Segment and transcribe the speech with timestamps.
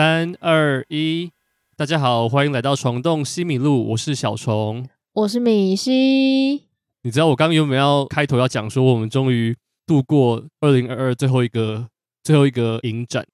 [0.00, 1.30] 三二一，
[1.76, 6.62] 大家好，欢迎来到虫洞西米露，我是小虫，我是米西。
[7.02, 9.54] 你知道我刚刚有没有要开头要讲说，我们终于
[9.86, 11.86] 度过二零二二最后一个
[12.24, 13.26] 最后一个影展，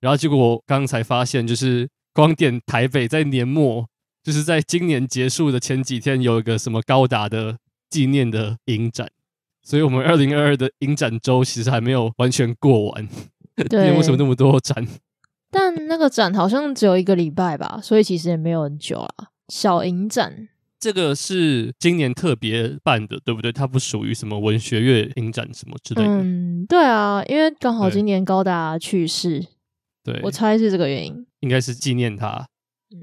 [0.00, 3.86] 然后结果我刚才发现，就是光点台北在年末，
[4.24, 7.56] 就是在今年结束的前几天，有一个什么高达的
[7.88, 9.08] 纪念的影展，
[9.62, 13.08] 所以我们二零二二的影展周其实还没有完全过完。
[13.68, 14.84] 对， 为什么那么多展？
[15.50, 19.28] 但那个展好像只有一个礼拜吧，所以其实也没有很久啊。
[19.48, 23.50] 小影展，这个是今年特别办的，对不对？
[23.50, 26.08] 它不属于什么文学月影展什么之类的。
[26.08, 29.44] 嗯，对啊，因为刚好今年高达去世，
[30.04, 32.46] 对，我猜是这个原因，应该是纪念他。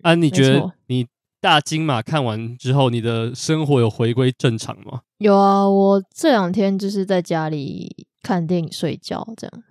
[0.04, 1.06] 啊，你觉得你
[1.42, 5.02] 大金马看完之后，你的生活有回归正常吗？
[5.18, 9.64] 有啊，我这两天就是在家里看电影、睡觉这样。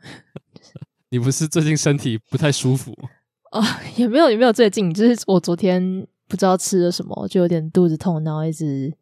[1.11, 2.93] 你不是最近身体不太舒服
[3.51, 3.63] 啊？
[3.97, 8.93] 也没有，也没有最近，就是我昨天不知道吃了什么，就有点肚子痛，然后一直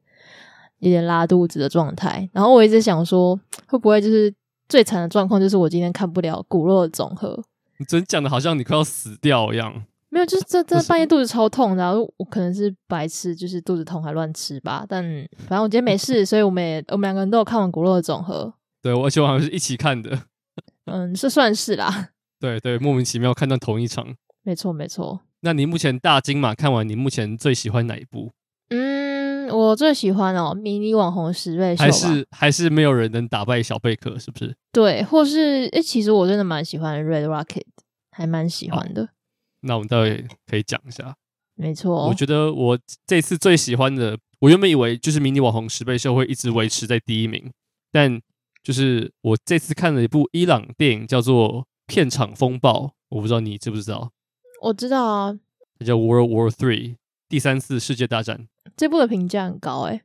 [0.81, 2.29] 有点拉肚子的状态。
[2.33, 4.33] 然后我一直想说，会不会就是
[4.69, 7.43] 最惨的状况，就是我今天看不了骨肉的总和？
[7.79, 9.85] 你真讲的好像你快要死掉一样。
[10.11, 14.87] 没有，就是这这半夜肚子超痛，然后我可能是白吃，就是肚子痛还乱吃吧。
[14.89, 15.03] 但
[15.39, 18.55] 反正我今天没事，所以我们也我们两个人都有看完骨肉的总和。
[18.81, 20.17] 对，而且我好像是一起看的。
[20.91, 22.11] 嗯，是算是啦。
[22.39, 24.15] 对对，莫名其妙看到同一场。
[24.43, 25.23] 没错没错。
[25.41, 28.33] 那你目前大金马看完，你目前最喜欢哪一部？
[28.69, 31.83] 嗯，我最喜欢哦，迷你网红十倍秀。
[31.83, 34.55] 还是还是没有人能打败小贝壳，是不是？
[34.73, 37.65] 对，或是诶，其实我真的蛮喜欢 Red Rocket，
[38.11, 39.09] 还蛮喜欢的。
[39.61, 41.17] 那我们待会可以讲一下。
[41.55, 47.51] 没错，我觉得我这次最喜欢的，我原本以为就是迷你网红十倍秀会一直维持在第一名，
[47.91, 48.21] 但。
[48.65, 54.11] 就是我这次看了一部伊朗电影，叫做《片场风暴》，我不知道你知不知道？
[54.63, 55.39] 我知道啊，
[55.79, 56.97] 它叫 World War Three，
[57.29, 58.49] 第三次世界大战。
[58.75, 60.01] 这部的评价很高诶。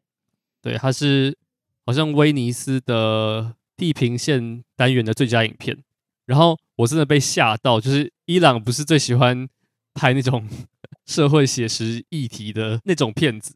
[0.61, 1.37] 对，它是
[1.85, 5.81] 好像威尼斯的地平线单元的最佳影片。
[6.25, 9.47] 然后我真的被吓到，就是伊朗不是最喜欢
[9.93, 10.45] 拍那种
[11.07, 13.53] 社会写实议题的那种片子，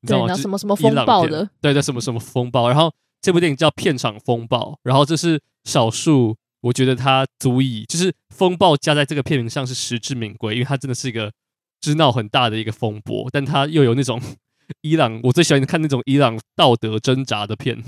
[0.00, 0.34] 你知道吗？
[0.34, 1.46] 什么什么风暴的？
[1.60, 2.90] 对对，什么什么风暴，然后。
[3.26, 11.32] 这部电影叫《片场风暴》，然后这是少数我觉得它足以，就是风暴加在这个片名上是实至名归，因为它真的是一个
[11.80, 14.22] 知闹很大的一个风波，但它又有那种
[14.82, 17.82] 伊朗，我最喜欢看那种伊朗道德挣扎的片。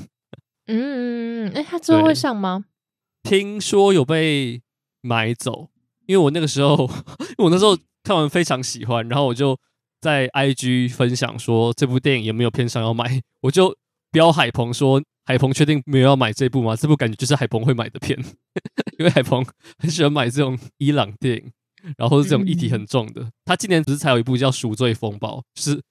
[0.66, 2.64] 嗯，哎，它最后会上吗？
[3.22, 4.60] 听说有被
[5.02, 5.68] 买走，
[6.06, 6.74] 因为我那个时候，
[7.30, 9.56] 因为我那时候看完非常喜欢，然后我就
[10.00, 13.76] 在 IG 分享说这部电影有没有片商要买，我就
[14.10, 15.00] 标海鹏说。
[15.28, 16.74] 海鹏确定没有要买这部吗？
[16.74, 18.18] 这部感觉就是海鹏会买的片，
[18.98, 19.44] 因为海鹏
[19.78, 21.52] 很喜欢买这种伊朗电影，
[21.98, 23.30] 然后是这种议题很重的。
[23.44, 25.82] 他今年只是才有一部叫《赎罪风暴》，就是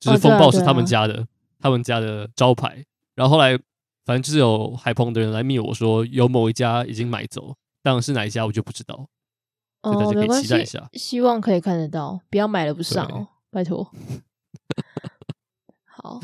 [0.00, 2.84] 就是风暴是他们家的，哦啊啊、他们家的招牌。
[3.14, 3.56] 然后后来
[4.04, 9.06] 反正就是有海鹏的人来密我说有某一家已经买走，但是哪一家我就不知道。
[9.84, 13.88] 所以大家可以期待一下，希望可以看得到，不要买了不上哦，拜托。
[15.86, 16.20] 好。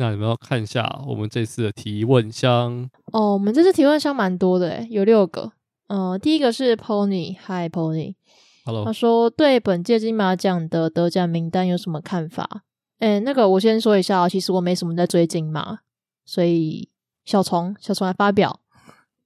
[0.00, 3.34] 那你们要看一下我们这次的提问箱哦。
[3.34, 5.52] 我们这次提问箱蛮多的诶，有六个。
[5.88, 8.86] 嗯、呃，第一个是 Pony，Hi Pony，Hello。
[8.86, 12.62] 他说对本届金马奖的得奖名单有什么看法？
[12.98, 15.80] 哎，那个我先说一下，其实我没什么在追金马，
[16.24, 16.88] 所以
[17.26, 18.58] 小虫小虫来发表。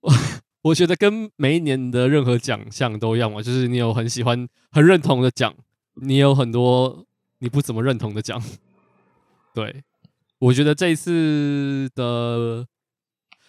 [0.01, 0.13] 我
[0.71, 5.55] 我觉得跟每一年的任何奖项都一样嘛，就是你有很喜欢、很认同的奖，
[6.03, 7.07] 你有很多
[7.39, 8.43] 你不怎么认同的奖，
[9.55, 9.85] 对。
[10.45, 12.67] 我觉得这一次的，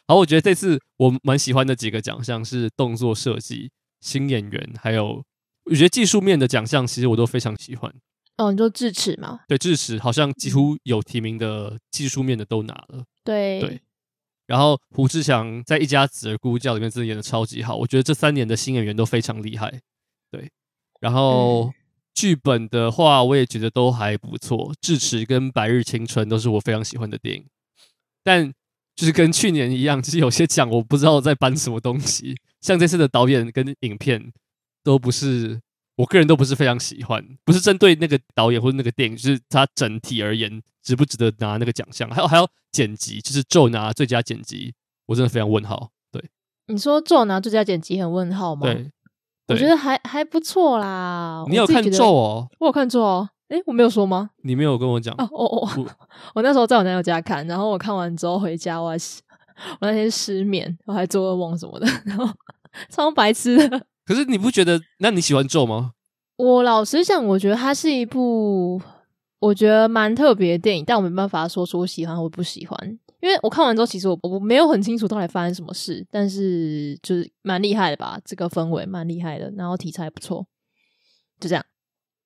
[0.07, 3.69] 好，我觉得这次我蛮喜欢的几个奖项是动作设计、
[3.99, 5.21] 新演员，还有
[5.65, 7.93] 我觉得技术面的奖项，其实我都非常喜欢。
[8.37, 9.41] 哦，你说智齿吗？
[9.45, 13.03] 对，智齿好像几乎有提名的技术面的都拿了。
[13.25, 13.81] 对对。
[14.47, 19.81] 然后胡志强在《一家子儿咕咕叫》里面真的演的超级好，我觉得这三年的新演员都非常厉害。
[20.31, 20.49] 对，
[21.01, 21.65] 然后。
[21.65, 21.73] 嗯
[22.15, 24.73] 剧本的话，我也觉得都还不错。
[24.81, 27.45] 智齿跟白日青春都是我非常喜欢的电影，
[28.23, 28.51] 但
[28.95, 32.35] 就是跟去年一样，其实有些奖我不知道在颁什么东西。
[32.61, 34.31] 像这次的导演跟影片
[34.81, 35.59] 都不是，
[35.97, 37.23] 我个人都不是非常喜欢。
[37.43, 42.09] 不是针对那个导演或者那个电影，就是它整体而言值不值得拿那个奖项。
[42.09, 44.73] 还有还有剪辑，就是咒拿最佳剪辑，
[45.07, 45.91] 我真的非常问号。
[46.09, 46.23] 对，
[46.67, 48.61] 你说咒拿最佳剪辑很问号吗？
[48.65, 48.89] 对。
[49.47, 51.43] 我觉得还还不错啦。
[51.47, 52.47] 你有看咒哦？
[52.59, 53.29] 我有看咒哦。
[53.49, 54.31] 哎，我没有说吗？
[54.43, 55.85] 你没有跟我讲哦哦哦！
[56.33, 58.97] 我那时候在我男友家看，然后我看完之后回家，我还
[59.79, 62.27] 我那天失眠，我还做噩梦什么的， 然后
[62.89, 63.85] 超白痴的。
[64.03, 64.81] 可是你不觉得？
[64.97, 65.91] 那你喜欢咒吗？
[66.37, 68.81] 我老实讲，我觉得它是一部
[69.45, 80.47] 我觉得蛮特别的电影，但我没办法说出我喜欢或不喜欢，因为我看完之后，其实我我没有很清楚到底发生什么事，但是就是蛮厉害的吧，这个氛围蛮厉害的，然后题材不错，
[81.39, 81.63] 就这样。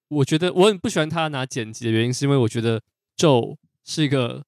[0.07, 2.79] 我觉得我很不喜欢他拿剪辑的原因，是因为我觉得
[3.17, 3.41] 《咒》
[3.83, 4.45] 是一个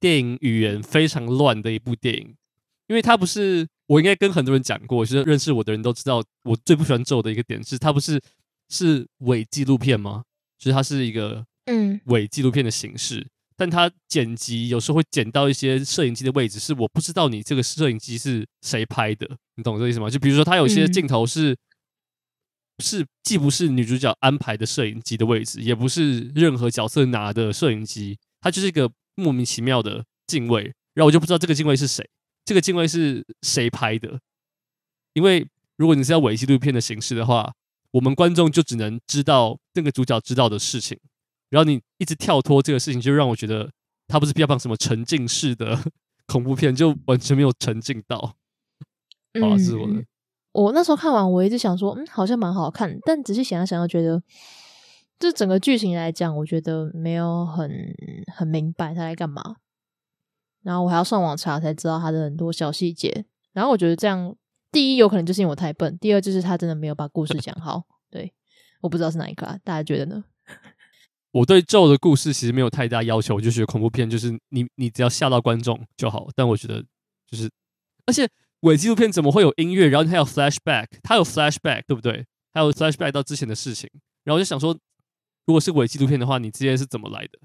[0.00, 2.34] 电影语言非常乱的一部电影，
[2.88, 8.20] 因为它不是我应该跟很多人讲过，就是认识我的人都知道，我最不喜欢《咒》的一个点是它不是
[8.68, 10.24] 是伪纪录片吗？
[10.58, 20.10] 就是它是一个嗯伪纪录片的形式，嗯、但它剪辑有时候会剪到一些摄影机的位置，是我不知道你这个摄影机是谁拍的，你懂这意思吗？
[20.10, 21.52] 就比如说它有些镜头是。
[21.52, 21.56] 嗯
[22.82, 30.62] 是既不是女主角安排的摄影机的位置，也不是任何角色拿的摄影机，它就是一个莫名其妙的镜位，
[30.94, 32.08] 然后我就不知道这个镜位是谁，
[32.42, 34.18] 这个镜位是谁拍的。
[35.12, 35.46] 因为
[35.76, 37.52] 如果你是要伪纪录片的形式的话，
[37.90, 40.98] 我们观众就只能知道那个主角知道的事情，
[41.50, 43.70] 然后你一直跳脱这个事情，就让我觉得
[44.08, 45.78] 它不是标榜什么沉浸式的
[46.26, 48.36] 恐怖片，就完全没有沉浸到。
[49.34, 50.04] 我的。
[50.52, 54.20] 我那时候看完，我一直想说，嗯，好像蛮好看，但仔细想一想，又觉得，
[55.18, 57.70] 这整个剧情来讲，我觉得没有很
[58.34, 59.56] 很明白他在干嘛。
[60.62, 63.24] 然后我还要上网查才知道他的很多小细节。
[63.52, 64.34] 然后我觉得这样，
[64.72, 67.84] 第一有可能就是因为我太笨，第二就是他真的没有把故事讲好。
[68.10, 68.34] 对，
[68.80, 70.24] 我不知道是哪一个啊，大家觉得呢？
[71.32, 76.28] 我对咒的故事其实没有太大要求，我就觉得恐怖片就是你你只要吓到观众就好。
[76.34, 76.82] 但我觉得
[77.30, 77.50] 就是，
[78.06, 78.28] 而且。
[78.64, 79.88] 伪纪录片怎么会有音乐？
[79.88, 82.26] 然后它有 flashback，它有 flashback，对不对？
[82.52, 83.88] 还有 flashback 到之前的事情。
[84.22, 84.76] 然后我就想说，
[85.46, 87.38] 如果是伪纪录片的话，你这些是怎么来的？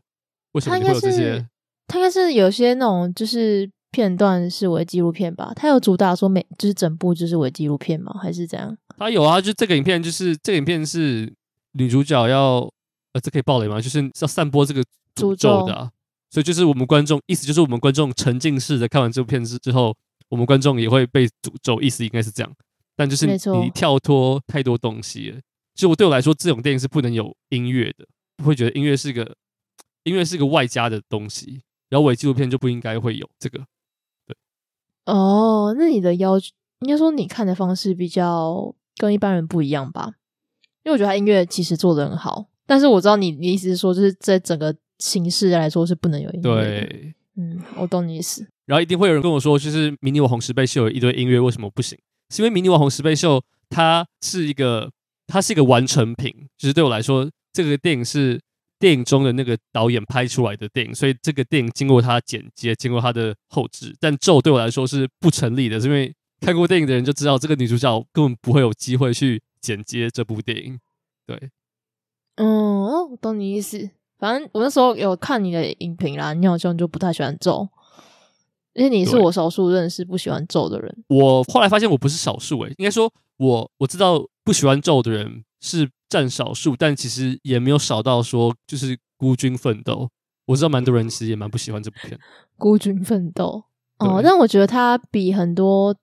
[0.51, 1.47] 为什么会有这些？
[1.87, 5.53] 它应该是有些那种就是片段是伪纪录片吧？
[5.55, 8.13] 它有主打说每就是整部就是伪纪录片吗？
[8.21, 8.77] 还是怎样？
[8.97, 11.33] 它有啊，就这个影片就是这个影片是
[11.71, 12.69] 女主角要
[13.15, 13.79] 呃，这可以暴雷吗？
[13.79, 14.83] 就是要散播这个
[15.15, 15.89] 诅咒的啊，
[16.29, 19.95] 所以就是我们观众，意思就是我们观众沉浸式的看完这部片子之后。
[20.27, 22.51] 我们观众也会被诅咒，意思应该是这样，
[22.95, 25.39] 但就是你跳脱太多东西了。
[25.75, 29.35] 就我对我来说，这种电影是不能有音乐的，不会觉得音乐是个
[30.03, 31.61] 音乐是个外加的东西。
[31.89, 33.59] 然后伪纪录片就不应该会有这个。
[34.25, 34.35] 对，
[35.05, 40.15] 哦，那你的要求应该说你看的方式比较跟一般人不一样吧？
[40.83, 46.55] 因为我觉得他音乐其实做的很好，但是我知道你你意思是说，就是在整个形式来说是不能有音乐。
[46.55, 48.47] 对，嗯，我懂你意思。
[48.65, 51.97] 然后一定会有人跟我说，就是《迷你网红十倍秀》有一堆音乐，为什么不行？
[52.29, 53.37] 是因为《迷你网红十倍秀》
[53.69, 54.91] 它是一个，
[55.27, 56.33] 它是一个完成品。
[56.57, 58.41] 就是对我来说，这个电影是
[58.79, 63.95] 电影中的那个导演拍出来的电影，所以这个电影经过他剪接，经过他的后置。
[63.99, 70.79] 但《咒》对我来说是不成立的，是因为看过电影的人就知道，这个女主角根本不会有机会去剪接这部电影。
[71.27, 71.49] 对，
[72.35, 73.89] 嗯，我懂你意思。
[74.17, 77.51] 反正我那时候有看你的影评啦，你好像就不太喜欢《咒》。
[78.73, 81.03] 因为你是我少数认识不喜欢咒的人。
[81.07, 90.09] 我后来发现我不是少数诶，应该说我我知道不喜欢咒的人是占少数，但其实也没有少到说就是孤军奋斗。
[90.45, 92.19] 我知道蛮多人其实也蛮不喜欢这部片。
[92.57, 93.63] 孤军奋斗
[93.99, 95.95] 哦，但我觉得它比很多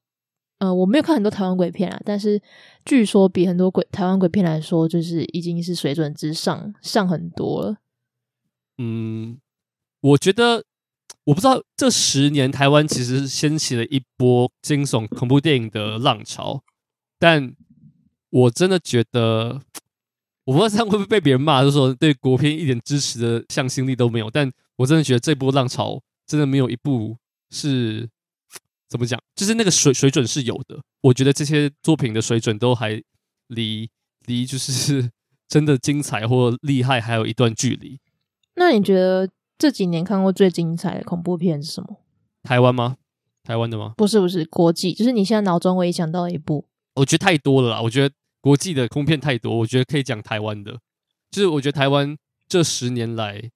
[0.62, 2.40] 呃，我没有看很多台湾鬼片啊，但是
[2.84, 7.76] 据说比很多鬼台湾鬼片来说，就是已经是水准之上上很多了。
[8.78, 9.38] 嗯，
[10.00, 10.64] 我觉得。
[11.24, 16.64] 我不知道这十年台湾其实掀起了一波惊悚恐怖电影的浪潮，
[17.16, 17.54] 但
[18.28, 19.62] 我真的觉得，
[20.44, 24.28] 我不知道这样会不会被别人骂，就是说对国片一点支持的向心力都没有。
[24.30, 27.16] 但我真的觉得这波浪潮真的没有一部
[27.50, 28.08] 是
[28.92, 30.78] 怎么讲，就是那个水水准是有的。
[31.00, 33.02] 我觉得这些作品的水准都还
[33.48, 33.88] 离
[34.26, 35.10] 离就是
[35.48, 37.98] 真的精彩或厉害还有一段距离。
[38.54, 39.28] 那你觉得？
[39.58, 42.00] 这几年看过最精彩的恐怖片是什么？
[42.42, 42.96] 台湾吗？
[43.44, 43.94] 台湾的吗？
[43.96, 46.66] 不是，不是国际，就是你现在脑中唯一想到的一部。
[46.96, 50.80] 我觉得太多了啦，我觉得国际的恐怖片太多，我觉得可以讲台湾的。
[51.30, 52.16] 就是我觉得台湾
[52.48, 53.52] 这十年来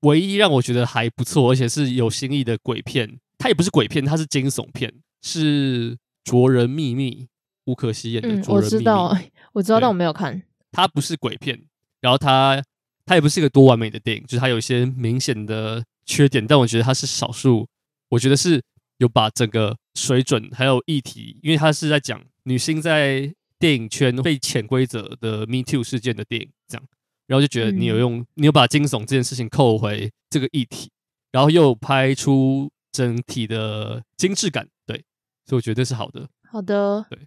[0.00, 5.92] 唯一让我觉得还不错，而且是有新意的鬼片，它也不是鬼片，它是惊悚片，是
[6.24, 7.24] 《卓人秘密》，
[7.66, 8.28] 吴可熙演的。
[8.28, 9.16] 嗯，我知道，
[9.52, 10.42] 我知道，但我没有看。
[10.72, 11.62] 它不是鬼片，
[12.00, 12.62] 然后它。
[13.06, 17.68] 它也不是一个多完美的电影，就是它有一些明显的缺点，但我觉得它是少数。
[18.08, 18.62] 我觉得是
[18.96, 26.86] 有把整个水准还有议题，因为它是在讲女性在电影圈被潜规则的 Me Too 事件的电影，这样，
[27.26, 30.90] 然后就觉得你有用，嗯、你有把惊悚这件事情扣回这个议题，
[31.30, 35.04] 然后又拍出整体的精致感，对，
[35.44, 36.28] 所以我觉得是好的。
[36.48, 37.18] 好的，对，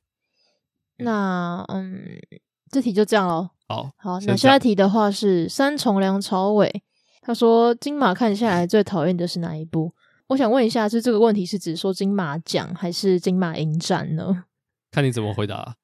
[1.00, 2.17] 那嗯，
[2.71, 3.50] 这题就这样喽。
[3.67, 6.81] 好，好，那下一题的话是三重梁朝伟，
[7.21, 9.93] 他说金马看下来最讨厌的是哪一部？
[10.27, 14.45] 我想问一下，是这个问题是指说金马奖还是金马影展呢？
[14.91, 15.75] 看你怎么回答。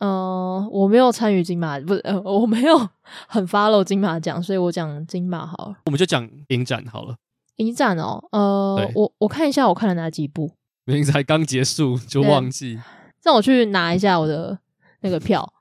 [0.00, 2.76] 呃，我没有参与金马，不是，呃，我没有
[3.26, 5.76] 很 follow 金马奖，所以我讲金马好了。
[5.86, 7.16] 我们就讲影展好了。
[7.56, 10.50] 影展哦，呃，我我看一下，我看了哪几部？
[10.86, 12.78] 明明才刚结束就忘记，
[13.22, 14.58] 让我去拿一下我的
[15.00, 15.52] 那个票。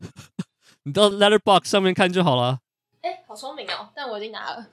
[0.84, 2.60] 你到 Letterbox 上面看就好了。
[3.02, 3.90] 哎、欸，好聪明哦！
[3.94, 4.66] 但我已经拿了。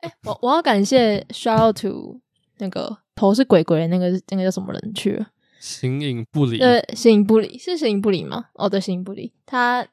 [0.00, 2.20] 哎、欸，我我要感谢 shout out to
[2.58, 5.26] 那个头是鬼鬼的那个那个叫什么人去了？
[5.58, 6.58] 形影不离。
[6.58, 8.46] 对，形影不离是形影不离吗？
[8.54, 9.32] 哦，对，形影不离。
[9.44, 9.86] 他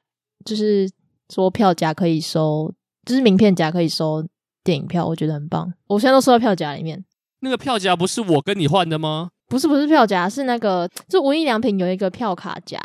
[0.46, 0.90] 就是
[1.30, 2.74] 说票夹可以收，
[3.06, 4.28] 就是名片夹可以收
[4.64, 5.74] 电影票，我觉得很棒。
[5.88, 7.04] 我现在都收到票夹里面。
[7.40, 9.30] 那个票夹不是我跟你换的吗？
[9.48, 12.80] 不是，不是票夹，是那个就无印良品有一个票卡夹。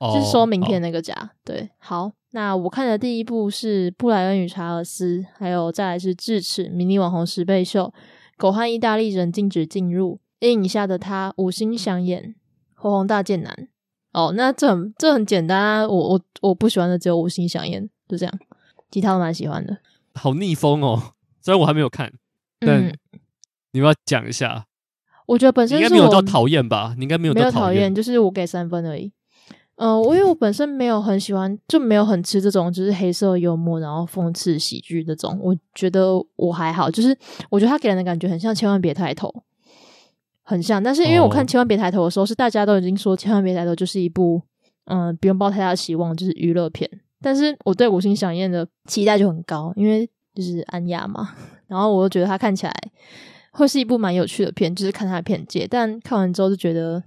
[0.00, 7.92] 就是收名片那个夹，哦、对，好，那我看的第一部是布莱恩与查尔斯，还有再来是智齿迷你网红十倍秀，
[8.38, 12.34] 狗和意大利人禁止进入，阴影下的他五星响眼，
[12.74, 13.68] 火红大剑男，
[14.14, 18.38] 哦，那这很这很简单啊，我我我不喜欢的只有五星响眼，就这样，
[18.90, 19.76] 其他都蛮喜欢的，
[20.14, 22.12] 好逆风哦，虽然我还没有看，
[22.60, 22.92] 但
[23.72, 24.66] 你要讲一下，
[25.26, 29.12] 我觉得本身是应该没有到讨厌吧，你应该没有到讨厌，就是我给三分而已。
[29.76, 35.38] 嗯、呃，我因为我本身没有很喜欢，就没有很吃这种就是黑色幽默，然后讽刺喜剧这种。
[35.42, 37.16] 我觉得我还好，就是
[37.48, 39.28] 我觉得他给人的感觉很像《千万别抬头》，
[40.42, 40.82] 很像。
[40.82, 44.42] 但是因为我看《千万别抬头》的时候，是大家都已经说《千万别抬头》就是一部
[44.84, 46.90] 嗯、呃，不用抱太大希望，就是娱乐片。
[47.22, 51.34] 但是我对五星响宴的期待就很高，因为就是安雅嘛。
[51.66, 52.74] 然后我又觉得他看起来
[53.52, 55.66] 会是一部蛮有趣的片，就是看他的片界。
[55.66, 57.02] 但看完之后就觉得，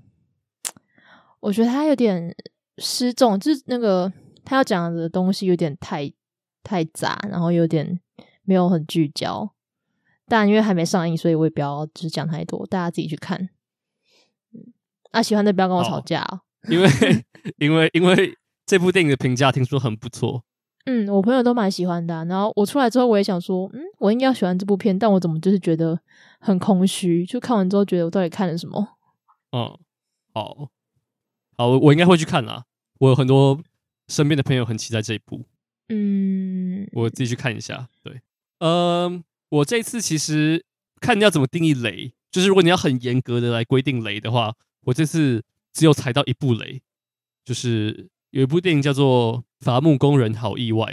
[1.40, 2.36] 我觉得他有点。
[2.80, 4.12] 失重，就是那个
[4.44, 6.12] 他要讲的东西有点太
[6.64, 8.00] 太杂，然后有点
[8.42, 9.54] 没有很聚焦。
[10.28, 13.48] 但因为还没上映，所以我也不要只讲太多，大家自己去看。
[14.54, 14.74] 嗯，
[15.12, 16.90] 啊，喜欢的不要跟我吵架哦，因为
[17.62, 20.44] 因为因为这部电影的评价听说很不错。
[20.86, 22.24] 嗯，我朋友都蛮喜欢的啊。
[22.26, 26.00] 然后我出来之后，我也想说，嗯，我应该要喜欢这部片，但我怎么就是觉得
[26.40, 27.26] 很空虚？
[27.26, 28.98] 就看完之后，觉得我到底看了什么？
[29.52, 29.78] 嗯，
[30.34, 30.70] 好。
[31.56, 32.66] 好，我我应该会去看啦。
[33.00, 33.62] 我有很多
[34.08, 35.46] 身边的朋友很期待这一部，
[35.90, 37.88] 嗯，我自己去看一下。
[38.02, 38.22] 对，
[38.58, 40.66] 嗯，我这次其实
[41.00, 46.82] 看你要怎么定义雷，就是如果你要很严格的来规定雷的话，我这次只有踩到一部雷，
[47.46, 50.92] 就是有一部电影叫做《伐木工人好意外》，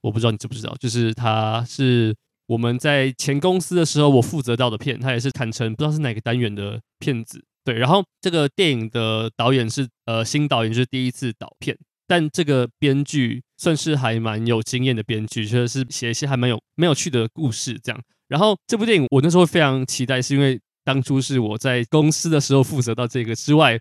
[0.00, 2.14] 我不知道你知不知道，就是它是
[2.46, 7.44] 我们在前公司的时候我负责到的片，它也是坦诚不知道是哪个单元的片子。
[7.64, 18.00] 对，然后这个电影的导演是呃新导演，就是第一次导片，但这个编剧算是还蛮有经验的编剧，就是写一些还蛮有没有趣的故事这样。
[18.28, 23.76] 然后这部电影我那时候非常期待，是因为当初是我在公司的时候负责到这个之外，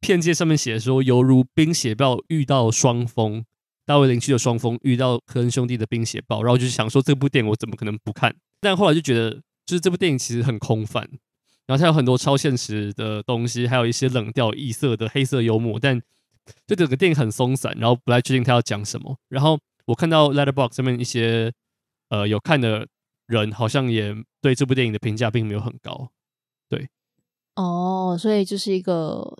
[0.00, 3.44] 片界上面写的说犹如冰血暴遇到双峰，
[3.84, 8.34] 大卫林区的双峰遇到科恩兄弟的冰血暴，然后就想说这部电影我怎么可能不看？
[8.60, 9.30] 但后来就觉得，
[9.64, 11.08] 就是这部电影其实很空泛。
[11.66, 16.00] 然后它有很多超现实的东西，还有一些冷调、异色的黑色幽默，但
[16.64, 19.16] 就整个电影很松散，然后不太确定他要讲什么。
[19.28, 21.52] 然后我看到 Letterbox 上面一些
[22.08, 22.86] 呃有看的
[23.26, 26.08] 人，好像也对这部电影的评价并没有很高。
[26.68, 26.88] 对，
[27.56, 29.36] 哦，所以就是一个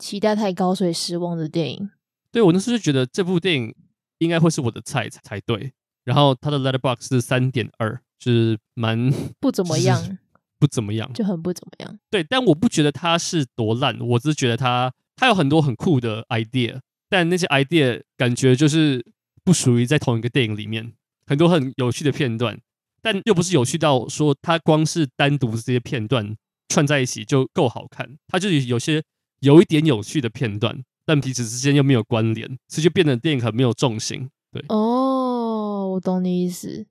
[0.00, 1.90] 期待太高，所以失望的电影。
[2.32, 3.74] 对，我那时候就觉得这部电影
[4.18, 5.72] 应该会是我的菜才才对。
[6.02, 10.18] 然后它的 Letterboxd 是三点二，就是蛮 不怎么样。
[10.58, 11.98] 不怎么样，就很不怎么样。
[12.10, 16.78] 对，但我不觉得它是多烂，我只是觉得它它有很多很酷的 idea，
[17.08, 19.02] 但那些 idea 感觉就是
[19.42, 20.92] 不属于在同一个电影里面，
[21.26, 22.60] 很多很有趣的片段，
[23.00, 26.36] 但又不是有趣到说它光是单独这些片段
[26.68, 29.02] 串在一起就够好看，它就是有些
[29.40, 34.30] 有一点有趣的片段，但彼此之间又没有关联，所以就变得电影很没有重心。
[34.52, 36.86] 对，哦，我懂你意思。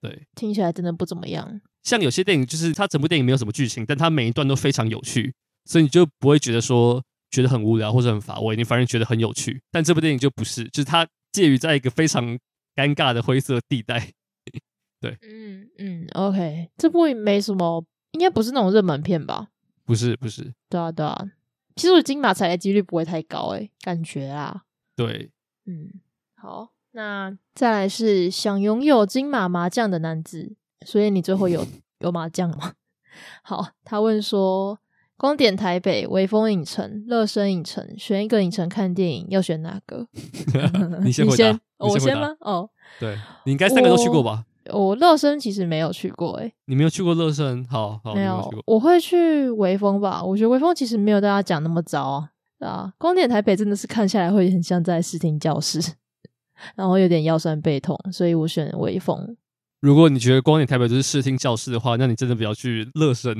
[0.00, 1.60] 对，听起来真的不怎么样。
[1.82, 5.34] 像有些电影，就是它整部电影没有什么剧情，但它每一段都非常有趣，
[5.64, 9.62] 所以你就不会觉得说觉得很无聊或者很乏味，你反而觉得很有趣。
[9.70, 12.38] 但这部电影就不是，就是它介于在一个非常
[12.76, 14.12] 尴尬的灰色地带。
[15.00, 19.48] 对，嗯嗯，OK，这部也没什么，应该不是那种热门片吧？
[19.84, 20.52] 不是，不是。
[20.68, 21.26] 对啊，对啊。
[21.76, 24.62] 其实我金马踩的几率不会太高，诶，感觉啊。
[24.96, 25.30] 对，
[25.66, 25.90] 嗯，
[26.34, 26.70] 好。
[26.94, 31.66] 那再来是想拥有金马麻将的男子，所以你最后有
[32.00, 32.74] 有麻将吗？
[33.42, 34.78] 好，他问说，
[35.16, 40.06] 光点台北、微风影城、乐声影城，选一个影城看电影，要选哪个？
[41.02, 42.36] 你先，你先，我先吗？
[42.40, 42.68] 哦，
[43.00, 44.44] 对，你应该三个都去过吧？
[44.70, 47.64] 我乐生其实没有去过，哎，你没有去过乐生？
[47.68, 50.22] 好好，没有，我会去微风吧。
[50.22, 55.80] 我觉得微风其实没有大家讲那么糟啊，啊，光点台北真的是看下来会很像在视听教室，
[56.76, 59.36] 然后有点腰酸背痛，所以我选微风。
[59.80, 63.34] 如果你觉得光点台北就是视听教室的话，那你真的不要去乐生，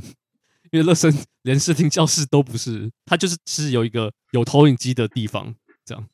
[0.72, 1.12] 因为乐生
[1.42, 6.04] 连视听教室都不是，它就是是有一个有投影机的地方，这样。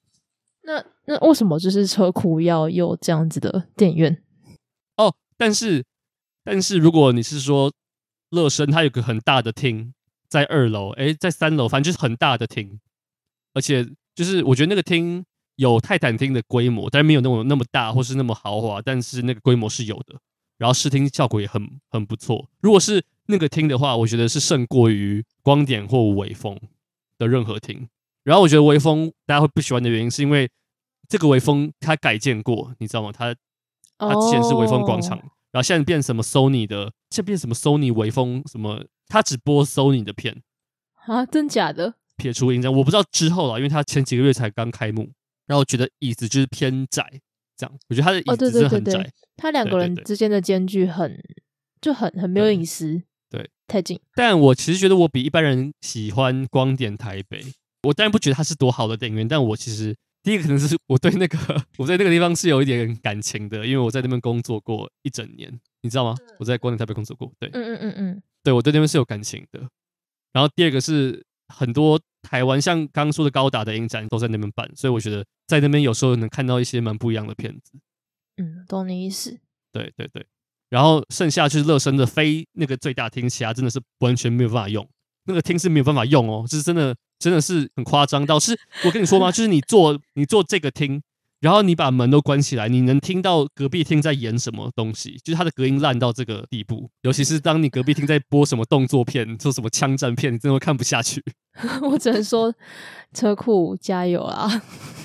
[0.65, 4.23] 那那为什么就是车库要有这样子的电影院？
[5.39, 5.85] 但是
[6.45, 7.73] 但是如果你是说
[8.31, 9.95] 乐声，它有个很大的厅
[10.29, 12.79] 在二楼，诶，在三楼，反正就是很大的厅，
[13.55, 15.25] 而且就是我觉得那个厅
[15.57, 20.19] 有泰坦厅的规模，但是没有那么那么大或是那么豪华，但是那个规模是有的，
[20.59, 22.51] 然后视听效果也很很不错。
[22.61, 26.59] 如果是那个厅的话，我觉得是胜过于光点或微风
[27.17, 27.89] 的任何厅。
[28.25, 30.51] 然后我觉得微风大家会不喜欢的原因是因为
[31.09, 33.11] 这个微风它改建过，你知道吗？
[33.11, 33.35] 它
[33.99, 35.27] 它之前是微风广场，oh.
[35.51, 40.43] 然后现在变什么 Sony 的，现在变什么 Sony 微风什么，它只播 Sony 的片
[41.07, 41.27] 啊？
[41.27, 41.95] 真假的？
[42.17, 45.11] 撇除影展，我不知道之后了，因为它前几个月才刚开幕。
[45.47, 47.05] 然后我觉得椅子就是偏窄，
[47.57, 48.99] 这样，我觉得它的椅子真的很窄。
[48.99, 51.19] 哦、它两个人之间的间距很
[51.81, 53.99] 就很很没有隐私，对，太近。
[54.15, 57.43] 但我其实觉得我比一般人喜欢光点台北。
[57.85, 59.97] 我当然不觉得它是多好的电影院，但我其实。
[60.23, 61.39] 第一个可能是我对那个
[61.79, 65.51] 我在那个地方是有一点感情的，因为我在那边工作过一整年，
[65.83, 66.15] 你知道吗？
[66.39, 69.61] 我在光点台北工作过，对，嗯嗯嗯嗯，对我对那边是有感情的。
[70.33, 77.73] 然后第二个是很多台湾像刚刚说的高达的影展都在那边办，所以我觉得在那边有时候能看到一些蛮不一样的片子。
[78.37, 79.41] 嗯，懂你意思。
[79.73, 80.27] 对对对，
[80.69, 84.89] 然后剩下就是乐声的非那个最大厅，其他真的是完全没有办法用，
[85.29, 86.97] 那个厅是没有办法用哦，就是真的。
[87.21, 89.27] 真的是很夸张，到是我跟你说吗？
[89.35, 91.03] 就是你做你做这个厅，
[91.41, 96.89] 然后你把门都关起来，你能听到隔壁厅在演什么东西，就是它的隔音烂到这个地步。
[97.03, 101.21] 尤其是当你隔壁厅在播什么动作片、做什么枪战片，你真的会看不下去。
[101.83, 102.55] 我只能说，
[103.13, 104.63] 车库加油啦，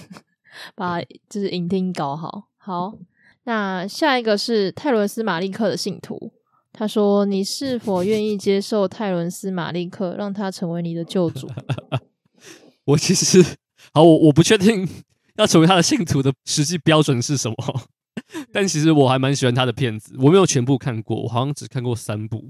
[0.78, 2.44] 把就是影厅搞好。
[2.58, 2.94] 好，
[3.46, 6.32] 那下一个是泰伦斯马利克的信徒，
[6.74, 11.48] 他说：“你是否愿意接受泰伦斯马利克，让他成为你的救主？”
[12.86, 13.42] 我其实
[13.94, 14.86] 好，我我不确定
[15.38, 17.56] 要成为他的信徒的实际标准是什么，
[18.52, 20.16] 但其实我还蛮喜欢他的片子。
[20.20, 22.50] 我没有全部看过，我好像只看过三部。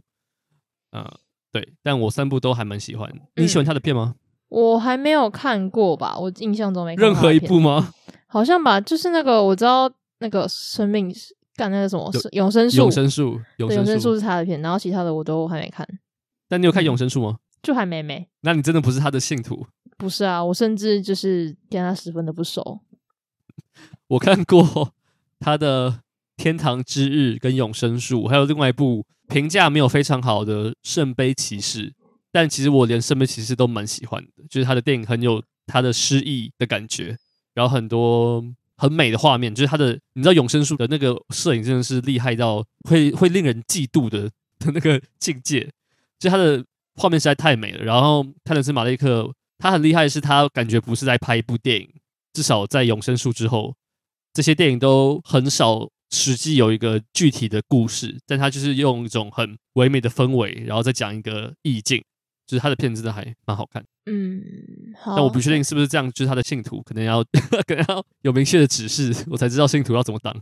[0.92, 1.20] 啊、呃，
[1.52, 3.12] 对，但我三部都还蛮喜欢。
[3.36, 4.16] 你喜欢他的片吗？
[4.16, 7.94] 嗯、我还没有看过吧，我印象中没看任何一部吗？
[8.28, 11.14] 好像吧，就是那个我知道那个生命
[11.56, 15.88] 干那个什么永生树，永生树，永生树是他的片，然后其他的我都还没看。
[16.50, 17.38] 但你有看永生树吗？
[17.62, 18.28] 就还没没。
[18.42, 19.66] 那你真的不是他的信徒？
[19.98, 22.82] 不是啊，我甚至就是跟他十分的不熟。
[24.08, 24.92] 我看过
[25.40, 25.92] 他的
[26.36, 31.90] 《天堂之日》跟《永生树》，还有另外一部评价没有非常好的《圣杯骑士》，
[32.32, 37.18] 但其实我连《圣杯骑士》都蛮喜欢的，就是他的电影很有他的诗意的感觉，
[37.54, 38.44] 然后很多
[38.84, 45.72] 很美的画面，就是他的你知道《永生树》的那个摄影真的是厉害到会会令人嫉妒的的那个境界，
[46.20, 46.62] 就他的
[46.96, 47.84] 画面实在太美了。
[47.84, 49.32] 然后泰伦斯马利克。
[49.60, 51.88] 他很厉害是，他感觉不是在拍一部电影，
[52.34, 53.74] 至少在《永生树》之后，
[54.34, 62.04] 这些电影都很少实际有一个具体的故事，但他就是用一种很唯美的氛围，然后再讲一个意境，
[62.46, 63.84] 就是他的片子真的还蛮好看。
[64.06, 64.42] 嗯，
[65.00, 65.16] 好。
[65.16, 67.24] 但我不确定是不是这样，就是他的信徒可能要
[67.68, 70.36] 可能要有明确的指示，我才知道信徒要怎么当。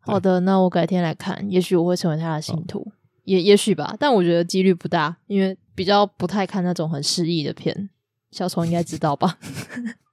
[0.00, 2.90] 好的，那我改天来看，也许我会成为他的信徒，
[3.24, 7.90] 也也许吧，但我觉得几率不大，因为比较不太看那种很诗意的片。
[8.30, 9.38] 小虫应该知道吧？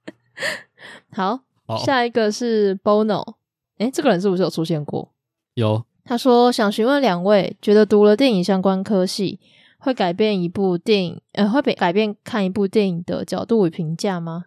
[1.12, 3.34] 好，好，下一个是 Bono。
[3.78, 5.12] 诶，这个人是不是有出现过？
[5.54, 5.84] 有。
[6.04, 9.38] 他说想询问两位，觉得读了电影相关科系
[9.86, 14.46] 会改变一部电影，呃，会被改变看一部电影的角度与评价吗？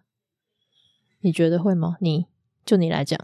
[1.22, 1.96] 你觉得会吗？
[2.02, 2.26] 你
[2.66, 3.18] 就你来讲。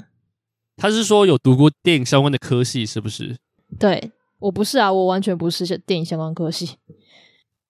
[0.79, 3.37] 他是说有读过电影相关的科系，是不是？
[3.79, 6.77] 对，我不是啊，我完全不是电影相关科系。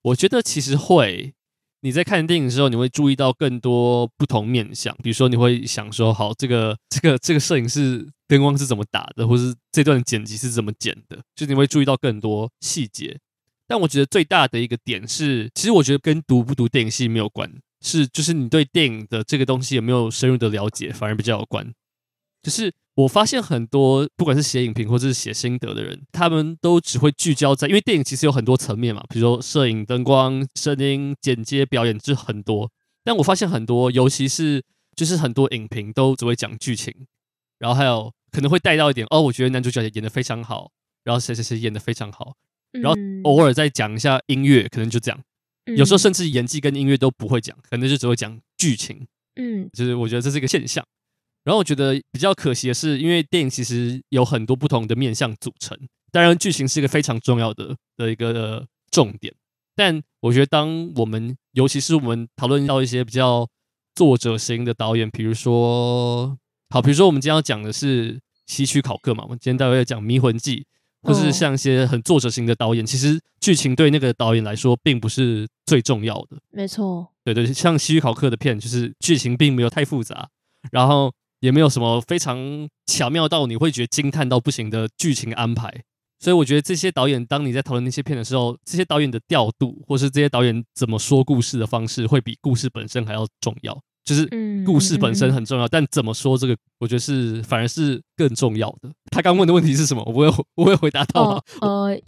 [0.02, 1.34] 我觉得其实会。
[1.80, 13.18] 你在看电影的时候，你会注意到更多不同面向，比如说你会想说，好，这个 这个这个摄影师灯光是怎么打的，或是这段剪辑是怎么剪的，就你会注意到更多细节。
[13.66, 17.50] 但我觉得最大的一个点是，其实我觉得跟读不读电影系没有关，
[17.80, 21.72] 是就是你对电影的这个东西有没有深入的了解，反而比较有关，
[22.42, 22.72] 就是。
[22.96, 32.70] 我发现很多不管是写影评或者是写心得的人，他们都只会聚焦在，因为电影其实有很多层面嘛，比如说摄影、灯光、声音、剪接、表演，就是很多。
[33.04, 34.64] 但我发现很多，尤其是
[34.96, 36.90] 就是很多影评都只会讲剧情，
[37.58, 40.70] 然后还有可能会带到一点哦，我觉得男主角演得非常好，
[41.04, 42.34] 然后谁谁谁演得非常好，
[42.80, 45.20] 然后偶尔再讲一下音乐，可能就这样。
[45.76, 49.06] 有时候甚至演技跟音乐都不会讲，可能就只会讲剧情。
[49.34, 50.84] 嗯，就是我觉得这是一个现象。
[51.44, 55.78] 然后我觉得比较可惜的是，因为电影其实有很多不同的面向组成，
[56.10, 59.34] 当然剧情是一个非常重要的的一个重点。
[59.74, 63.48] 但我觉得，当我们尤其是我们讨论到一些比较
[63.94, 66.36] 作者型的导演，比如说，
[66.70, 70.60] 好，比如说我们今天要讲的是希区考克嘛，我们今天待会要讲《迷魂记》。
[71.06, 76.36] 或是像一些很作者型的导演，其实剧情对那个导演来说并不是最重要的。
[76.50, 80.28] 没错，对对，像西域考克的片，就是剧情并没有太复杂，
[80.70, 85.82] 然后也没有什么非常巧妙到你会觉得惊叹到不行的剧情安排。
[86.18, 93.78] 所以我觉得这些导演，当你在讨论那些片的时候，这些导演的调度，或是这些导演怎么说故事的方式，会比故事本身还要重要。
[94.06, 94.24] 就是
[94.64, 98.88] 故事本身很重要，嗯嗯嗯，但怎么说这个，我觉得是反而是更重要的。
[99.10, 100.02] 他刚问的问题是什么？
[100.06, 101.42] 我不会我会回答到吗？
[101.60, 102.00] 哦、呃，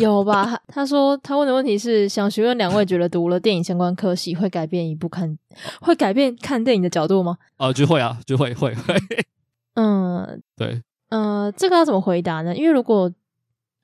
[0.00, 0.60] 有吧？
[0.66, 5.38] 他说他问的问题是想询问两位，觉得读了电影相关科系会改变一部看
[5.80, 7.38] 会改变看电影的角度吗？
[7.58, 8.94] 啊、呃，就会啊，就会会会。
[9.78, 12.56] 嗯，对，呃，这个要怎么回答呢？
[12.56, 13.08] 因为如果、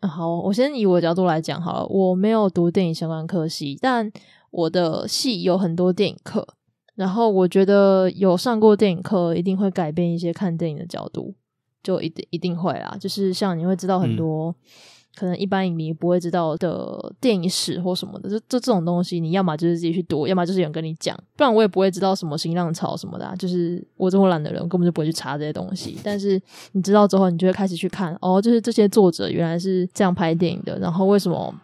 [0.00, 4.10] 呃、好，我先以我的角度来讲好了，我没有读电影相关科系，但
[4.50, 6.44] 我的系有很多电影课。
[6.94, 11.34] 然后我觉得有上过电影课，一定会改变一些看电影的角度，
[11.82, 12.96] 就一定一定会啦。
[13.00, 14.54] 就是像你会知道很多、嗯、
[15.14, 23.34] 可能一般影迷不会知道的电影史或什么的，就这这种东西，你要么就是自己去读，要么就是有人跟你讲，不然我也不会知道什么新浪潮什么的、啊。
[23.36, 25.98] 就是我这么懒的人，根本就不会去查这些东西。
[26.04, 26.40] 但是
[26.72, 31.54] 你知道之后，你就会开始去看，哦，就是这些作者原来是这样拍电影的，然后为什么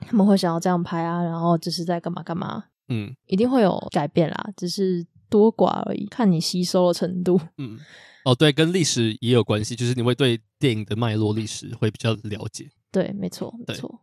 [0.00, 1.22] 他们会想要这样拍啊？
[1.22, 2.64] 然后这是在干嘛干嘛？
[2.88, 7.40] 嗯，一定会有改变啦，只是多寡而已，看你吸收的程度。
[7.58, 7.78] 嗯，
[8.24, 12.70] 哦，对，跟历史也有关系，就是你会对电影的脉络历史会比较了解。
[12.92, 14.00] 对，没错，没错。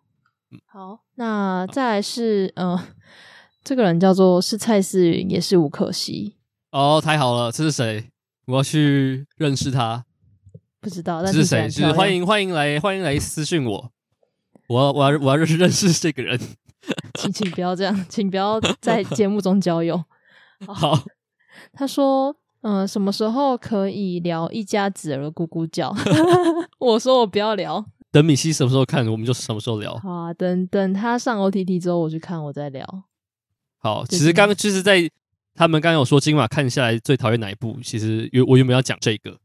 [0.52, 2.88] 嗯，好，那再来是，嗯、呃，
[3.64, 6.36] 这个人叫做是蔡思云，也是吴可惜。
[6.72, 8.10] 哦，太好了，这是谁？
[8.46, 10.06] 我要去认识他。
[10.82, 11.70] 不知道，但是谁？
[11.70, 13.92] 就是欢迎欢迎来欢迎来私讯我，
[14.68, 16.38] 我要我要我要认识认识这个人。
[17.20, 20.04] 请请不要这样， 请不要在节目中交友。
[20.68, 20.98] 好，
[21.74, 25.94] 他说，嗯、呃，什么时候可以聊一家子儿的咕咕叫？
[26.80, 29.96] 我说我不要聊，等米西什么时候看，我们就什么时候聊。
[29.98, 32.86] 好啊，等等他上 OTT 之后，我去看，我再聊。
[33.80, 35.10] 好，其实刚刚就是在
[35.54, 39.38] 他们刚刚有说金马看下来最讨厌哪一部，其实有我有没有要讲这个？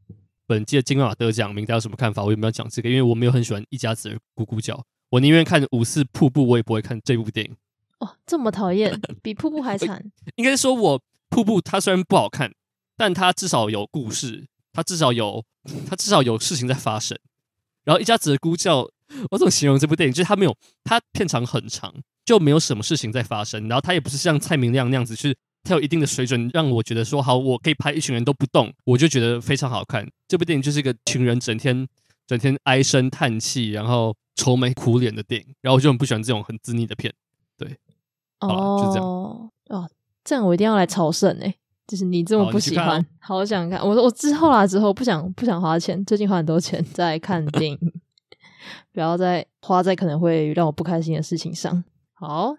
[0.46, 2.24] 本届金马得奖名单有什么看法？
[2.24, 2.88] 我有没有讲这个？
[2.88, 4.82] 因为我没有很喜欢一家子儿咕咕叫。
[5.10, 7.56] 我宁愿看五四瀑布，我也不会看这部电影。
[7.98, 10.04] 哦，这么讨厌， 比瀑布还惨。
[10.36, 12.52] 应该说，我瀑布它虽然不好看，
[12.96, 15.44] 但它至少有故事，它至少有，
[15.88, 17.18] 它至少有事情在发生。
[17.84, 18.88] 然后一家子的孤叫，
[19.30, 20.12] 我怎么形容这部电影？
[20.12, 21.94] 就是它没有，它片长很长，
[22.24, 23.66] 就没有什么事情在发生。
[23.66, 30.06] 然后它也不是像蔡明亮那样子，是它有一定的水准，让我觉得说好，我可以拍一群人都不动，我就觉得非常好看。
[30.28, 31.88] 这部电影就是一个群人整天
[32.28, 34.14] 整天唉声叹气，然后。
[34.40, 37.12] 愁眉苦脸的电影，然后我就很不喜欢这种很自腻的片，
[37.56, 37.76] 对，
[38.38, 39.90] 哦，就这样哦，
[40.22, 41.52] 这样我一定要来朝圣哎，
[41.88, 47.78] 就是你这么不喜欢，好想看，我说我之后啦，之后不想不想花钱，最近花很多钱在看电影，
[48.94, 51.82] 不要再花在可能会让我不开心的事情上。
[52.14, 52.54] 好，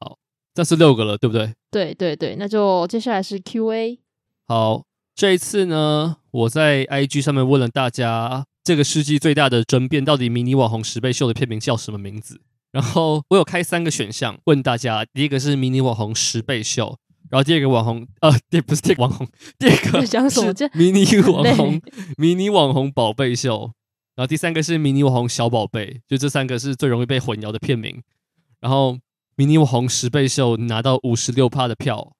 [0.00, 0.16] 好，
[0.54, 1.52] 这是六个了，对不对？
[1.70, 4.00] 对对对，那就接下来是 Q&A。
[4.48, 8.46] 好，这一次呢，我在 IG 上面问了大家。
[8.66, 12.40] 这个世纪最大的争辩，到底迷你网红十倍秀的片名叫什么名字？
[12.72, 16.98] 然后我有开三个选项问大家，第一个是迷你网红十倍秀，
[17.30, 21.80] 然后第二个网红呃，第不是第二个网红，第二个是迷你网红
[22.16, 23.70] 迷你网红宝贝秀，
[24.16, 28.02] 然后第三个是迷你网红小宝贝，就这三个是最容易被混淆的片名。
[28.58, 28.98] 然后
[29.36, 32.16] 迷你网红十倍秀拿到五十六趴的票，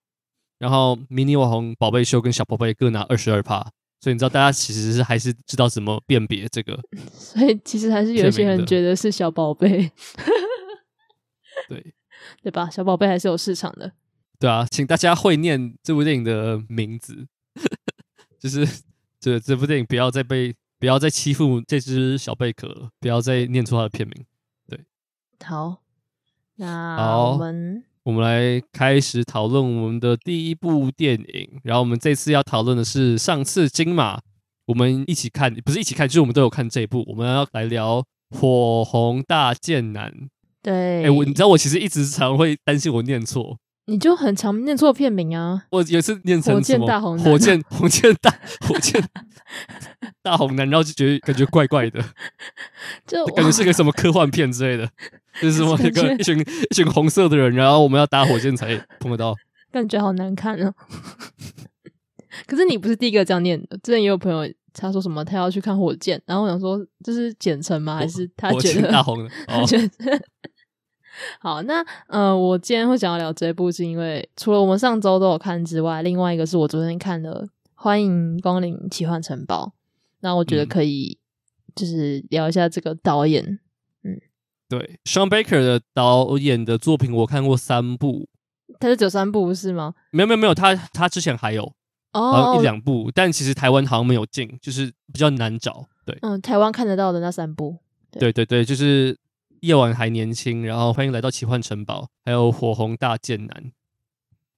[0.60, 3.72] 然后迷你网红宝贝秀跟小宝贝各拿二十二趴。
[4.06, 6.80] 所以你知道，大家其实是还是知道怎么辨别这个，
[7.12, 9.90] 所以其实还是有些人觉得是小宝贝，
[11.68, 11.92] 对
[12.40, 12.70] 对吧？
[12.70, 13.90] 小宝贝还是有市场的，
[14.38, 17.26] 对啊，请大家会念这部电影的名字，
[18.38, 18.64] 就是
[19.18, 24.24] 这这部电影不要再被不要再欺负这只小贝壳了，不要再念出它的片名。
[24.68, 24.84] 对，
[25.44, 25.82] 好，
[26.54, 27.82] 那我们。
[28.06, 34.20] 我们来开始讨论我们的第一部电影，然后我们这次要讨论的是上次金马
[34.66, 37.04] 我们一起看，不是一起看，就是我们都有看这一部。
[37.08, 40.12] 我们要来聊《火红大剑男》。
[40.62, 45.64] 对，哎，我你知道我其实一直常会担心我念错，你就很常念错片名啊！
[45.70, 48.30] 我也是念成火箭大红男，火箭 火箭大
[48.66, 49.02] 火箭
[50.22, 52.04] 大红男，然后就觉得感觉怪怪的，
[53.06, 54.88] 就感觉是个什么科幻片之类的，
[55.40, 59.34] 就是什么一个一群一群红色的人，然后我们要搭火箭才碰得到，
[59.70, 60.74] 感觉好难看哦。
[62.46, 67.96] 可是你不是第一个这样念的，之前也有朋友他说什么他要去看火箭，然后我想说这是简称吗？
[67.96, 69.30] 还是他觉得大红的？
[69.46, 69.64] 哦
[71.40, 79.66] 好，那呃，我今天会想要聊这部，是因为除了我们上周都有看之外，另外一个是我昨天看的《欢迎光临奇幻城堡》。
[80.20, 81.18] 那我觉得可以，
[81.74, 83.58] 就是聊一下这个导演。
[84.02, 84.20] 嗯，
[84.68, 88.28] 对，Sean Baker 的导演的作品我看过三部，
[88.80, 89.94] 他是只有三部是吗？
[90.10, 91.72] 没有没有没有，他他之前还有
[92.12, 95.86] 哦一两部，但其实台湾好像没有进，就是比较难找。
[96.04, 97.78] 对，嗯，台湾看得到的那三部，
[98.10, 99.16] 对对对，就是。
[99.60, 103.72] 夜晚还年轻，然后欢迎来到奇幻城堡，还有火红大剑男，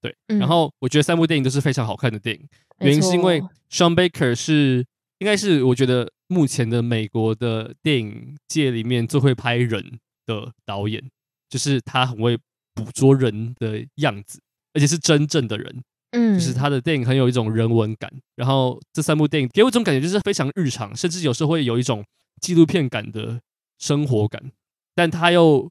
[0.01, 2.49] 对，嗯、然后我觉得三部电影都是非常好看的电影，
[2.81, 4.85] 原因是因为 Sean Baker 是
[5.19, 11.03] 应该是我觉得目前的美国的电影界里面最会拍人的导演，
[11.49, 12.37] 就是他很会
[12.75, 14.41] 捕捉人的样子，
[14.75, 15.83] 而且是真正的人，
[16.13, 22.05] 嗯，就是他的电影很有一种人文感，然后这三部电影给我一种感觉就是非常日常，甚至有时候会有一种
[22.41, 23.41] 纪录片感的
[23.79, 24.53] 生活感。
[24.99, 25.71] 但他又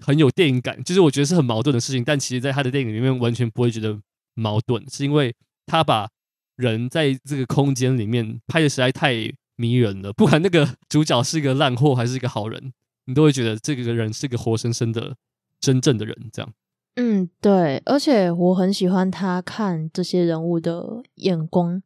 [0.00, 2.04] 很有电影感，就是我觉得是很矛盾的事情。
[2.04, 3.98] 但其实，在他的电影里面，完全不会觉得
[4.34, 5.34] 矛盾，是因为
[5.66, 6.08] 他把
[6.54, 9.14] 人在这个空间里面拍的实在太
[9.56, 10.12] 迷人了。
[10.12, 12.72] 不管那个主角是一个烂货还是一个好人，
[13.06, 15.16] 你都会觉得这个人是个活生生的、
[15.60, 16.16] 真正的人。
[16.32, 16.52] 这样，
[16.94, 17.82] 嗯，对。
[17.84, 21.82] 而且我很喜欢他看这些人物的眼光，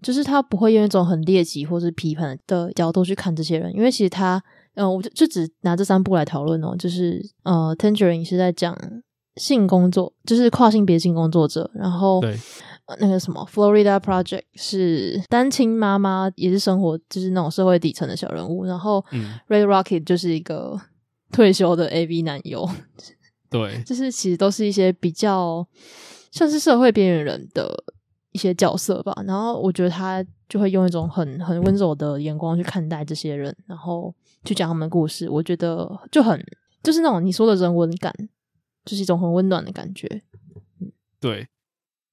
[0.00, 4.40] 就是他不会用一种很猎奇或是批判的角度去看这些人，因为其实他。
[4.78, 8.76] 嗯、呃，我就就只拿这三部来讨论哦，就是呃，Tangerine 是在讲
[9.34, 12.36] 性工作，就是跨性别性工作者，然后对、
[12.86, 20.80] 呃、那个什么 Florida Project 是单亲妈妈，也是生活就是那种社会底层的小人物，然后、嗯、Red Rocket 就是一个
[21.32, 22.68] 退休的 AV 男优，
[23.50, 25.66] 对， 就是其实都是一些比较
[26.30, 27.84] 像是社会边缘人的
[28.30, 34.14] 一些角色吧，然后我觉得他就会用一种很很温柔的眼光去看待这些人，然后。
[34.48, 36.42] 去讲他们的故事，我觉得就很
[36.82, 38.10] 就是那种你说的人文感，
[38.84, 40.22] 就是一种很温暖的感觉。
[40.80, 41.46] 嗯，对。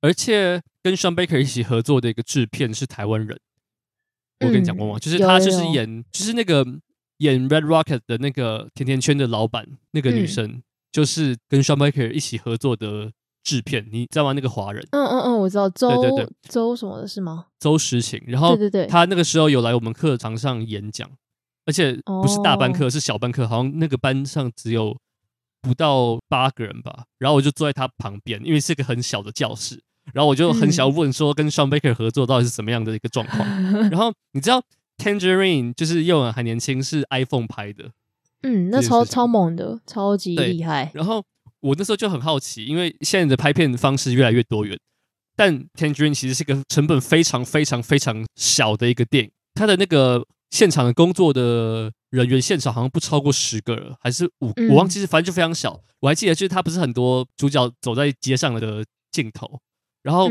[0.02, 3.40] 而且跟 Sean Baker 一起合作的一个制片是台湾人，
[4.42, 4.98] 我跟你讲过吗？
[4.98, 6.64] 嗯、就是他就是演，就是那个
[7.18, 13.12] 演 Red Rocket 的那个甜甜圈的老板，那个女生，嗯、就是跟 Sean Baker 一起合作的
[13.44, 14.34] 制片，你知道吗？
[14.34, 14.86] 那个华人。
[14.92, 17.48] 嗯嗯嗯，我知道周对对对周什么的是吗？
[17.60, 18.22] 周时晴。
[18.28, 21.10] 然后对对对，他那个时候有来我们课堂上演讲。
[21.66, 24.96] 而且不是大班课，是小班课，好像那个班上只有
[25.62, 27.06] 不到八个人吧。
[27.18, 29.82] 然后我就坐在他旁边，因为是个很小的教室。
[30.14, 33.40] 然后我就很想问说，跟 Sean Baker 合作到底是什么样的一个状况？
[33.90, 34.62] 然后你知道
[35.00, 37.90] Tangerine 就是夜晚还年轻，是 iPhone 拍的。
[38.44, 40.92] 嗯，那超超猛的，超级厉害。
[40.94, 41.24] 然后
[41.62, 44.78] 我那时候就很好奇，因为现在的拍片方式越来越多元，
[45.36, 50.24] 但 Tangerine 其实是个成本非常非常非常小的一个电影，它的那个。
[50.56, 55.78] 现场的工作的人员，现场好像不超过十个人，还是五，我忘记是，反正就非常小。
[56.00, 59.60] 我还记得，就是他不是很多主角走在街上的镜头，
[60.02, 60.30] 然后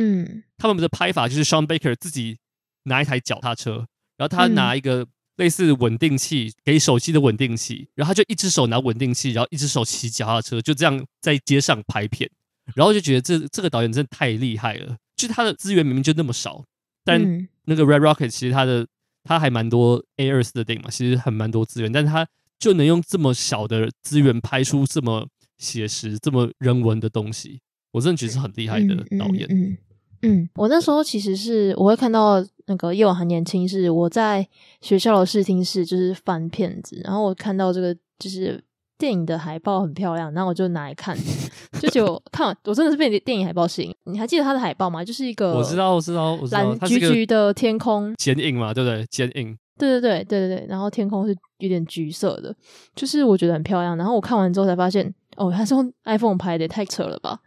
[0.56, 2.38] 他们的拍法就是 Sean Baker 自己
[2.84, 5.06] 拿一台脚踏车，然后他拿一个
[5.36, 12.30] 类似稳定器给手机的稳定器，然后他就一只手拿稳定器，然后一只手骑脚踏车，就这样在街上拍片，
[12.74, 16.64] 然后就觉得这这个导演真的太厉害了，就他的资源明明就那么少，
[17.04, 18.86] 但那个 Red Rocket 其实他的。
[19.24, 22.26] 他还蛮多 A 二四的电影嘛，其实很蛮多资源，但是他
[22.58, 25.26] 就能用这么小的资源拍出这么
[25.58, 27.60] 写实、这么人文的东西，
[27.92, 29.46] 我真的觉得是很厉害的导演。
[29.50, 29.78] 嗯嗯，
[30.22, 34.46] 嗯，嗯，我那时候其实是我会看到那个夜晚还年轻，是我在
[34.80, 38.62] 学校的视听室就是翻片子，然后我看到这个就是。
[38.96, 41.16] 电影的海报很漂亮，然后我就拿来看，
[41.80, 43.94] 就就看完，我真的是被电影海报吸引。
[44.04, 45.04] 你还记得它的海报吗？
[45.04, 49.04] 就是一个我知道，我知道，我知道，蓝橘橘的天空，剪影嘛，对不对？
[49.10, 50.66] 剪影，对对对对对对。
[50.68, 52.54] 然后天空是有点橘色的，
[52.94, 53.96] 就是我觉得很漂亮。
[53.96, 57.40] 然后我看完之后才发现，哦，它是用 iPhone 拍的，也太扯了吧！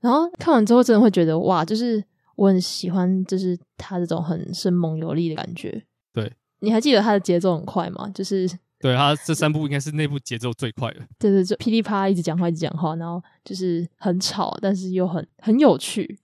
[0.00, 2.02] 然后看完之后，真的会觉得哇，就是
[2.36, 5.82] 我很喜欢，就是它这种很生猛有力的感觉。
[6.14, 8.08] 对，你还记得它的节奏很快吗？
[8.14, 8.48] 就是。
[8.80, 11.00] 对，他这三部应该是内部节奏最快的。
[11.18, 16.18] 对对，就噼里啪啦一直讲话，一直讲话，然后就是很吵，但是又很很有趣。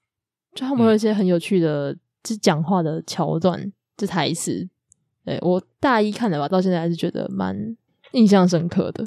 [0.54, 4.66] 就他们有一些很有趣的，嗯、就讲话的桥段，这台词。
[5.22, 7.76] 对，我大一看的吧，到现在还是觉得蛮
[8.12, 9.06] 印象深刻的。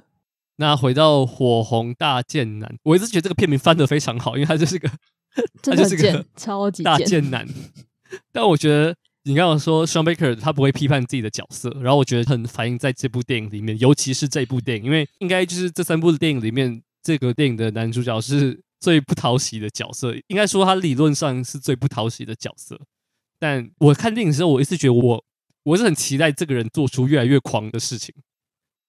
[0.58, 4.88] 那回到《火红大贱男》，我一直觉得这个片名翻得非常好，因为他就是个，
[5.64, 7.48] 他就是个超级大贱男。
[8.32, 8.94] 但我觉得
[9.30, 22.76] 你刚刚说 Sean Baker 他不会批判自己的角色，然后我觉得很反映在这部电影里面，尤其是这部电影，因为应该就是这三部电影里面，这个电影的男主角是最不讨喜的角色，应该说他理论上是最不讨喜的角色。
[23.38, 25.24] 但我看电影的时候，我一直觉得我
[25.62, 28.12] 我是很期待这个人做出越来越狂的事情。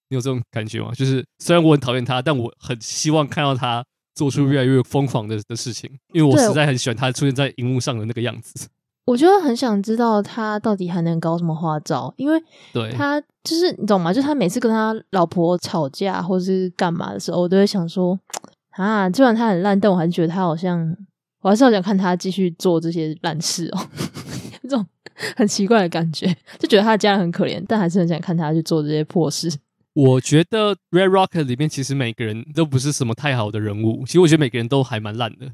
[0.09, 0.91] 你有这种感觉吗？
[0.95, 8.67] 就是虽然我很讨厌他，但我很希望看到他做出越来越疯狂的的事情，因为我实在很喜欢他出现在荧幕上的那个样子。
[9.11, 14.13] 我就很想知道他到底还能搞什么花招，因为对他就是你懂吗？
[14.13, 18.17] 就是他每次跟他老婆吵架或是干嘛的时候，我都会想说
[18.69, 20.95] 啊，虽然他很烂，但我还是觉得他好像，
[21.41, 23.85] 我还是好想看他继续做这些烂事哦。
[24.63, 24.85] 这种
[25.35, 29.51] 很奇怪的感觉，就觉得他的家人很可怜，但还是很想看他去做这些破事。
[29.93, 35.47] 我觉得《Red Rocket》里面其实每个人都不是什么太好的人物，其实我觉得每个人都还蛮烂的。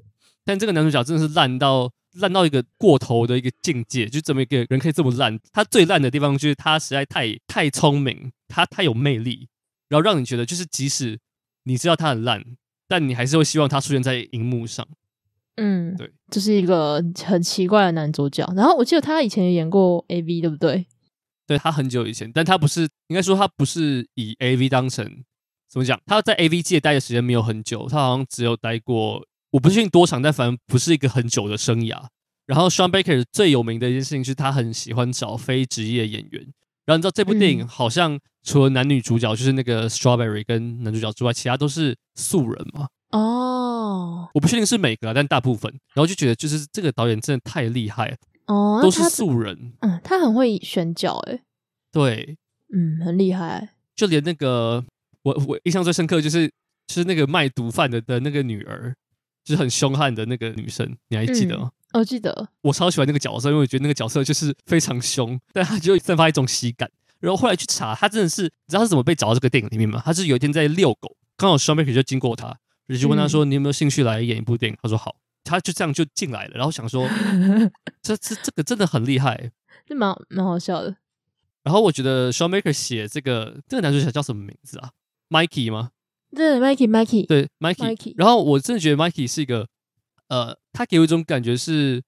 [0.46, 5.40] 但这个男主角真的是烂到烂到一个过头的一个境界，就这么一个人可以这么烂。
[5.52, 9.48] 他最烂的地方就是他实在太太聪明，他太有魅力，
[9.90, 11.20] 然后让你觉得就是即使
[11.64, 12.44] 你知道他很烂，
[12.88, 14.88] 但你还是会希望他出现在荧幕上。
[15.56, 18.46] 嗯，对，这是一个很奇怪的男主角。
[18.56, 20.86] 然后我记得他以前也演过 AV，对不对？
[21.48, 25.24] 对，他很久以前，但他不是，应该说他不是以 AV 当成
[25.68, 26.00] 怎么讲？
[26.06, 29.26] 他在 AV 界待的时间没有很久，他好像只有待过，
[29.58, 32.00] 我不确定多长，但反正不是一个很久的生涯。
[32.46, 36.44] 然后 Sean Baker 最有名的一件事情是他很喜欢找非职业演员。
[36.86, 42.88] 然后你知道这部电影好像除了男女主角就是那个 Strawberry 跟男主角之外，其他都是素人嘛？
[43.10, 45.72] 哦，我不确定是每个，但大部分。
[45.96, 48.18] 然后就觉得就是这个导演真的太厉害了。
[48.46, 51.42] 哦，都是素人，嗯，他很会选角，诶，
[51.92, 52.38] 对，
[52.72, 54.86] 嗯，很厉害，就连那个
[55.24, 56.48] 我我印象最深刻就是
[56.86, 58.96] 就是那个卖毒贩的的那个女儿，
[59.48, 61.72] 就是很凶悍的那个女生，你还记得吗？
[61.94, 66.92] 我、记得，我超喜欢那个角色，因为我觉得那个角色就是非常凶，但他就散发一种喜感。
[67.22, 70.02] 然后后来去查，他真的是，你知道他是怎么被找到这个电影里面吗？
[70.04, 72.58] 他是有一天在遛狗，刚好 Sean Baker 就经过他，
[73.00, 77.08] 就问他说：“嗯、你有没有兴趣来演一部电影？”他说：“好。”他就这样就进来了，然后想说，
[78.02, 79.50] 这这这个真的很厉害，
[79.86, 80.94] 这蛮蛮好笑的。
[81.64, 84.92] 然后我觉得 Sean Baker 写这个这个男主角叫什么名字啊
[85.30, 85.92] ？Mikey 吗？
[86.36, 88.14] 对，Mikey，Mikey，对，Mikey。
[88.18, 89.68] 然后我真的觉得 Mikey 是一个，
[90.28, 92.04] 呃，他给我一种感觉是，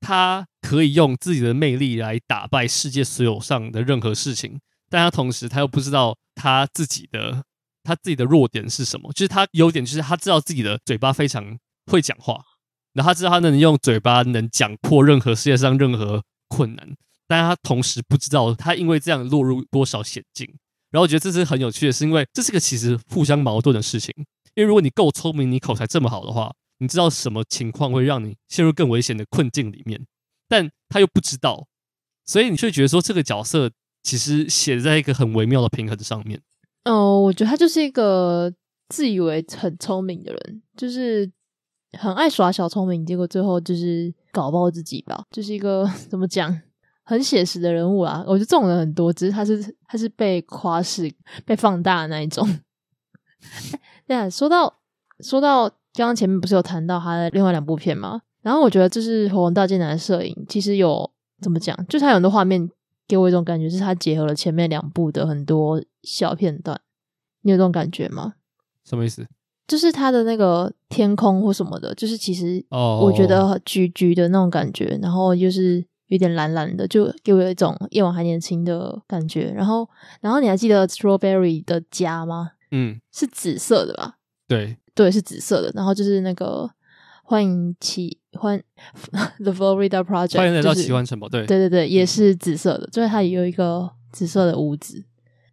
[0.00, 7.42] 他可以用自己的魅力来打败世界所有上的任何事情，但他同时他又不知道他自己的
[7.82, 12.42] 他自己的弱点是什么，就是他优点就是他知道自己的嘴巴非常会讲话。
[12.94, 16.96] 然后他知道他能用嘴巴能讲破任何世界上任何困难，
[17.28, 20.58] 但他同时不知道他因为这样落入多少险境。
[20.90, 24.14] 然后我觉得这是很有趣的，是因为这是个其实互相矛盾的事情。
[24.54, 30.04] 因为如果你够聪明，你口才这么好的话，你知道什么情况会让你陷入更危险的困境里面，
[30.48, 31.66] 但他又不知道，
[32.26, 33.70] 所以你却觉得说这个角色
[34.02, 36.40] 其实写在一个很微妙的平衡上面。
[36.84, 38.52] 哦，我觉得他就是一个
[38.88, 41.30] 自以为很聪明的人，就是。
[41.98, 46.54] 很爱耍小聪明，结果最后就是搞爆自己吧，就是一个 怎么讲，
[47.08, 48.22] 很写实的人物啊。
[48.26, 51.10] 我觉得这种人很多，只是他是他是被夸饰、
[51.46, 52.46] 被放大的那一种。
[54.06, 54.80] 对啊，说到
[55.20, 58.20] 说到刚刚前面不是有谈到他的另外两部片吗？
[58.42, 62.68] 然后我觉得这是《火红大贱男》的摄影，其实有怎么讲，就是他有很多画面
[63.06, 66.78] 给我一种感觉，是他结合了前面两部的很多小片段。
[67.42, 68.34] 你有这种感觉吗？
[68.84, 69.26] 什么意思？
[69.66, 75.04] 就是他的那个天空或什么的，就是其实我觉得橘橘的那种感觉，oh.
[75.04, 79.52] 然后就是有点蓝蓝的，就给我一种夜晚还年轻的感觉。
[79.52, 79.88] 然后，
[80.20, 82.52] 然后你还记得 Strawberry 的家吗？
[82.70, 84.16] 嗯，是紫色的吧？
[84.46, 85.70] 对，对，是紫色的。
[85.74, 86.68] 然后就是那个
[87.22, 88.62] 欢迎奇欢
[89.38, 91.28] The Florida Project，欢迎来到奇幻城堡。
[91.28, 92.88] 对，对对对，也是紫色的。
[92.90, 95.04] 就是它也有一个紫色的屋子。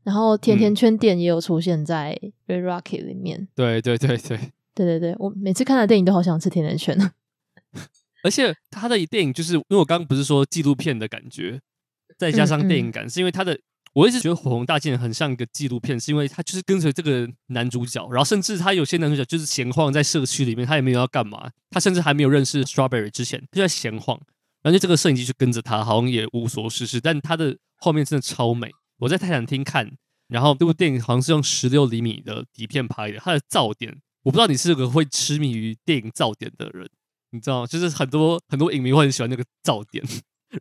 [0.04, 2.16] 然后甜甜圈店也有出现在
[2.54, 3.48] 《Red Rocket》里面。
[3.56, 4.38] 对对对对
[4.76, 7.12] 对对对，我每次看他的电影都好想吃甜甜圈呢。
[8.26, 11.62] 而且他的电影就是因为我刚刚不是说纪录片的感觉，
[12.18, 13.56] 再加上电影感，嗯嗯是因为他的
[13.94, 24.20] 我一直觉得《火红大剑》很像一个纪录片，是因为他就是跟随这个男主角，然后甚至他有些男主角就是闲晃在社区里面，他也没有要干嘛，他甚至还没有认识 Strawberry 之前就在闲晃，
[24.64, 28.72] 然后就这个摄影机就跟着他，好像也无所事事，但他的画面真的超美。
[28.98, 29.92] 我在泰坦厅看，
[30.30, 36.90] 然后这部电影好像是用十六厘米的底片拍的，它的噪点，我不知道你是个会痴迷于电影噪点的人，
[37.36, 37.68] 你知道吗？
[37.68, 40.04] 就是很多很多影迷会很喜欢那个噪点，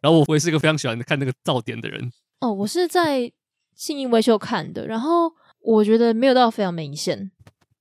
[0.02, 2.10] 然后我我也是一个非常喜欢看那个噪点的人。
[2.40, 3.32] 哦，我是在
[3.74, 7.30] 信义威秀看的，然后我觉得没有到非常明显，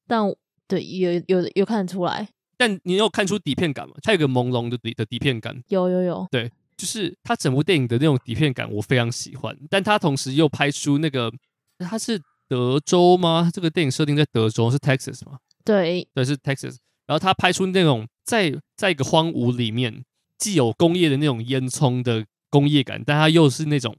[0.08, 0.24] 但
[0.68, 2.30] 对有有有看得出来。
[2.56, 3.96] 但你有看出底片感吗？
[4.04, 5.62] 它有个朦胧的底的底片感。
[5.68, 6.26] 有有有。
[6.32, 9.58] 对，就是它整部电影的那种底片感，我非常喜欢。
[9.70, 11.32] 但它同时又拍出那个，
[11.80, 13.50] 它是德州吗？
[13.52, 15.40] 这个电影设定在德州是 Texas 吗？
[15.66, 16.78] 对，对是 Texas。
[17.06, 20.04] 然后它拍出那种在在一个荒芜里面，
[20.38, 23.96] 既有工业的那种烟囱的工业感，但它又是那种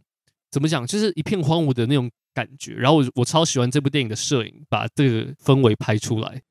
[0.50, 2.74] 怎么讲，就是一片荒芜的那种感觉。
[2.74, 6.42] 然后我我超喜欢这部电影的摄影，把这个氛围拍出来。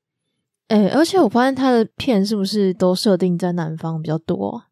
[0.67, 4.63] 哎、欸，而且我发现他的片是不是都设定在南方比较多？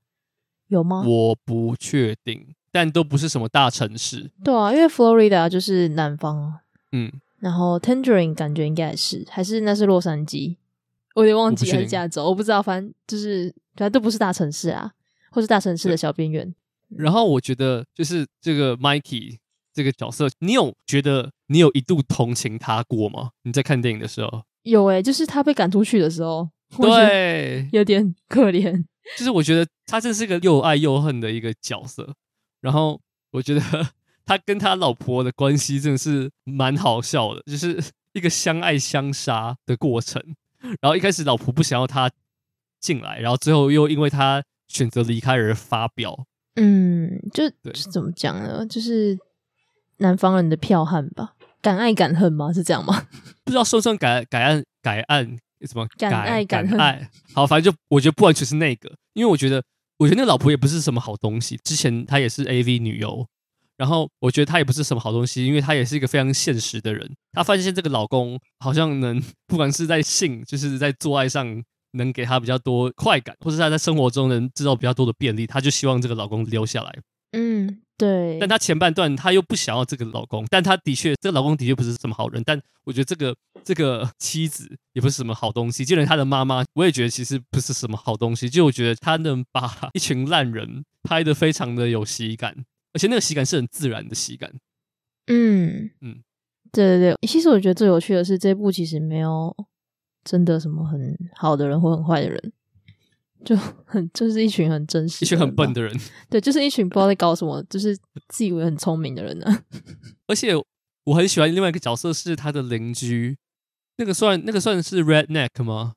[0.67, 1.03] 有吗？
[1.05, 4.31] 我不确定，但都不是什么大城市。
[4.43, 6.59] 对啊，因为 Florida 就是南方。
[6.93, 10.55] 嗯，然后 Tangerine 感觉应该是，还是那是洛杉矶？
[11.16, 12.62] 我有点忘记还是加州，我不，知道。
[12.62, 14.91] 反正就是，反正都不是大城市啊，
[15.32, 16.53] 或是大城市的小边缘。
[16.89, 19.38] 然后我觉得，就是这个 Mikey
[19.74, 23.32] 这个角色，你有觉得你有一度同情他过吗？
[23.43, 24.43] 你在看电影的时候？
[24.64, 28.84] 有诶、欸，就是他被赶出去的时候，对，有点可怜。
[29.18, 32.14] 就是我觉得他真是个又爱又恨的一个角色。
[32.62, 33.01] 然后
[33.32, 33.62] 我觉得
[34.26, 37.82] 他跟他老婆的关系真的是蛮好笑的，就是
[38.14, 40.22] 一个相爱相杀的过程。
[40.82, 42.09] 然后一开始老婆不想要他
[42.80, 46.26] 进来，然后最后又因为他选择离开而发飙。
[46.55, 47.43] 嗯，就
[47.91, 48.66] 怎么讲呢？
[48.66, 49.18] 就是
[49.97, 51.34] 南方人的剽悍吧。
[51.62, 52.51] 敢爱敢恨吗？
[52.51, 53.07] 是这样吗？
[53.43, 55.38] 不知道算不算改改案改案
[55.68, 55.88] 什么？
[55.97, 56.80] 敢爱敢恨。
[57.34, 59.64] 好，反正就我觉得不完全是那个，因为我觉得
[59.97, 61.59] 我觉得那个老婆也不是什么好东西。
[61.64, 63.28] 之前她也是 AV 女优，
[63.82, 67.11] 然后我觉得她也不是什么好东西，因为她也是一个非常现实的人。
[67.32, 71.63] 她发现这个老公好像能不管是在性，就是在做爱上
[71.93, 76.95] 能给她比较多快感，或者她在生活中能制造比较多的便利，她就希望这个老公留下来。
[77.32, 77.82] 嗯。
[77.97, 88.49] 对，但她前半段她又不想要这个老公，但她的确这个老公的确不是什么好人，但我觉得这个这个妻子也不是什么好东西，就连她的妈妈，我也觉得其实不是什么好东西。
[88.49, 92.55] 就我觉得她能把一群烂人拍得非常的有喜感，
[92.93, 94.51] 而且那个喜感是很自然的喜感。
[95.27, 96.23] 嗯嗯，
[96.71, 99.55] 对对对，其实我觉得最有趣的是这部其实没有
[100.23, 102.53] 真的什么很好的人或很坏的人。
[103.43, 105.91] 就很 就是一群很真实、一群很笨的人，
[106.29, 109.63] 对，就是一群不知道在搞什么，就是自以为很聪明的人呢、啊。
[110.27, 110.53] 而且
[111.05, 113.35] 我很喜欢另外一个角色是他的邻居，
[113.97, 115.93] 那个算那个算是 redneck 吗？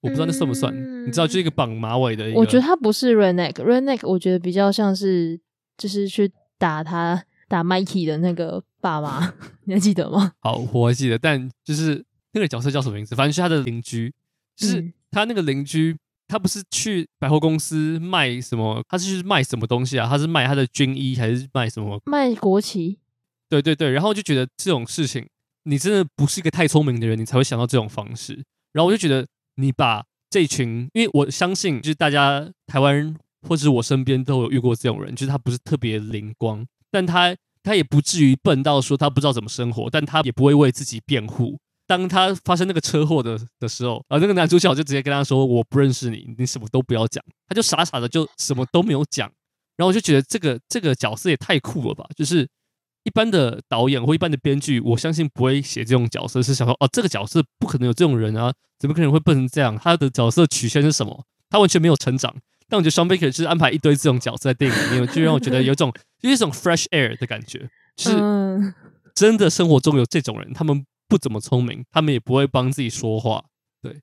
[0.00, 0.72] 我不知道那算不算？
[0.72, 2.30] 嗯、你知道，就是一个绑马尾的。
[2.34, 5.40] 我觉得他不是 redneck，redneck 我觉得比较像是
[5.78, 9.32] 就是去打他打 Mikey 的那个爸妈，
[9.64, 10.32] 你还记得吗？
[10.40, 13.14] 好，我还记得，但就是那个角色叫什么名字？
[13.14, 14.12] 反正是他的邻居，
[14.54, 15.92] 就是他那个邻居。
[15.92, 15.98] 嗯
[16.30, 18.84] 他不是去百货公司卖什么？
[18.86, 20.06] 他是去卖什么东西啊？
[20.06, 21.98] 他是卖他的军衣还是卖什么？
[22.04, 22.98] 卖国旗。
[23.48, 25.26] 对对对，然后就觉得这种事情，
[25.62, 28.44] 你真的不是一个太聪明的人，你才会想到这种方式。
[28.72, 41.58] 然后我就觉得，你把这群，因为我相信，就是大家台湾人或者是我身边都有遇过这种人，就是他不是特别灵光，但他他也不至于笨到说他不知道怎么生活，但他也不会为自己辩护。
[41.86, 49.30] 当他发生那个车祸的的时候，啊，那个男主角就直接跟他说：“我不认识你，你什么都不要讲。”他就傻傻的就什么都没有讲。
[49.76, 52.04] 然后我就觉得这个这个角色也太酷了吧！
[52.14, 52.46] 就是
[53.04, 59.74] 一般的导演或一般的编剧，我相信不会写这种角色，是想说哦，这个角色不可能有这种人啊，怎么可能会笨成这样？
[59.78, 61.24] 他的角色曲线是什么？
[61.48, 62.34] 他完全没有成长。
[62.68, 68.74] 但我觉得 Sean Baker 就是安排一堆这种角色在电影里面，就让我觉得有种有一种 fresh air 的感觉，就是
[69.14, 70.84] 真的生活中有这种人，他们。
[71.10, 73.42] 不怎么聪明，他们也不会帮自己说话，
[73.80, 74.02] 对。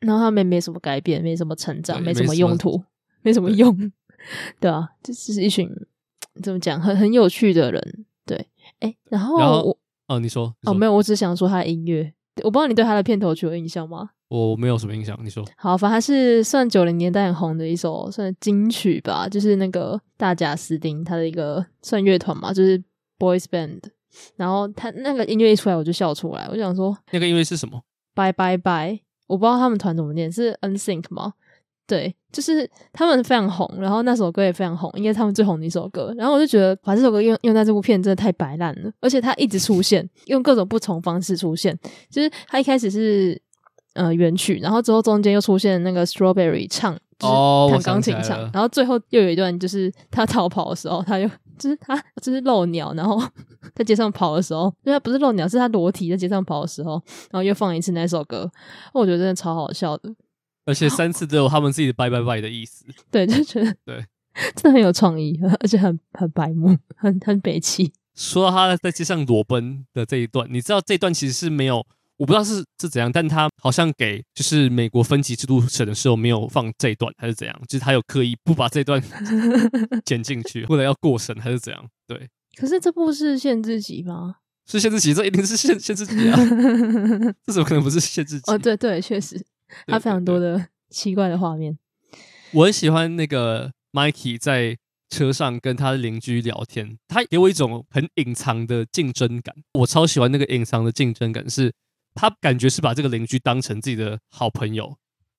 [0.00, 2.82] 然后他们也没什么改变，没什么成长，没什么用途，
[3.20, 3.92] 没什么用，
[4.58, 5.70] 对，啊，这只是一群
[6.42, 8.44] 怎么讲，很很有趣的人，对。
[8.80, 9.78] 哎，然后，然后我
[10.08, 14.10] 哦，你说，你说哦，没有，我只想说他的音乐，我不知道你对他的片头曲有印象吗？
[14.32, 15.44] 我没有什么印象，你说。
[15.58, 22.82] 好，反正他是算九零年代很红的一首算金曲吧，就是那个大贾斯汀他的一个算乐团嘛，就是
[23.18, 23.80] boys band。
[24.36, 26.46] 然后他那个音乐一出来，我就笑出来。
[26.48, 27.82] 我就想说，那个音乐是什么
[28.14, 31.34] ？Bye bye bye，我不知道他们团怎么念，是 NSYNC 吗？
[31.86, 36.14] 对，就是他们非常红，然后那首歌也非常红，应该他们最红的一首歌。
[36.16, 41.78] 然后我就觉得，把这首歌用用在这部片真的太摆烂了，而且他一直出现，用各种不同方式出现。
[42.08, 43.40] 就是他一开始是
[43.94, 51.30] 呃原曲，然后之后中间又出现那个 Strawberry 唱，就是弹钢琴唱，然后最后又有一段就是他逃跑的时候，他又。
[51.58, 53.22] 就是他，就是漏鸟，然后
[53.72, 58.50] 在街上跑的时候，因为他不是漏鸟，是他裸体在街上跑的时候，然后又放一次那首歌，
[58.92, 60.12] 我觉得真的超好笑的，
[60.64, 64.04] 而且三次都有他们自己的拜拜拜的意思，对，就觉得 对，
[64.56, 67.92] 真的很有创意，而且很很白目，很很北气。
[68.16, 71.86] 说到他在街上裸奔的这一段，你知道这一段其实是没有，
[72.22, 77.62] 我不知道是是怎样，但他好像给就是美国分级制度审的时候没有放这一段，还是怎样？
[77.66, 79.02] 就是他有刻意不把这段
[80.06, 81.84] 剪进去，为了要过审还是怎样？
[82.06, 82.28] 对。
[82.56, 84.36] 可是这部是限制级吗？
[84.70, 86.38] 是限制级，这一定是限限制级啊！
[87.44, 88.52] 这怎么可能不是限制级？
[88.52, 89.44] 哦，对对，确实，
[89.88, 91.76] 他非常多的奇怪的画面。
[92.52, 94.76] 我很喜欢那个 Mikey 在
[95.10, 99.52] 车上跟他的邻居聊天，他给我一种很隐藏的竞争感。
[99.72, 101.72] 我超喜欢那个隐藏的竞争感，是
[102.14, 104.96] 他感觉是把这个邻居当成自己的好朋友、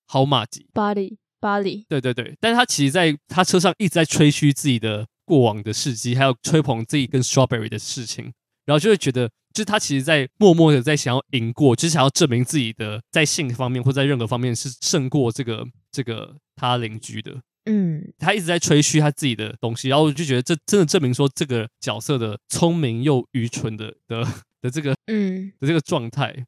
[0.08, 0.68] 好马吉。
[0.74, 2.36] 巴黎，巴黎，对对对。
[2.40, 8.34] 但是他其实在他车上一直在吹嘘自己的过往的事迹，还有吹捧自己跟 Strawberry 的事情。
[8.66, 17.36] 然后就会觉得，就是他其实，在默默的在想要赢过，就是想要证明自己的在性方面或在任何方面是胜过这个这个他邻居的。
[17.66, 24.26] 嗯，他一直在吹嘘他自己的东西，然后我就觉得这真的证明说这个角色的聪明又愚蠢的的
[24.62, 26.46] 的这个嗯的这个状态。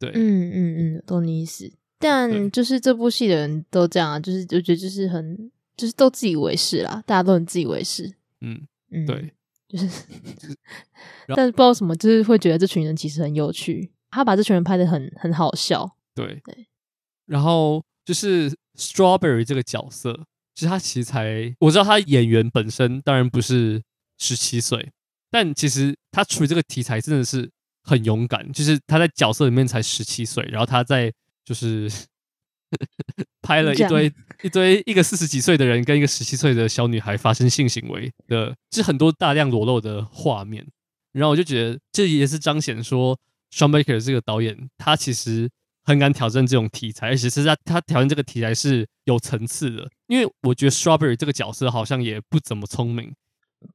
[0.00, 1.70] 对，嗯嗯嗯，懂你意思。
[1.98, 8.12] 但就是这部戏的人都这样啊，就是我觉得就是很就是都自以为是啦，大家都很自以为是。
[8.40, 9.32] 嗯嗯，对。
[9.68, 9.86] 就是，
[11.36, 13.92] 但是不知道什么，就是会觉得这群人其实很有趣。
[14.10, 15.96] 他把这群人拍的很很好笑。
[16.14, 16.66] 对对。
[17.26, 20.26] 然后就是 Strawberry 这个角色，
[20.56, 23.80] 其实他其实才我知道他演员本身当然不是
[24.18, 24.90] 十七岁，
[25.30, 27.48] 但其实他处理这个题材真的是
[27.82, 28.52] 很勇敢。
[28.52, 31.12] 就是他在角色里面才十七岁，然后他在
[31.44, 31.90] 就是。
[33.42, 34.12] 拍了一堆
[34.44, 40.64] 一堆一个四十几岁的人跟一个十七岁的小女孩发生性行为的，是很多大量裸露的画面。
[41.10, 43.18] 然后我就觉得这也是彰显说
[43.50, 45.50] s h a n Baker 这个导演他其实
[45.82, 49.90] 很敢挑战这种题材，而且是他他挑战这个题材是有层次的。
[50.06, 53.12] 因为我觉得 Strawberry 这个角色好像也不怎么聪明，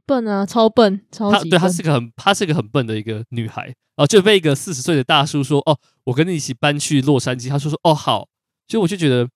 [0.06, 1.50] 笨啊，超笨，超级笨。
[1.52, 8.28] 对，他是个很他是个很笨的一个女孩，然后就被一个四十岁的大叔说：“哦，我跟你一起搬去洛杉矶。”他说：“说哦，好。”
[8.68, 9.30] 所以我就觉得，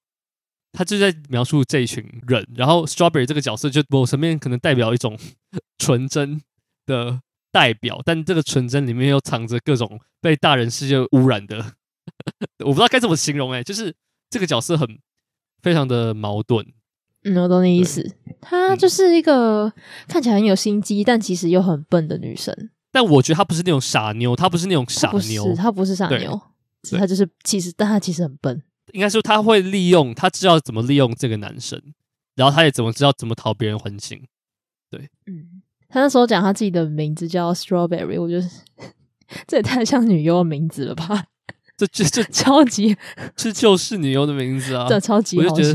[0.72, 5.18] 他就在描述这一群人，然后 Strawberry 这个角色就我身边可能代表一种
[5.78, 6.42] 纯真
[6.86, 7.22] 的
[7.52, 11.74] 代表，但这个纯真里面又藏着各种被大人世界污染的，
[12.66, 13.96] 我不知道该怎么形容哎、欸，就是
[14.30, 15.00] 这个角色很
[15.62, 16.66] 非常的矛盾。
[17.24, 19.72] 嗯，我懂你意思，她就是一个
[20.08, 22.56] 看起来很有心机，但其实又很笨的女生。
[22.92, 26.40] 但我觉得她不是那种傻妞，她不是那种傻妞，她不是傻妞，
[26.98, 28.62] 她就是其实，但她其实很笨。
[28.94, 31.80] 应该说她会利用，她知道怎么利用这个男生，
[32.36, 34.20] 然后她也怎么知道怎么讨别人欢心。
[34.90, 38.50] 对，嗯，她那时候讲她自己的名字叫 Strawberry，我觉得
[39.46, 41.26] 这也太像女优的名字了吧？
[41.88, 42.96] 这这这 超级，
[43.36, 44.86] 这就是女优的名字啊！
[44.90, 45.74] 这，超级好笑。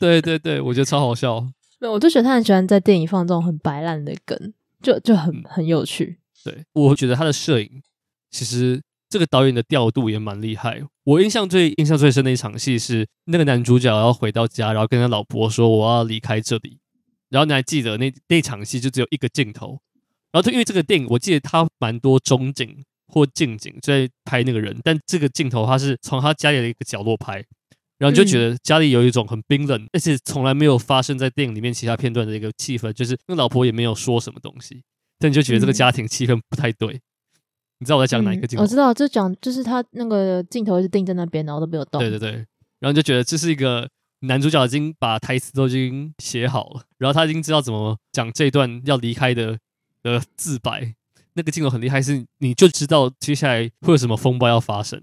[0.00, 1.40] 对对对，我觉得超好笑。
[1.78, 6.18] 没有，我就觉得他很喜欢在电影放这种很白烂的梗，就就很很有趣。
[6.42, 7.82] 对，我觉得他的摄影
[8.30, 8.82] 其实。
[9.08, 10.82] 这个导演的调度也蛮厉害。
[11.04, 16.80] 我印象最印象最深的一场戏是，那个男主角要回到家，然后跟他老婆说：“我要离开这里。”
[17.30, 19.78] 然后你还记得那那场戏就只有一个镜头。
[20.32, 27.44] 然后就因为这个电影，我记得他蛮多中景或近景在拍那个人，但这个镜头他是从他家里的一个角落拍，
[27.98, 34.82] 然后就觉得家里有一种很冰冷，而且从来没有发生在电影里面其他片段的一个气氛，就是那老婆也没有说什么东西，
[35.18, 37.00] 但你就觉得这个家庭气氛不太对。
[37.78, 38.62] 你知道我在讲哪一个镜头？
[38.62, 42.00] 嗯，我知道，就讲就是他那个镜头一直定在那边，然后都没有动。
[42.00, 42.30] 对对对，
[42.80, 43.86] 然后就觉得这是一个
[44.20, 49.58] 男主角已经把台词都已经写好了，然后他已经知道怎么讲这段要离开的
[50.02, 50.94] 的自白。
[51.36, 55.00] 那个镜头很厉害，是你就知道接下来会有什么风暴要发生。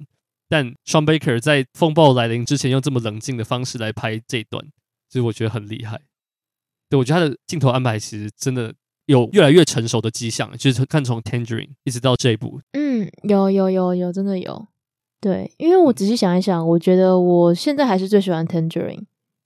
[0.50, 4.66] 但 Sean Baker 在风暴来临之前用这么冷静的方式来拍这一段，
[5.10, 6.02] 所以我觉得很厉害。
[6.90, 8.74] 对，我觉得他的镜头安排其实真的。
[9.08, 14.66] 有越来越成熟的迹象，就是看从《Tangerine》一直到这一部，嗯，有有有有，真的有。
[15.20, 19.00] 对，因为我仔细想一想，我觉得我现在还是最喜欢《Tangerine》，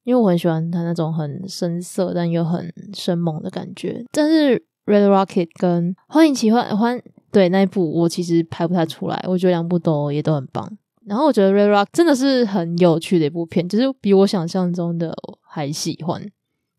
[0.04, 4.06] 因为我很喜欢他那种很深色但又很生猛的感觉。
[4.12, 6.98] 但是《Red Rocket》跟《欢迎奇幻欢》
[7.32, 9.22] 对那一部，我其实拍不太出来。
[9.28, 10.78] 我觉得两部都也都很棒。
[11.06, 16.26] 然后我觉得《Red Rock》真的是很有趣的一部片，就是比我想象中的还喜欢。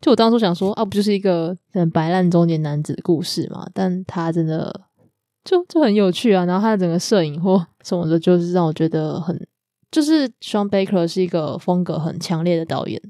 [0.01, 3.69] 就我当初想说啊，不就是一个很白烂中年男子的故事嘛？
[3.75, 4.83] 但他真的
[5.45, 6.45] 就就很有趣啊！
[6.45, 9.47] 然后他的整个摄影或什么的，就是让我觉得很，
[9.91, 13.01] 就是 Sean Baker 是一个风格很强烈的导演。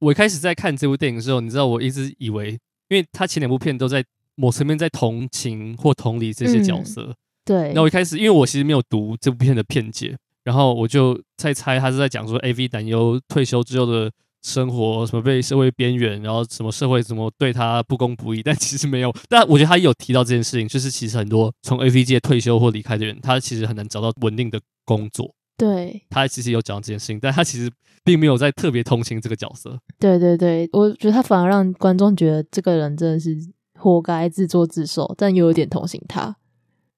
[0.00, 2.52] 我一开始在看这部电影的时候，你知道，我一直以为，
[2.88, 4.02] 因为他前两部片都在
[4.34, 7.02] 某层面在同情或同理这些角色。
[7.02, 7.14] 嗯、
[7.44, 7.72] 对。
[7.74, 14.10] 那我一开始，因为我其实没有读这部片的片解，然后我就在猜他是在讲说 AV 男优退休之后的。
[14.44, 19.14] 生活什么被社会边缘，然后什么社会怎么对他不公不义，但其实没有。
[19.28, 25.32] 但我觉得他有提到这件事情，就是其实很多从 AV 界退休或离开的人，他其实很难找到稳定的工作。
[25.56, 27.70] 对，他其实有讲这件事情，但他其实
[28.02, 29.78] 并没有在特别同情这个角色。
[30.00, 33.38] 对对对，我觉得他反而让观众觉得这个人真的是
[33.82, 36.36] 活该自作自受，但又有点同情他。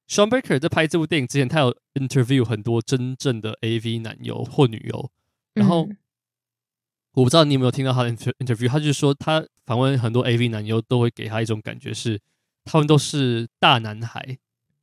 [0.06, 5.10] Sean Baker 在拍这部电影之前，他有 interview 很多真正的 AV 男优或女优，
[5.54, 5.96] 然后、嗯、
[7.14, 12.20] 我不知道你有没有听到他的 interview，他就是说他访问很多 AV 男优都会给他一种感觉是，
[12.64, 14.36] 他们都是大男孩，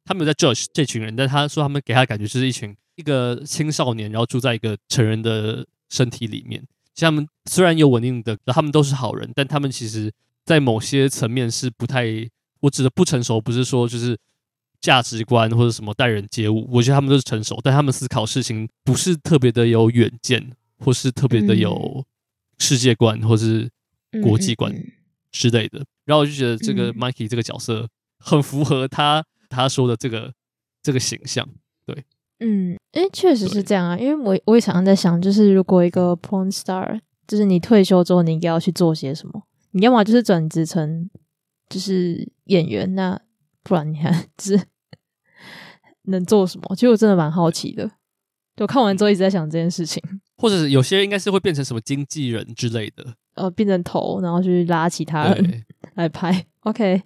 [0.04, 6.66] 他没有在 judge 这群人，但他说他们给他的感觉就是一群一个青少年，然后住在一个成人的身体里面。
[6.96, 10.12] 其实他们虽然有稳定的，他们都是好人，但他们其实
[10.46, 12.06] 在某些层面是不太，
[12.62, 14.18] 我指的不成熟，不是说就是。
[14.82, 22.04] 价值观或者什么待人接物，我觉得他们都是成熟，但他们思考事情不是特别的有远见，或是特别的有
[22.58, 23.70] 世界观，或是
[24.24, 24.74] 国际观
[25.32, 25.86] 之类的。
[26.04, 27.88] 然后我就觉得这个 Mikey 这个角色
[28.18, 30.34] 很符合他他说的这个
[30.82, 31.48] 这个形象。
[31.86, 32.04] 对，
[32.40, 33.96] 嗯，诶，确实是这样啊。
[33.96, 39.44] 因为我我也常常在想，就是如果一个 porn star，就是你退休之后，你应该要去做些什么？
[39.72, 41.10] 你要么就是转职成
[41.70, 43.20] 就是演员，那
[43.64, 44.64] 不然你还 就是。
[46.06, 46.76] 能做什么？
[46.76, 47.90] 其实我真的蛮好奇的。
[48.56, 50.02] 就看完之后一直在想这件事情，
[50.36, 55.64] 或者是有些人应该是会变成什么经纪人之类的，呃，变成头，然后去拉其他人
[55.94, 56.46] 来拍。
[56.62, 57.04] OK，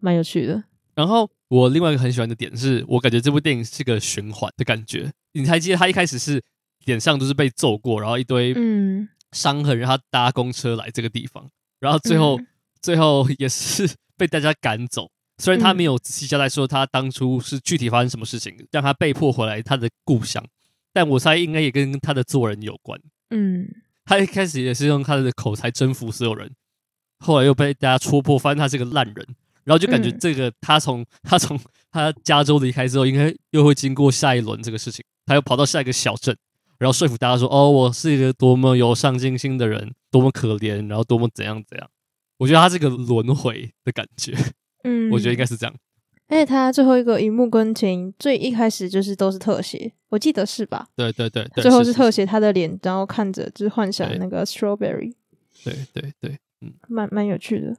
[0.00, 0.64] 蛮有趣的。
[0.94, 5.12] 然后我另外一个很喜欢的点是，我感觉这部电影是个循环的感觉。
[5.32, 6.42] 你还记得他一开始是
[6.86, 11.48] 脸上都是被揍过，然后一堆嗯伤痕，让他搭公车来这个地方，
[11.80, 12.46] 然后最后、嗯、
[12.80, 15.10] 最后也是 被大家赶走。
[15.40, 20.44] 虽然他没有仔细交代说他当初是具体发生什么事情，让他被迫回来他的故乡，
[20.92, 23.00] 但我猜应该也跟他的做人有关。
[23.30, 23.68] 嗯，
[24.04, 26.50] 他一开始也是用他的口才征服所有人，
[27.20, 29.26] 后来又被大家戳破，发现他是个烂人，
[29.62, 31.56] 然后就感觉这个他从他从
[31.92, 36.36] 他加州离开之后，应该又会经过下一轮这个事情，他又跑到下一个小镇，
[36.78, 41.90] 然后说服大家说：“哦，我是一个多么有上进心的人，多么可怜，然后多么怎样怎样。”
[42.38, 44.32] 我觉得他这个轮回的感觉。
[44.84, 45.74] 嗯，我觉得应该是这样。
[46.28, 50.86] 而且他最后一个荧幕跟前最一开始就是都是特写，我记得是吧？
[50.94, 55.12] 对对对，最后是特写他的脸，然后看着就是幻想那个 strawberry。
[55.64, 57.76] 对对对，嗯，蛮蛮有趣的。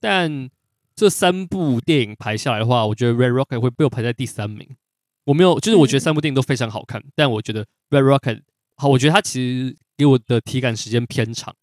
[0.00, 0.50] 但
[0.94, 4.76] 这三部电影排下来的话，我觉得 Red Rocket 会被我排在第三名。
[5.24, 7.64] 我没有，就是我觉得三部电影都非常好看，嗯、但我觉得
[7.94, 8.40] Red Rocket
[8.76, 11.54] 好，我觉得它其实给我的体感时间偏长，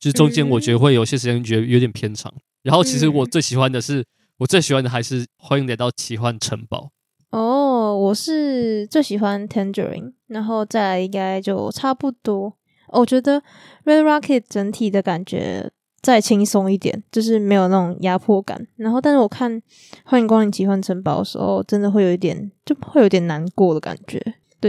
[0.00, 2.32] 就是中间我觉得会有些时间觉得有点偏长。
[2.34, 4.04] 嗯、然后其实我最喜欢的是。
[4.38, 6.90] 我最喜欢的还是《欢迎来到奇幻城堡》
[7.38, 12.52] 哦，我是最喜欢《Tangerine》，然后再来应该就差不多。
[12.88, 13.40] 我觉得
[13.86, 15.70] 《Red Rocket》整体的感觉
[16.02, 18.66] 再轻松一点，就是没有那种压迫感。
[18.76, 19.50] 然后，但是我看
[20.04, 24.22] 《欢迎光临奇幻城堡》的时候，真的会有一点，就会有点难过的感觉。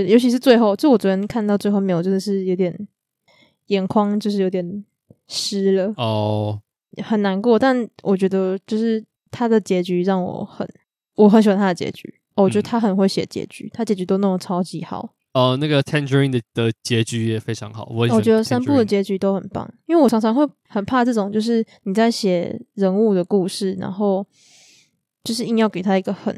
[0.03, 2.87] 对，尤其是最后，就我昨天看到最后面，我真的是有点
[3.67, 4.85] 眼眶就是有点
[5.27, 6.61] 湿了哦，
[7.03, 7.57] 很难过。
[7.59, 9.03] 但我觉得就是。
[9.29, 10.65] 他的结局让我很，
[11.15, 12.11] 我很喜欢他的结局。
[12.35, 15.13] 哦，我觉得他很会写结局，嗯、他结局都弄得超级好。
[15.33, 17.85] 哦，那个 Tangerine 的的结局也非常好。
[17.91, 24.25] 我我觉得三部的结局都很棒，因为我常常会很怕这种，就是你在写人物的故事，然后
[25.25, 26.33] 就是硬要给他一个很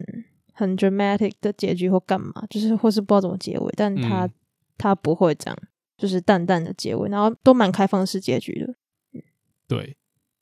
[0.60, 4.32] 很 dramatic 的结局或干嘛，就是或是不知道怎么结尾，但他、嗯、
[4.78, 5.58] 他不会这样，
[5.98, 9.22] 就是淡淡的结尾，然后都蛮开放式结局的。
[9.70, 9.96] 对，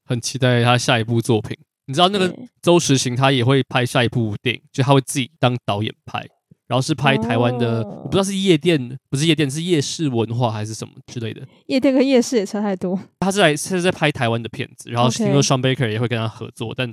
[0.04, 1.56] 很期待他下一部作品。
[1.86, 6.20] 你知道那个周时行他也会拍下一部电影，就他会自己当导演拍，
[6.66, 11.48] 然后是拍台湾的，我不知道是夜店，不是夜店，是夜市文化还是什么之类的。
[11.68, 13.00] 夜店跟夜市也差太多。
[13.22, 16.92] 他是来是在拍台湾的片子，然后听说 Sean Baker 也会跟他合作，但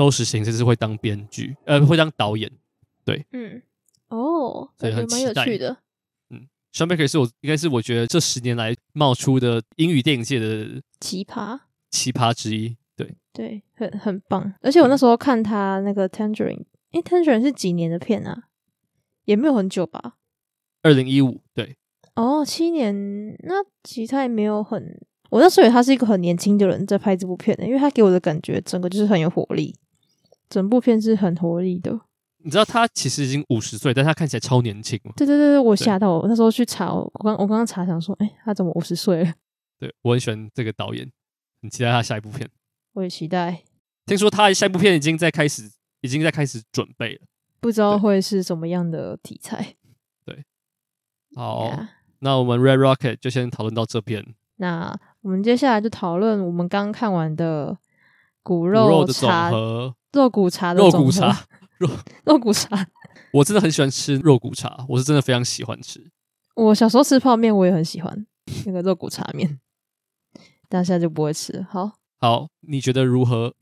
[0.00, 2.50] 周时行这是会当编剧，呃，会当导演。
[3.04, 3.60] 对，嗯，
[4.08, 5.76] 哦，所以很蛮有趣的。
[6.30, 12.78] 嗯，Sean Baker 是我应该是我觉得这十年来冒出的英语电影界的奇葩奇葩之一。
[12.96, 18.44] 对对，很很棒，而且我那时候看他那个 Tangerine，诶，Tangerine 是几年的片啊？
[19.26, 20.14] 也没有很久吧？
[20.82, 21.76] 二零一五，对，
[22.14, 24.98] 哦，七年，那其实他也没有很，
[25.28, 29.76] 我那时候以为他是一个很年轻的人在拍这部片的，因为他给我的感觉整个就是很有活力，
[30.50, 31.98] 整部片是很活力的。
[32.42, 34.98] 你知道他其实已经五十岁，但他看起来超年轻。
[35.16, 39.32] 对对对对，我吓到我，我那时候去查，我刚我刚刚查想说，诶，他怎么五十岁了？
[39.78, 41.10] 对，我很喜欢这个导演，
[41.62, 42.48] 很期待他下一部片。
[42.94, 43.62] 我也期待。
[44.06, 45.70] 听说他下一部片已经在开始，
[46.00, 47.20] 已经在开始准备了，
[47.60, 49.76] 不知道会是什么样的题材。
[50.24, 50.44] 对，
[51.36, 51.88] 好，Yeah.
[52.20, 54.34] 那我们 Red Rocket 就先讨论到这边。
[54.56, 57.78] 那我们接下来就讨论我们刚看完的
[58.42, 59.50] 骨肉茶，
[60.12, 61.46] 肉骨茶的肉骨茶，
[61.78, 61.88] 肉
[62.24, 62.86] 肉骨茶。
[63.32, 66.10] 我真的很喜欢吃肉骨茶，我是真的非常喜欢吃。
[66.56, 68.26] 我小时候吃泡面，我也很喜欢
[68.66, 69.60] 那个肉骨茶面，
[70.68, 71.64] 但现在就不会吃。
[71.70, 73.54] 好，好，你觉得如何？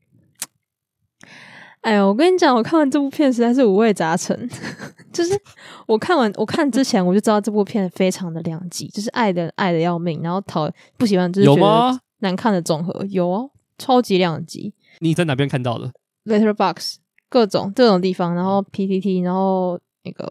[1.81, 4.49] 哎呦，我跟你讲，我看完这部片实在是五味杂陈。
[5.13, 5.31] 就是
[5.87, 12.91] 我看完，我看之前我就知道这部片非常的两极，就是爱的爱的要命，然后讨不喜欢就是觉得难看的综合。
[12.91, 13.09] 有吗？
[13.09, 14.73] 有哦，超级两极。
[14.99, 15.93] 你在哪边看到的
[16.25, 16.95] ？Letterboxd
[17.29, 20.27] 各种这种地方，然后 PTT，然后那个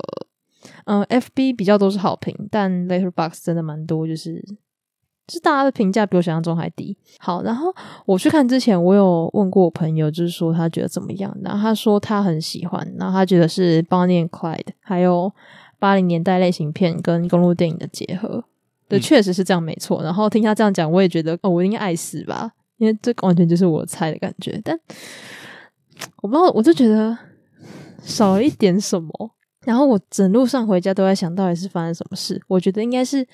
[0.84, 4.45] 嗯 FB 比较都是好评，但 Letterboxd 真的蛮多，就是。
[5.26, 6.97] 就是大家的评价比我想象中还低。
[7.18, 7.70] 好，然后
[8.07, 11.36] 我去看之前，我有问过我朋友，就是说他觉得怎么样。
[11.43, 15.30] 然后他说他很喜欢，然后他觉得是 Bonnie and Clyde，还有
[15.78, 18.43] 八零年代类型片跟公路电影的结合。
[18.89, 20.03] 对，确实是这样，没错。
[20.03, 24.59] 然后听他这样讲，我也觉得哦，我应该爱死吧，因为这完全就是我猜的感觉。
[24.64, 24.80] 但
[26.23, 27.17] 我不知道，我就觉得
[28.03, 29.31] 少了一点什么。
[29.65, 32.41] 然后我整路上回家都在想到底是发生什么事。
[32.49, 33.27] 我觉得应该是。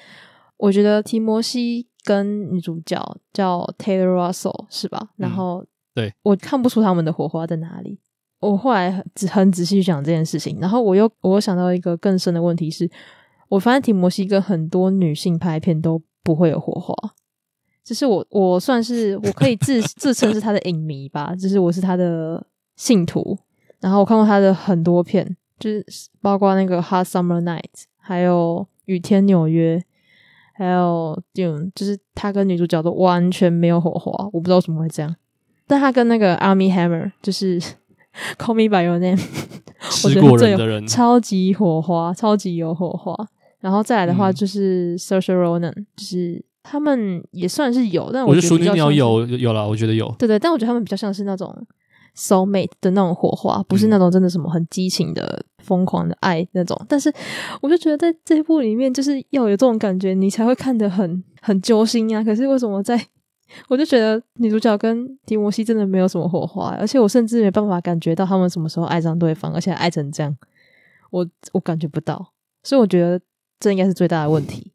[0.57, 2.97] 我觉得提摩西跟女主角
[3.33, 5.11] 叫 Taylor Russell 是吧？
[5.17, 7.99] 然后，嗯、对，我看不出他们的火花在哪里。
[8.39, 12.89] 我后来很很仔细去想这件事情，然后我又我又想到一个更深的问题是，
[13.49, 16.95] 我发现提摩西跟很多女性拍片都不会有火花。
[17.85, 22.47] 只是我我算是我可以自 自称是他的影迷吧，就是我是他的
[22.77, 23.39] 信徒。
[23.81, 25.85] 然后我看过他的很多片，就是
[26.21, 29.83] 包括那个 Hot Summer Night，还有雨天纽约。
[30.57, 35.13] 还有就就是他跟女主角都完全没有火花，我不知道为什么会这样。
[35.67, 37.61] 但他跟那个 Armie Hammer 就是
[38.39, 39.21] Call Me By Your Name，
[40.05, 43.13] 我觉得最有超级火花，超级有火花。
[43.59, 50.15] 然后再来的话就是 Saoirse Ronan，就是他们也算是有，但我觉得淑女鸟有有了，我觉得有。
[50.21, 51.53] 对对，但我觉得他们比较像是那种。
[52.17, 57.13] Soulmate 的那种火花，不是那种真的什么很激情的疯狂的爱那种，但是
[57.61, 62.23] 我就觉得在这一部里面，就是要有这种感觉，你才会看得很很揪心啊。
[62.23, 63.05] 可是为什么在，
[63.69, 70.37] 我就觉得女主角跟提摩西真的没有什么火花，而且我甚至没办法感觉到他们什么时候爱上对方，而且爱成这样，
[71.11, 73.21] 我我感觉不到，所以我觉得
[73.59, 74.73] 这应该是最大的问题。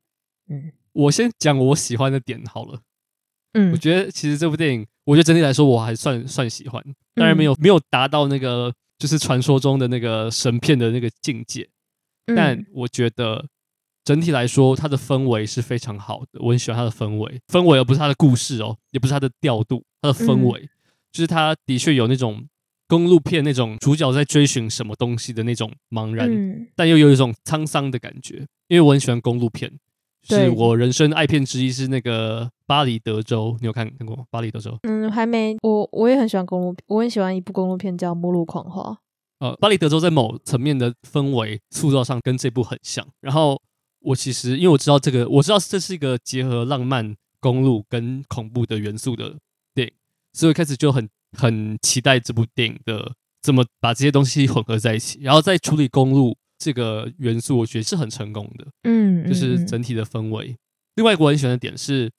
[0.50, 2.82] 嗯，我先讲我喜欢的点好了。
[3.54, 6.84] 嗯，我觉得其实这部电影，我觉得整体来说我还算算喜欢，
[7.16, 11.68] 当然没有没有达到那个就是传说中的那个神片的那个境界，
[12.36, 13.44] 但我觉得
[14.04, 20.70] 整体来说它的氛围是非常好的，我很喜欢它的氛围，氛围而不是它的故事哦，也不是它的调度，它的氛围
[21.12, 22.48] 就是它的确有那种
[22.88, 26.30] 公路片那种主角在追寻什么东西的那种茫然，
[26.76, 29.74] 但又有一种沧桑的感觉，因为我很喜欢公路片。
[30.24, 34.24] 是我人生爱片之一，是那个《巴黎德州》，你有看看过吗？
[34.30, 35.58] 《巴黎德州》嗯，还没。
[35.62, 38.82] 我我也很喜欢公路，我很喜欢一部公路片叫《末路狂花》。
[39.40, 43.08] 呃，《巴黎德州》在某层面的氛围塑造上跟这部很像。
[43.22, 43.60] 然后
[44.02, 49.38] 我其实因为我知道这个，我知道这是一个结合浪漫、公路跟恐怖的元素的
[49.74, 49.94] 电影，
[50.34, 56.38] 所以我开始就很很期待这部电影的怎么把这些东西混合在一起，然后再处理公路。
[56.60, 60.56] 这个元素我觉得是很成功的，嗯，就是整体的氛围。
[60.96, 62.12] 另外一个我很喜欢的点是，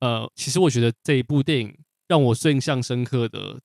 [0.00, 1.76] 呃，其实我觉得这一部电影
[2.08, 3.60] 让我最印象深刻的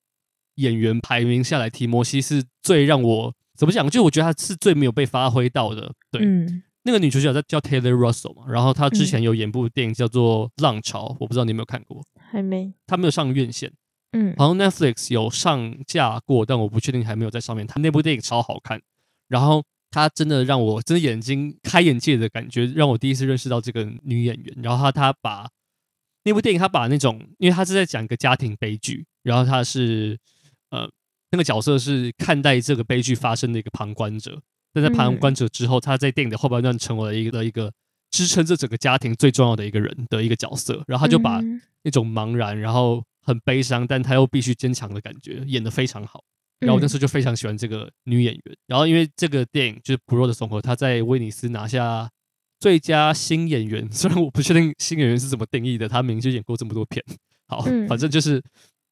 [0.56, 3.88] 演员排名下来，提摩西是最让我怎么讲？
[3.88, 5.90] 就我觉得他是最没有被发挥到的。
[6.10, 12.04] 对，嗯，那个女主角在叫 Taylor Russell 嘛，然后她之前有演部电影叫做《浪潮》，我不知道你有没有看过？
[12.30, 13.72] 还没，她没有上院线，
[14.12, 17.66] 嗯，好像 Netflix 有上架过，但我不确定还没有在上面。
[17.66, 18.82] 她那部电影超好看，
[19.28, 19.64] 然后。
[19.90, 24.54] 她真的让我真的眼睛开眼界的感觉，让我第一次认识到这个女演员。
[24.62, 25.48] 然后她她把
[26.24, 30.18] 那部电影，她把那种，因为她是在讲一个家庭悲剧，然后她是
[30.70, 30.88] 呃
[31.30, 34.40] 那个角色是看待这个悲剧发生的一个旁观者。
[34.74, 37.72] 但在旁观者之后，她在电影的后半段成为了一个一个
[38.10, 40.84] 支撑这整个家庭最重要的一个人的一个角色。
[40.86, 41.40] 然后她就把
[41.82, 46.22] 那种茫然，然后很悲伤，但她又必须坚强的感觉演得非常好。
[46.60, 52.10] 然后我那时候就非常喜欢这个女演员，嗯、然后因为这个电影就是《骨肉的总和》，她在威尼斯拿下
[52.58, 53.88] 最佳新演员。
[53.92, 57.04] 虽然我不确定新演员是怎么定义的，她明明就演过这么多片。
[57.46, 58.42] 好，嗯、反正就是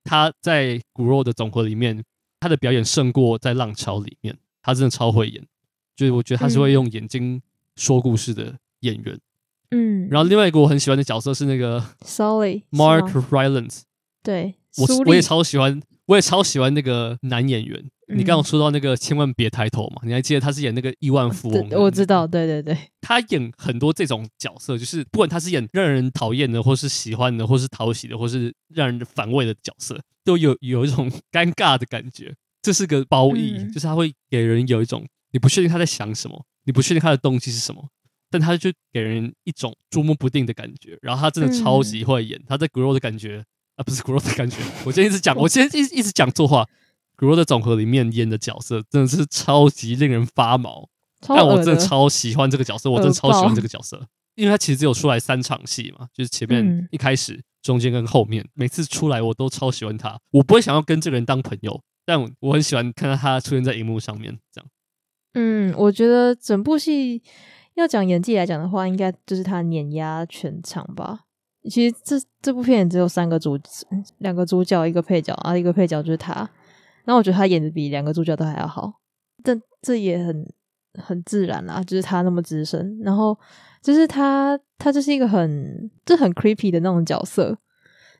[0.04, 2.00] 她在《骨肉的总和》里面，
[2.38, 4.36] 她的表演胜过在《浪潮》里面。
[4.62, 5.44] 她真的超会演，
[5.96, 7.42] 就是我觉得她是会用眼睛
[7.74, 9.18] 说故事的演员。
[9.72, 10.08] 嗯。
[10.08, 13.82] 然后另外一个我很喜欢的角色是那个 Sorry Mark Rylance。
[14.22, 15.82] 对，我我也超喜欢。
[16.06, 17.84] 我也超喜欢那个男演员。
[18.14, 20.02] 你刚刚说到那个千万别抬头嘛？
[20.04, 21.68] 你还记得他是演那个亿万富翁？
[21.70, 22.78] 我知道，对对对。
[23.00, 32.32] 他演很多这种角色，就是不管他是演让人讨厌的，或是喜欢的，或是讨喜的，或是让人反胃的角色，都有有一种 尴尬的感觉。
[32.62, 37.88] 这是个褒义，嗯、就是他会给人有一种你不确定他在想什么，你不确定他的动机是什么，
[38.30, 40.96] 但他就给人一种捉摸不定的感觉。
[41.02, 43.44] 然后他真的超级会演，嗯、他在 Grow 的感觉
[43.76, 44.56] 啊，不是 Grow 的感觉。
[44.84, 46.66] 我今天一直讲，我今天一直一直讲错话。
[47.18, 50.86] 《Grow》的总和里面演的角色真的是超级令人发毛，
[51.26, 64.68] 但我真的超喜欢这个角色，我真的超喜欢这个角色，因为他其实只有出来三场戏嘛，就是前面一开始、中间跟后面，每次出来我都超喜欢他，我不会想要跟这个人当朋友，但我很喜欢看到他出现在荧幕上面，这样。
[65.32, 67.22] 嗯，我觉得整部戏
[67.76, 71.20] 要讲演技来讲的话，应该就是他碾压全场吧。
[71.68, 73.58] 其实这这部片只有三个主，
[74.18, 76.48] 两个主角，一个配角啊，一个配角就是他。
[77.04, 78.94] 然后我觉得他演的比两个主角都还要好，
[79.44, 80.44] 但这也很
[80.94, 83.38] 很自然啦，就是他那么资深，然后
[83.80, 87.56] 就是他他就是一个很就很 creepy 的那种角色，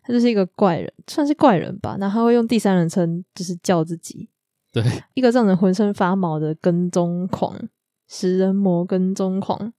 [0.04, 1.96] 他就是一个怪人，算是怪人吧。
[1.98, 4.30] 然后他会用第三人称就是叫自己，
[4.72, 4.84] 对，
[5.14, 7.58] 一个让人浑身发毛的跟踪狂，
[8.06, 9.72] 食人魔跟踪狂，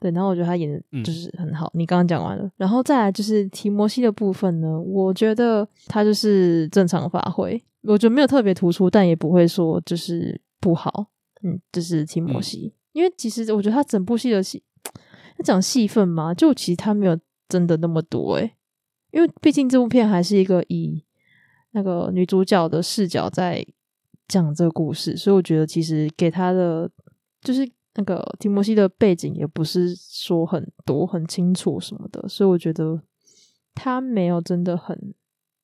[0.00, 0.10] 对。
[0.10, 1.66] 然后我觉得他演的就是很好。
[1.66, 7.62] 嗯、你刚刚讲完了，然后再来就是提摩西的部分呢，我觉得他就是正常发挥。
[7.82, 11.06] 我觉得没有特别突出，但也不会说就是不好。
[11.42, 14.62] 嗯，就是提摩西，嗯、因为其实我觉得他整部戏的戏，
[15.38, 18.52] 他讲戏份嘛，就其实他没有真的那么多诶，
[19.10, 21.02] 因为毕竟这部片还是一个以
[21.70, 23.66] 那个女主角的视角在
[24.28, 26.90] 讲这个故事，所以我觉得其实给他的
[27.40, 33.02] 就是那个提摩西的背景也不是说很多很清楚什么的，所以我觉得
[33.74, 35.14] 他没有真的很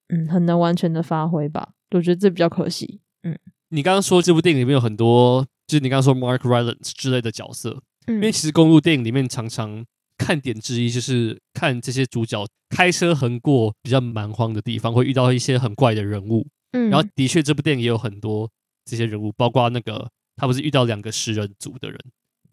[0.08, 1.74] 嗯很能完全的发挥吧。
[1.92, 3.00] 我觉得这比较可惜。
[3.22, 9.84] 嗯，你刚刚说这部电影里面有很多，就是你刚刚说 Mark Rylance 之类的角色，嗯，因为其实公路电影里面常常
[10.18, 16.46] 看点之一就是看这些主角开车横过比较蛮荒的地方，会遇到一些很怪的人物。
[16.72, 18.50] 嗯，然后的确这部电影也有很多
[18.84, 21.98] 这些人物，包括那个他不是遇到两个食人族的人。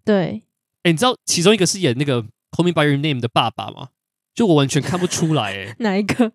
[0.04, 0.44] 对，
[0.84, 3.90] 哎，你知道其中一个是演那个 Call Me By Your Name 的爸爸吗？
[4.34, 6.32] 就我完全看不出来，哎，哪一个？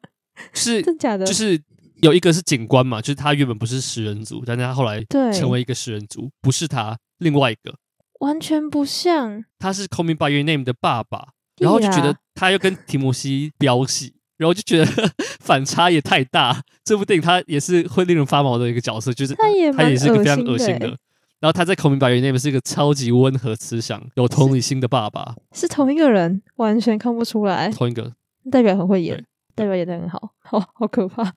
[0.53, 1.27] 是真假的？
[1.27, 1.61] 就 是。
[2.01, 7.75] 有一个是警官嘛，就是他原本不是食人族，但是他后来成为一个食人族，不是他，另外一个
[8.21, 9.45] 完全不像。
[9.59, 16.63] 他是《Call Me By Your Name》的爸爸，然后就觉得他又跟提摩西飙戏，然后就觉得 反差也太大。
[16.85, 20.97] 这部电影他也是会令人发毛的一个角色，就是他也他也是一个非常恶心的。
[21.41, 27.70] 然后他在《Call Me By Your Name》是一个超级温和、慈祥、有同理心的爸爸，是，是同一个人，完全看不出来。
[27.70, 28.12] 同一个
[28.51, 29.24] 代表很会演，
[29.55, 31.32] 代表演的很好， 好好可怕。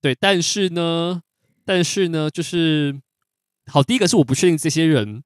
[0.00, 1.20] 对，但是呢，
[1.64, 2.98] 但是呢，就是
[3.66, 3.82] 好。
[3.82, 5.22] 第一个是我不确定这些人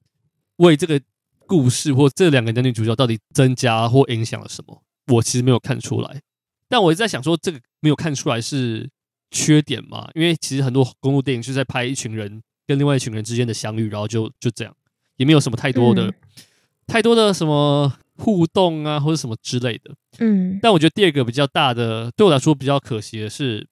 [0.57, 1.01] 为这个
[1.47, 6.21] 故事或这两个男女主角到底增加或影响了什么，我其实没有看出来。
[6.69, 8.91] 但我一直在想说，这个没有看出来是
[9.31, 10.11] 缺点嘛？
[10.15, 14.73] 因为其实很多公路电影是在拍一群人跟另外一群人之间的相遇，然后就就这样，
[15.17, 16.15] 也没有什么太多的、嗯、
[16.87, 19.93] 太多的什么互动啊，或者什么之类的。
[20.19, 20.61] 嗯。
[20.63, 23.67] 但我觉得第二个比较大的，对我来说比较可惜的是。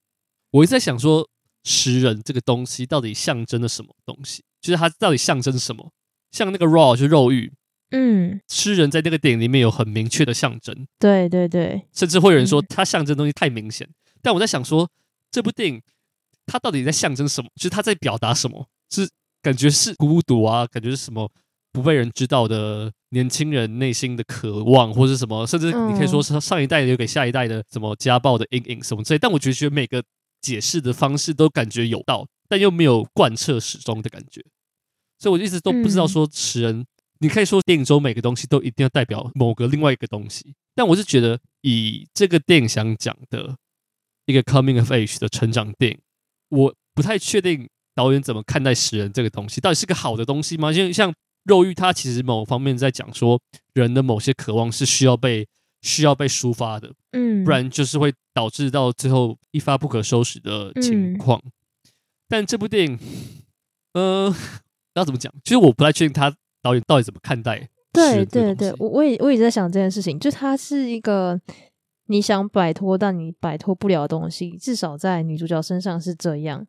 [0.53, 1.29] 我一直在想说，
[1.65, 4.43] 食人这个东西到底象征了什么东西？
[4.63, 5.93] 就是它到底象征什么？
[6.31, 7.53] 像那个 raw 就是肉欲，
[7.91, 13.87] 嗯，吃人在那个电影里面有很明确的象征，对对对，甚至会有人说它象征的东西太明显。
[13.87, 14.89] 嗯、但我在想说，
[15.31, 15.83] 这部电影
[16.47, 17.51] 它到底在象征什么？
[17.57, 18.69] 就是它在表达什么？
[18.91, 19.09] 是
[19.43, 21.31] 感觉是孤独啊，感觉是什么
[21.73, 25.47] 不被人知道的年轻人内心的渴望，或者什么？
[25.47, 29.19] 甚至你可以说是上一代留给下一代的什么家暴的阴影什么之类。
[29.19, 30.03] 但我觉得每个。
[30.43, 34.41] 解释的方式都感觉有道，但又没有贯彻始终的感觉，
[35.19, 36.87] 所以我一直都不知道说食人，嗯、
[37.19, 43.57] 你可以说电影中每个东西都一定要代表某个另外一个东西，但我是觉得以这个电影想讲的
[44.27, 45.99] 一个 coming of age 的成长电影，
[46.51, 50.71] 我不太确定导演怎么看待食人这个东西，到底是个好的东西吗？
[50.71, 53.41] 因为像肉欲，它其实某方面在讲说
[53.75, 55.49] 人的某些渴望是需要被。
[55.83, 61.41] 需要被抒发的，嗯，不然就是会导致到最后一发不可收拾的情况。
[61.45, 61.53] 嗯、
[62.29, 62.99] 但这部电影，
[63.93, 64.35] 呃，
[64.95, 65.33] 要怎么讲？
[65.45, 67.69] 其实我不太确定他导演到底怎么看待。
[67.93, 71.41] 对对对，我我也我一直在想这件事情，就它是一个
[72.07, 76.67] 你想摆脱但你摆脱不了的东西，至少在女主角身上是这样。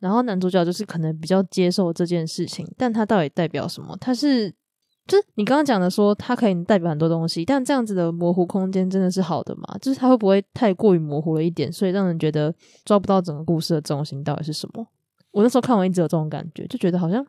[0.00, 3.96] 然后男主角就是可能比较接受这件事情，但他到底代表什么？
[4.00, 4.54] 他是。
[5.08, 9.62] 就是你刚刚讲的说，它可以代表很多东西，但这样子的模糊空间真的是好的吗？
[9.80, 12.52] 就是他会不会太过于模糊了一点，所以让人觉得
[12.84, 14.84] 抓不到整个故事的中心到底是什么？
[15.30, 17.24] 我那时候看完一直有这种感觉，就觉得好像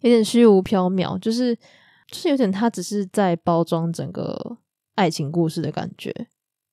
[0.00, 4.56] 有点虚无缥缈，就是就是有点他只是在包装整个
[4.94, 6.10] 爱情故事的感觉，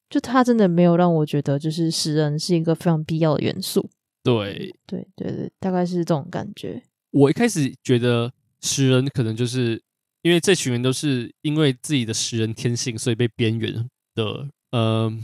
[0.09, 3.89] 就他真的没有让我觉得就是食人是一个非常必要的元素。
[4.25, 6.83] 对对对对，大概是这种感觉。
[7.11, 9.81] 我一开始觉得食人可能就是。
[10.25, 15.15] 因为这群人都是因为自己的食人天性，所以被边缘的，呃，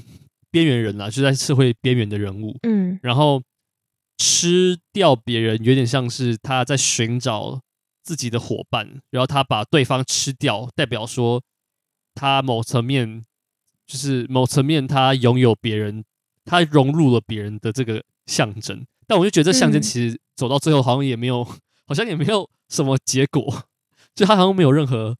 [0.51, 2.55] 边缘人啦，就在社会边缘的人物。
[2.61, 3.41] 嗯，然后
[4.19, 7.59] 吃掉别人，有点像是他在寻找
[8.03, 11.41] 自己的伙伴，然后他把对方吃掉，代表说
[12.13, 13.23] 他某层面
[13.87, 16.05] 就是某层面他拥有别人，
[16.45, 18.85] 他融入了别人的这个象征。
[19.11, 21.43] 但我就觉得这象征其实走到最后，好像也没有，
[21.85, 23.65] 好像也没有什么结果。
[24.15, 25.13] 就他好像没有任何，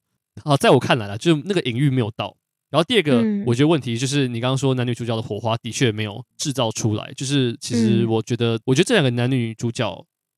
[0.46, 2.34] 啊，在我看来啦，就那个隐喻没有到。
[2.70, 7.12] 然后第二个，我觉得问题就是你刚刚说男女主角的火花的确没有制造出来。
[7.18, 9.94] 就是其实我觉得，我觉得这两个男女主角，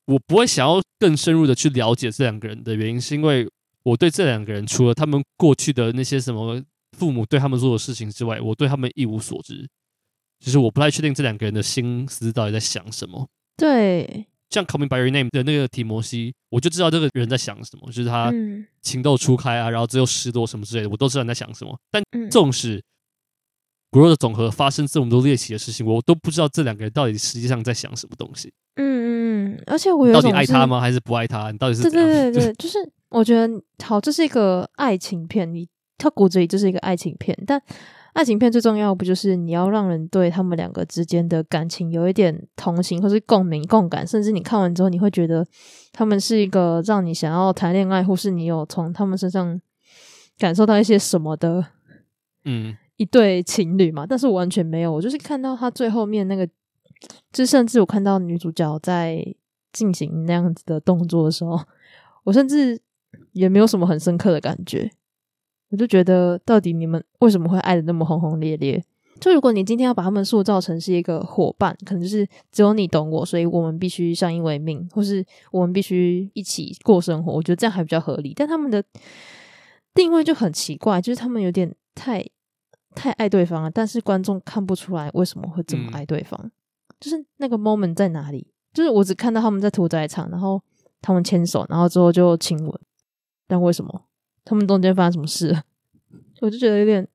[0.06, 3.48] 我不会想要更深入的去了解这两个人的原因，是因为
[3.84, 6.60] 我对这两个人除了他们过去的那些什么
[6.98, 9.68] 父母对他们做的事情之外，我对他们一无所知。
[10.40, 13.28] 就是我不太确定这两个人的心思到底在想什么。
[13.56, 14.26] 对。
[14.50, 18.32] 像《Coming By Your Name》的那个提摩西，我就知道这个人在想什么，就是他
[18.82, 21.76] 情窦初开啊，然后只有失落什么之类的，我都知道你在想什么。
[21.90, 22.00] 但
[22.30, 22.80] 纵使
[23.90, 28.52] 骨肉的总和发生这么多猎奇的事情，我都不知道这两个人到底实际上在想什么东西。
[28.76, 30.80] 嗯嗯嗯，而且我有到底爱他吗？
[30.80, 31.50] 还是不爱他？
[31.50, 31.82] 你到底是？
[31.82, 32.78] 对对对 对，就是
[33.08, 35.66] 我觉得好，这是一个爱情片，你
[35.98, 37.60] 他骨子里这是一个爱情片，但。
[38.14, 45.44] 爱情片最重要不就是你要让人对他们两个之间的感情有一点同情，或是共鸣、共感，甚至你看完之后你会觉得
[45.92, 49.60] 他们是一个让你想要谈恋爱，或是你有从他们身上
[50.38, 51.66] 感受到一些什么的，
[52.44, 54.06] 嗯，一对情侣嘛。
[54.06, 56.48] 但是我完全没有，我就是看到他最后面那个，
[57.32, 59.26] 就甚至我看到女主角在
[59.72, 61.60] 进行那样子的动作的时候，
[62.22, 62.80] 我甚至
[63.32, 64.88] 也没有什么很深刻的感觉。
[65.74, 68.80] 我就觉得，到底你们为什么会爱的那么轰轰烈烈？
[69.20, 77.32] 就如果你今天要把他们塑造成是一个伙伴，可能就是只有你懂我，所以我们必须相依为命，或是我们必须一起过生活。
[77.32, 78.32] 我觉得这样还比较合理。
[78.36, 78.84] 但他们的
[79.94, 82.24] 定位就很奇怪，就是他们有点太
[82.94, 86.38] 太爱对方了，但是观众看不出来为什么会这么爱对方。
[86.42, 86.50] 嗯、
[87.00, 88.46] 就是那个 moment 在哪里？
[88.72, 90.60] 就是我只看到他们在屠宰场，然后
[91.00, 92.80] 他们牵手，然后之后就亲吻，
[93.46, 94.02] 但为什么？
[94.44, 95.62] 他们中间发生什么事？
[96.40, 97.08] 我就觉得有点……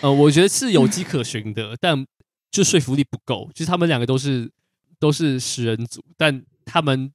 [0.00, 2.04] 呃，我觉得是有迹可循的，但
[2.50, 3.48] 就说服力不够。
[3.54, 4.50] 就是他们两个都是
[4.98, 7.12] 都是食人族，但他们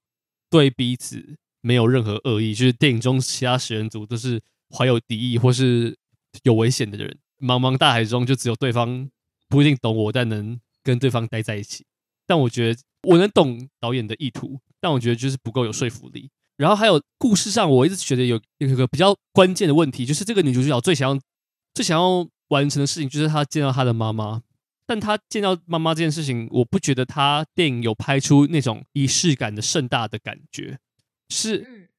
[0.49, 2.53] 对彼此没有任何恶意。
[2.53, 5.97] 就是电影中其他食人族都是怀有敌意或是
[6.43, 7.17] 有危险的人。
[7.39, 9.09] 茫茫大海中，就只有对方
[9.49, 11.85] 不一定懂我，但能跟对方待在一起。
[12.25, 16.29] 但我觉得我能懂导演的意图，但我觉得就是不够有说服力。
[16.57, 21.21] 然后还有故事上，我一直觉得有有一个比较关键的问题，就是这个女主角最想要、
[21.73, 24.41] 最想要完成的事情，就是她见到她的妈妈。
[24.85, 30.79] 但她见到妈妈这件事情，我不觉得她电影有拍出那种仪式感的盛大的感觉，
[31.29, 31.89] 是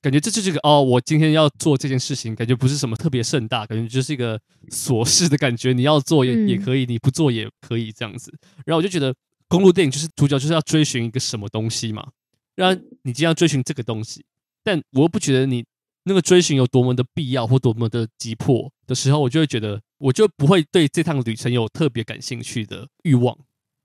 [0.00, 4.40] 感觉这就是个哦，我今天要做这件事情，感觉不是什么特别盛大，感觉就是一个
[4.70, 5.72] 琐事的感觉。
[5.72, 8.32] 你要做也也可以，你不做也可以这样子。
[8.64, 9.12] 然后我就觉得
[9.48, 12.08] 公路电影就是主角就是要追寻一个什么东西嘛。
[12.56, 14.24] 让你今天要追寻这个东西，
[14.64, 15.64] 但我又不觉得你
[16.04, 23.36] 那个追寻有多么的必要或多么的急迫的时候，我就会觉得我就不会对这趟旅程有特别感兴趣的欲望。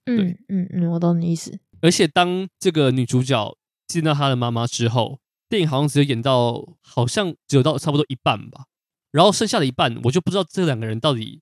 [0.05, 1.59] 对，嗯嗯嗯，我懂你意思。
[1.81, 3.57] 而且当这个女主角
[3.87, 5.19] 见到她的妈妈之后，
[5.49, 8.65] 电影好像只有演到好像只有到差不多一半吧，
[9.11, 11.41] 然后剩下的一半我就不知道这两个人到底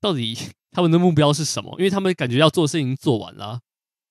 [0.00, 0.38] 到底
[0.70, 3.60] 他们的目标是什么，因为他们感觉要做的事情做完了，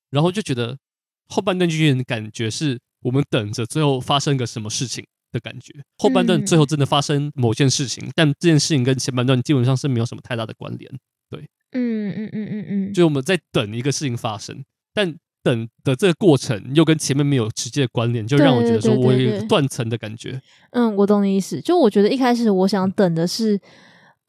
[0.10, 0.80] 然后就觉得。
[1.28, 5.74] 后半段就有点感觉是我们等着最后发生个什么事情的感觉。
[5.98, 10.92] 后半段最后真的发生某件事情，嗯、但这件事情跟前半段基本上是没有什么太大的关联。
[11.30, 14.64] 对，嗯嗯嗯嗯嗯，就我们在等一个事情发生，
[14.94, 20.40] 但等的这个过程又跟前面没有直接的关联，就让我觉得说我有断层的感觉。
[20.72, 21.60] 嗯，我懂你意思。
[21.60, 23.60] 就我觉得一开始我想等的是，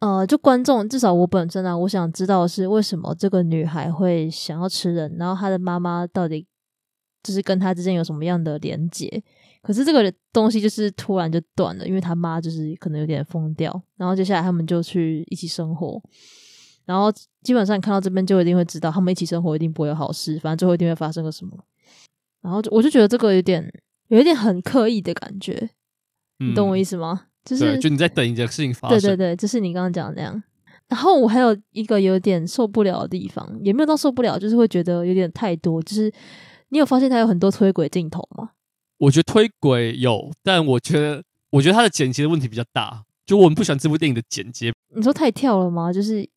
[0.00, 6.46] 呃，就观众至少我本身啊，我想知道的是为什么这个女孩会想要吃人，然后她的妈妈到底。
[7.24, 9.20] 就是跟他之间有什么样的连结，
[9.62, 16.00] 可是这个东西就是突然就断了，因为他妈就是可能有点疯掉，然后接下来他们就去一起生活，
[16.84, 17.10] 然后
[17.42, 21.58] 基本上看到这边就一定会知道他们一起生活一定不会有好事，反正最后一定会发生个什么，
[22.42, 23.68] 然后我就觉得这个有点
[24.08, 25.70] 有一点很刻意的感觉，
[26.38, 27.22] 你懂我意思吗？
[27.44, 28.98] 就是就你在等一件事情发生。
[29.00, 30.42] 对对对，就是你刚刚讲的那样。
[30.86, 35.82] 然后我还有一个有点受不了的地方，也没有到受不了，就是会觉得有点太多。
[35.82, 36.12] 就是
[36.74, 38.50] 你有发现它有很多推轨镜头吗？
[38.98, 43.04] 我觉得推轨有，但我觉得我觉得它的剪辑的问题比较大。
[43.24, 44.72] 就我们不喜欢这部电影的剪接。
[44.92, 45.92] 你说太跳了吗？
[45.92, 46.28] 就是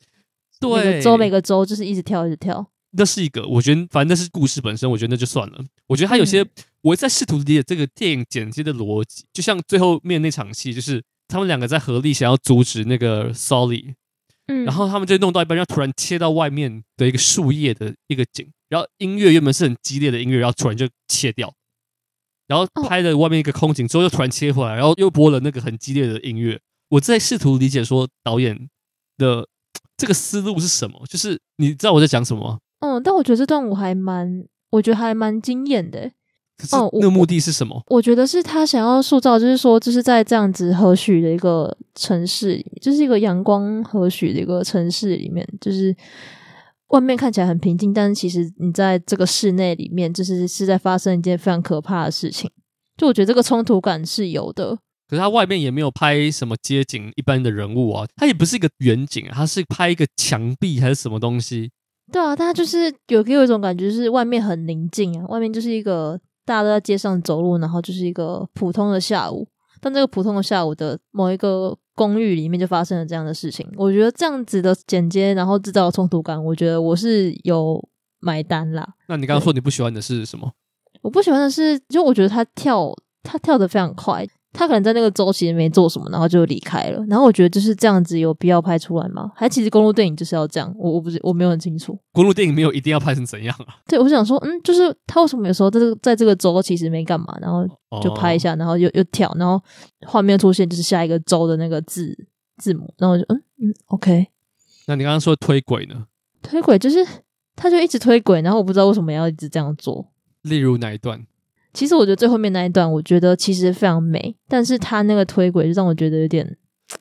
[0.60, 2.64] 对，每个周每个周就是一直跳一直跳。
[2.92, 5.58] 那是一个，我觉得反正那是故事本身，我觉得那就算了。
[5.88, 6.50] 我觉得他有些，嗯、
[6.82, 13.96] 我在试图理解这个电影剪辑的逻辑，就像最后面那场戏，就是他们两个在合力想要阻止那个 Sully，
[14.48, 21.54] 嗯，然后他们就弄到一半，然后突然切到外面的一个树叶的一个景，然后音乐原本是很激烈的音乐，然后突然就切掉，
[22.48, 26.60] 然后拍的外面一个空景之后又突然切回来，然后又播了那个很激烈的音乐。
[26.89, 28.70] 我在试图理解说导演
[29.18, 29.48] 的
[29.98, 32.60] 这个思路是什么，就是你知道我在讲什么吗？
[32.80, 36.12] 嗯，但我觉得这段我还蛮，我觉得还蛮惊艳的。
[36.72, 37.76] 哦，那个目的是什么？
[37.88, 45.95] 我，我觉得是他想要塑造，就是说，就是在这样子和煦的一个城市就是一个阳光和煦的一个城市里面，就是
[46.88, 52.49] 外面看起来很平静，但是其实你在这个室内里面，就是是在发生一件非常可怕的事情。
[52.97, 54.78] 就我觉得这个冲突感是有的。
[55.08, 61.70] 可是他外面也没有拍什么街景一般的人物啊，他也不是一个远景啊，他是拍一个墙壁还是什么东西？
[62.12, 69.45] 对啊，但他就是有给我一种感觉，就是外面很宁静啊，外面就是一个大家都在街上走路，然后就是一个普通的下午。
[69.82, 73.70] 但这个普通的下午的某一个公寓里面就发生了这样的事情。
[73.76, 77.84] 我觉得这样子的剪接，然后制造冲突感，我觉得我是有
[78.22, 78.95] 买单啦。
[79.10, 80.54] 那你刚刚说你不喜欢的是什么？
[81.02, 82.91] 我不喜欢的是，就我觉得他跳，
[83.24, 84.26] 他跳的非常快。
[84.58, 87.05] 他可能在那个周期没做什么，然后就离开了。
[87.08, 89.32] 然后我觉得就是这样子，有必要拍出来吗？
[89.36, 90.74] 还其实公路电影就是要这样？
[90.78, 91.97] 我我不是我没有很清楚。
[92.12, 93.76] 公路电影没有一定要拍成怎样啊？
[93.88, 97.68] 对，我想说，嗯，就是他为什么有时候在这个在这个周其实没干嘛，然后
[98.01, 99.62] 就拍一下，然后又又跳，然后
[100.08, 102.18] 画面出现就是下一个周的那个字
[102.58, 104.28] 字母，然后我就嗯嗯，OK。
[104.88, 106.08] 那你刚刚说推轨呢？
[106.41, 107.05] 推轨就是
[107.55, 110.08] 他就一直推轨，然后我不知道为什么要一直这样做。
[110.43, 111.26] 例如哪一段？
[111.78, 116.43] 其实我觉得最后面那一段，我觉得其实非常美，但是他那个推轨就让我觉得有点……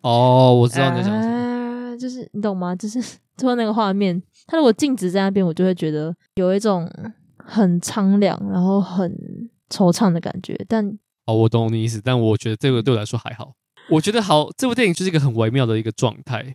[0.02, 2.76] 哦，我知道你在讲什么，呃，就是你懂吗？
[2.76, 3.00] 就是
[3.38, 6.86] 最后那个画面，他如果静止在那边，我就会觉得有一种
[7.38, 9.10] 很苍凉，然后很
[9.70, 10.54] 惆怅的感觉。
[10.68, 10.86] 但
[11.24, 13.54] 哦，我懂你意思，但我觉得这个对我来说还好。
[13.88, 16.54] 我觉得好，这部电影就是一个很微妙的一个状态。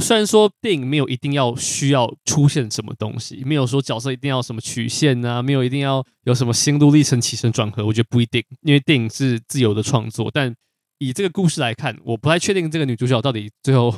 [0.00, 10.30] 虽然说电影没有一定要需要出现什么东西，没有说角色一定要什么曲线啊，没有一定要有什么心路历程起承转合，我觉得不一定，因为电影是自由的创作。
[10.32, 10.54] 但
[10.98, 13.92] 以这个故事来看，我不太确定这个女主角到底最后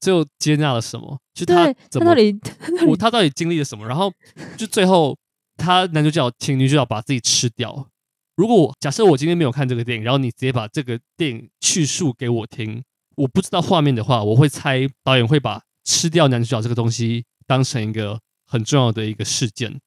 [0.00, 2.40] 最后接纳了什么，就她怎么，她到底
[2.86, 3.86] 我她到底经历了什么？
[3.86, 4.12] 然后
[4.56, 5.16] 就最后
[5.56, 7.88] 她男主角请女主角把自己吃掉。
[8.36, 12.82] 如果我假设我今天没有看这个电影，然后你直接把这个电影叙述给我听。
[13.18, 19.80] 我不知道画面的话，我会猜导演会把吃掉男主角这个东西当成一个很重要的一个事件，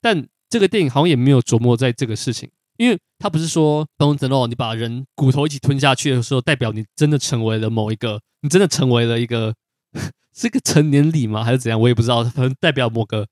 [0.00, 9.54] 但这个电影好像也没有琢磨在这个事情，因为他不是说 Don't know 你把人骨头一起吞下去的时候，代表你真的成为了某一个，你真的成为了一个
[10.34, 11.44] 是个成年礼吗？
[11.44, 11.78] 还是怎样？
[11.78, 13.26] 我也不知道，可能 代表某个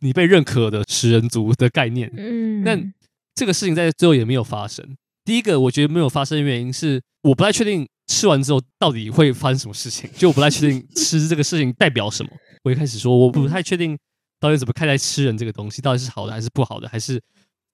[0.00, 2.12] 你被认可的食人族的概念。
[2.14, 2.92] 嗯，但
[3.34, 4.96] 这个事情在最后也没有发生。
[5.26, 7.86] 第一个，我觉得没有发生的原因是我不太确定。
[8.08, 10.08] 吃完之后到底会发生什么事情？
[10.16, 12.30] 就我不太确定吃这个事情代表什么。
[12.62, 13.98] 我一开始说我不太确定
[14.38, 17.20] 导演怎么看待吃人这个东西，到底是好的还是不好的，还是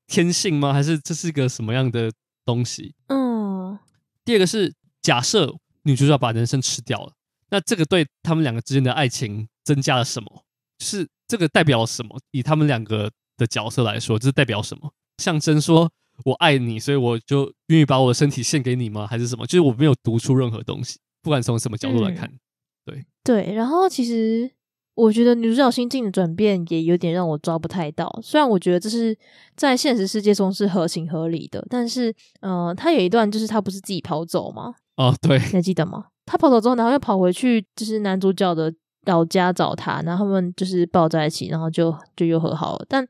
[0.06, 0.72] 天性吗？
[0.72, 2.10] 还是这是一个什么样的
[2.46, 2.94] 东西？
[3.08, 3.78] 嗯。
[4.24, 4.72] 第二个是
[5.02, 7.12] 假设女主角把人生吃掉了，
[7.50, 10.46] 那这个对他们两个之间的爱情增加了什么？
[10.78, 12.18] 是这个代表了什么？
[12.30, 14.94] 以他们两个的角色来说，这代表什么？
[15.18, 15.92] 象征说。
[16.24, 19.06] 我爱你，所以我就愿意把我的身体献给你吗？
[19.06, 19.44] 还是什么？
[19.46, 22.38] 就是我没有读出任何东西，不管从什么角度来看，嗯、
[22.84, 23.54] 对对。
[23.54, 24.50] 然后其实
[24.94, 28.08] 我觉得女主角心境的转变也有点让我抓不太到。
[28.22, 29.16] 虽然我觉得这是
[29.56, 32.10] 在现实世界中是合情合理的，但是，
[32.40, 34.74] 嗯、呃，他有一段就是她不是自己跑走吗？
[34.96, 36.06] 哦，对， 你还记得吗？
[36.26, 38.72] 她跑走之后，然后又跑回去，就是男主角的
[39.06, 42.86] 老家找他，然后他们就是抱在一起，然后就就又和好了。
[42.88, 43.04] 但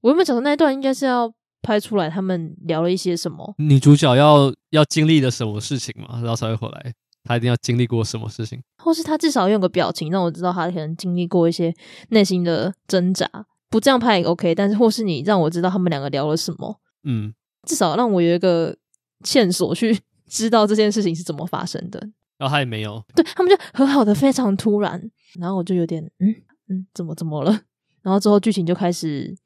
[0.00, 1.32] 我有没有想到那一段应该是要。
[1.62, 3.54] 拍出来他们聊了一些什么？
[3.58, 6.92] 女主角要要经历了什么事情嘛，然后才会回来。
[7.22, 11.72] 她一定要经历过什么事情，或是她至少用个表情让我知道她可能经历过一些
[12.08, 13.28] 内心的挣扎。
[13.68, 17.32] 不这样拍也 OK，但是或是你让我知道他们两个聊了什么，嗯，
[17.68, 18.74] 至少让我有一个
[19.22, 19.96] 线索去
[20.26, 22.00] 知道这件事情是怎么发生的。
[22.38, 25.00] 然后他也没有，对，他们就和好的非常突然，
[25.38, 26.34] 然后我就有点嗯
[26.68, 27.60] 嗯，怎么怎么了？
[28.02, 29.36] 然后之后剧情就开始。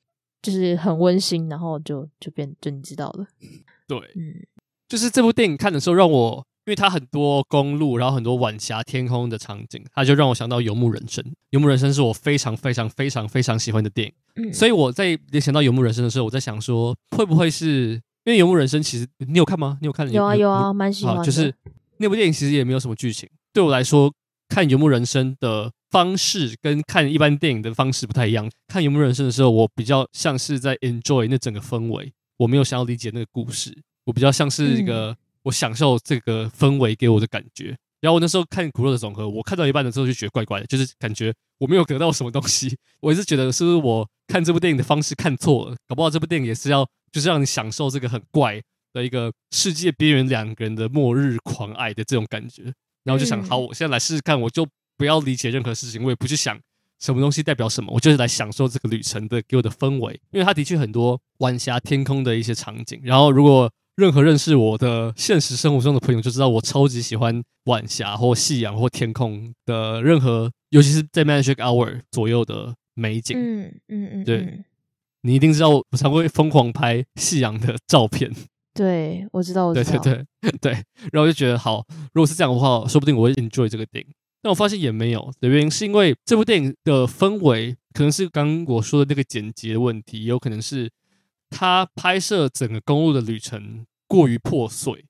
[0.44, 3.26] 就是很温馨，然后就就变就你知道了，
[3.88, 4.44] 对，嗯，
[4.86, 11.24] 就是这部电影看的时候让我因为它很多公路，然后很多晚霞天空的场景，它就让我想到《游牧人生》。
[11.50, 14.14] 《游牧人生》是我非常非常非常非常喜欢的电影，
[14.44, 17.94] 嗯，所以我在联想到《游牧人生》的时候，我在想说，会不会是
[18.24, 19.78] 因为《游牧人生》其实你有看吗？
[19.80, 20.10] 你有看？
[20.12, 21.24] 有啊有啊，蛮喜欢的。
[21.24, 21.54] 就是
[21.96, 24.12] 那部电影其实也没有什么剧情，对我来说，
[24.48, 28.50] 看《游牧人生》的方式跟看一般电影的方式不太一样。
[28.66, 33.72] 看《游牧人生》的时候，我比较像是在 enjoy 那整个氛围，我没有想要理解那个故事，
[34.04, 35.12] 我比较像是一个。
[35.12, 42.74] 嗯我享受这个氛围给我的感觉，然后我那时候看《骨肉的总和》，我看到一半的时候就觉得怪怪的，就是感觉我没有得到什么东西。
[43.00, 45.76] 我一直觉得是不是我看这部电影的方式看错了？
[45.86, 48.58] 搞不好这部电影也是要就是让你享受这个很怪
[48.94, 52.72] 的一个世界边缘两个人的末日狂爱的这种感觉。
[53.04, 54.66] 然后就想，好，我现在来试试看，我就
[54.96, 56.58] 不要理解任何事情，我也不去想
[57.00, 63.00] 什么东西代表什么，我就是来享受这个旅程的给我的氛围，因为它的确很多晚霞天空的一些场景。
[63.02, 73.36] 然后如果任何认识我的现实生活中的朋友就知道，我超级喜欢晚霞或夕阳或天空的任何，尤其是在 Magic Hour 左右的美景。
[73.38, 74.64] 嗯嗯嗯，对，
[75.22, 78.32] 你一定知道我常会疯狂拍夕阳的照片。
[78.72, 79.98] 对，我知道，我知道。
[79.98, 80.72] 对对对对，
[81.12, 84.12] 然后我就觉得好，如果是这样的话，说不定我会 enjoy 这个电影。
[84.44, 90.90] 但我发现也没有的原因，是因为这部电影的氛围可能是刚刚我说的那个剪辑的问题，也有可能是。
[91.56, 95.04] 他拍摄整个公路的旅程过于破碎。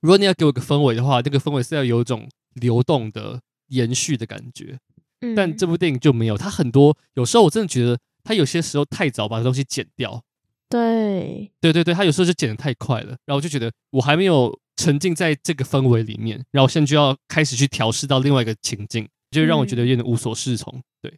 [0.00, 4.78] 如果你要给我一个氛围的话，那个氛围是要有一种流动的、延续的感觉。
[5.20, 6.38] 嗯，但这部电影就没有。
[6.38, 10.24] 它很多有时候我真的觉得，它有些时候太早把东西剪掉。
[10.70, 20.82] 对，对对对，它有时候就剪得太快了，然后我就觉得我还没有沉浸在这个氛围里面，然后现在就要开始去调试到另外一个情境，就让我觉得有点无所适从。
[21.00, 21.10] 对，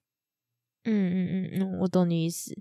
[0.85, 2.57] 嗯嗯嗯嗯，我懂你意思。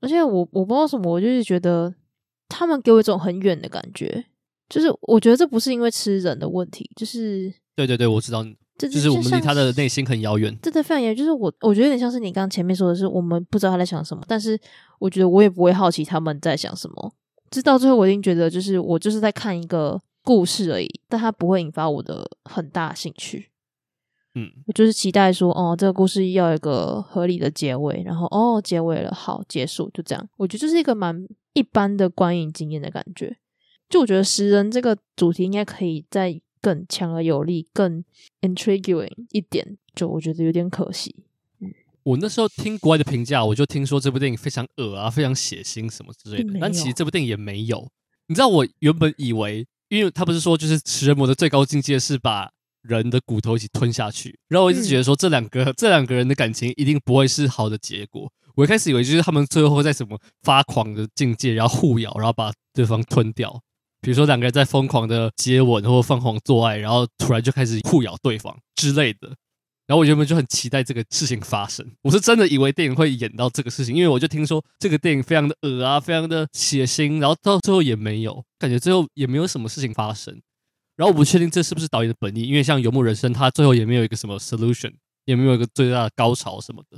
[0.00, 1.94] 而且我我不知道什么，我就是觉得
[2.48, 4.24] 他们给我一种很远的感觉，
[4.68, 8.42] 就是我觉得这不是因为吃人的问题，就是对对对，我知道，
[8.78, 11.14] 这就是我们离他的内心很遥远，真的非常远。
[11.14, 14.58] 就是我我觉得有点像是你刚刚前面说的是，我们不知道他在想什么，但是
[14.98, 17.12] 我觉得我也不会好奇他们在想什么，
[17.50, 23.50] 直到最后我已经觉得就是我就是在看一个故事而已，但它不会引发我的很大兴趣。
[24.36, 30.28] 嗯，我就是期待说，哦，这个故事要有一个合理的结尾，然后哦，结尾了，好，结束，就这样。
[30.36, 33.36] 我觉得这是一个蛮一般的观影经验的感觉。
[33.88, 38.04] 就我觉得食人这个主题应该可以再更强而有力、更
[38.42, 41.24] intriguing 一点，就我觉得有点可惜。
[42.00, 47.88] 嗯，我那时候听国外的评价，我就听说这部电影非常恶啊，非常血腥什么之类的，但其实这部电影也没有。
[48.26, 52.50] 你知道，我原本以为，因为他不是说就是食人魔的最高境界是把。
[52.82, 58.32] 人的骨头一起吞下去，然后我一直觉得说这两个、嗯、这两个人的感情一定不会是好的结果。
[58.54, 63.60] 我一开始以为就是他们最后会在什么发狂的境界，然后互咬，然后把对方吞掉。
[64.00, 69.36] 比如说两个人在疯狂的接吻或疯狂做爱，然后突然就开始互咬对方之类的。
[69.90, 80.40] 然后我原本就很期待这个事情发生，我是真的以为电影会演到这个事情，因为我就听说这个电影非常的恶啊，非常的血腥，然后到最后也没有，感觉最后也没有什么事情发生。
[80.94, 84.92] 然后我不确定这是不是导演的本意，因为像《游牧人生》，他最后也没有一个什么 solution，
[85.24, 86.96] 也没有一个最大的高潮什么的。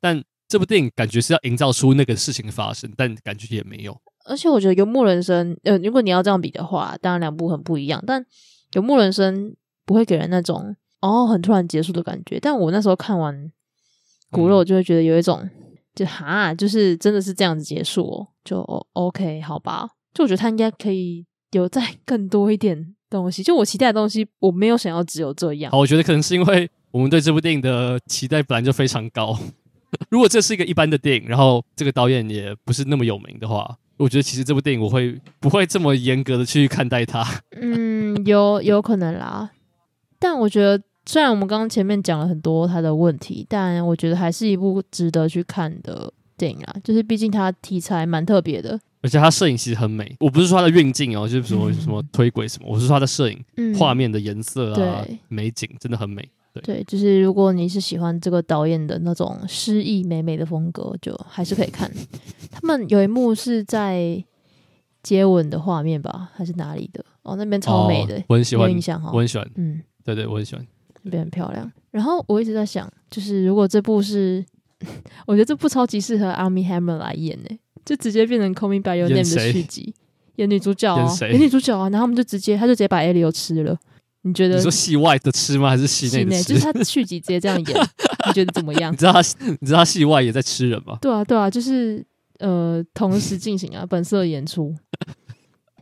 [0.00, 4.00] 但这部电影感觉是要营造出那个事情发生，但感觉也没有。
[4.24, 8.02] 而且我觉得《游牧人生》呃，如果你要这样比的话，当然两部很不一样。
[8.06, 8.22] 但
[8.72, 9.50] 《游牧人生》
[9.84, 12.40] 不会给人那种哦很突然结束的感觉。
[12.40, 13.34] 但我那时候看完
[14.30, 15.50] 《骨肉》，就会觉得有一种、嗯、
[15.94, 18.60] 就哈，就是真的是这样子结束哦，就
[18.94, 19.90] OK 好吧？
[20.14, 22.94] 就我觉得他应该可以有再 更多一点。
[23.10, 25.70] 东西就我期待的东西，我没有想要只有这样。
[25.70, 29.38] 好，我觉得可能是因为我们对这部电影的期待本来就非常高。
[30.08, 37.22] 如果这是一个一般的电影，然后这个导演也不是那么有名的话，我觉得其实这部电影我会不会这么严格的去看待它？
[37.60, 39.50] 嗯，有有可能啦。
[40.18, 46.76] 但我觉得，虽然我们刚刚前面讲了很多他的问题，但我觉得还是一部值得去看的电影啊。
[46.84, 48.78] 就是毕竟它题材蛮特别的。
[49.02, 53.44] 而且他摄影其实很美，我不是说他的运镜哦，就是什么什么推轨什么，我是说他的摄影
[53.76, 56.22] 画、嗯、面的颜色啊，美景真的很美。
[56.52, 61.90] 对，对，就是如果你是喜欢这个导演的那种诗意美美的风格，就还是可以看。
[62.52, 64.22] 他们有一幕是在
[65.02, 67.04] 接吻的画面吧，还是哪里的？
[67.22, 69.50] 哦，那边超美的，哦、我很喜欢，印象哈，我很喜欢。
[69.56, 70.64] 嗯，对对，我很喜欢，
[71.02, 71.70] 那边很漂亮。
[71.90, 74.44] 然后我一直在想，就是如果这部是，
[75.26, 77.58] 我觉得这部超级适合 Armie Hammer 来演呢、欸。
[77.84, 79.92] 就直接变成《Call Me By Your Name》的续集，
[80.36, 83.76] 演女主角啊，演女主角啊，然后他们就直接，他就直接把 Elio 吃了。
[84.22, 84.54] 你觉得？
[84.54, 85.68] 你说戏外的吃吗？
[85.70, 86.54] 还是戏内的吃？
[86.54, 87.76] 就是他续集直接这样演，
[88.28, 88.92] 你觉得怎么样？
[88.92, 89.20] 你知道他，
[89.60, 90.96] 你知道他戏外也在吃人吗？
[91.02, 92.06] 对啊，对啊，就是
[92.38, 94.72] 呃，同时进行啊，本色演出。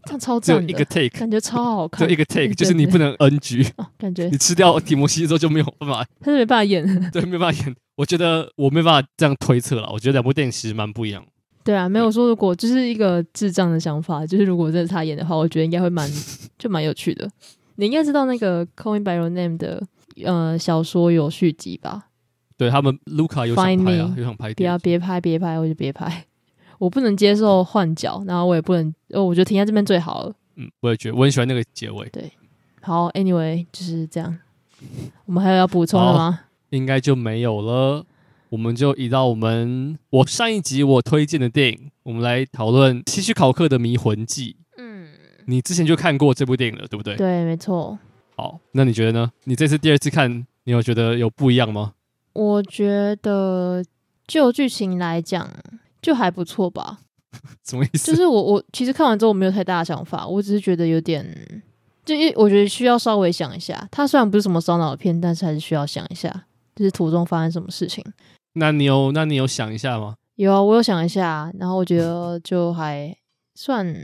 [0.05, 2.07] 这样超只有一个 take，感觉超好看。
[2.07, 7.75] 就一个 take，就是你不能 NG， 哦、感觉你吃掉提摩西之后就没有办法，他是没办法演， 对，没办法演。
[7.97, 9.91] 我觉得我没办法这样推测了。
[9.93, 11.25] 我觉得两部电影其实蛮不一样。
[11.63, 16.11] 对啊，没有说如果就是一个智障的想法，就是如果这是他演的话，我觉得应该会蛮
[16.59, 17.29] 就蛮有趣的。
[17.77, 19.83] 你应该知道那个《Call Me by Your Name》的
[20.25, 22.07] 呃小说有续集吧？
[22.57, 24.53] 对他们，卢卡有想拍啊，有想拍。
[24.55, 26.25] 不要别拍，别拍，我就别拍。
[26.81, 30.35] 我不能接受换角，然后我也不能，哦，我觉得停在这边最好了。
[30.57, 32.09] 嗯，我也觉得，我很喜欢那个结尾。
[32.09, 32.32] 对，
[32.81, 34.39] 好，Anyway，就是这样。
[35.27, 36.40] 我们还有要补充的吗？
[36.70, 38.07] 应该就没有了。
[38.48, 44.57] 我们就移到我们我上一集我推荐的电影，我们来讨论希区考克的《迷魂记》。
[44.78, 45.09] 嗯，
[45.44, 47.15] 你之前就看过这部电影了，对不对？
[47.16, 47.98] 对，没错。
[48.35, 49.31] 好，那你觉得呢？
[49.44, 51.93] 你这次第二次看，你有觉得有不一样吗？
[52.32, 53.85] 我觉得
[54.27, 55.48] 就剧情来讲，
[56.01, 56.99] 就还不错吧。
[57.65, 58.11] 什么意思？
[58.11, 61.25] 就是我我其实看完之后我没有太大的想法，我只是觉得有点，
[62.05, 63.87] 就因为我觉得需要稍微想一下。
[63.91, 68.05] 它虽然不是什么烧脑的片，但是还是需要想一下，就是途中发生什么事情。
[68.55, 70.17] 那你有那你有想一下吗？
[70.35, 73.17] 有啊，我有想一下，然后我觉得就还
[73.55, 73.95] 算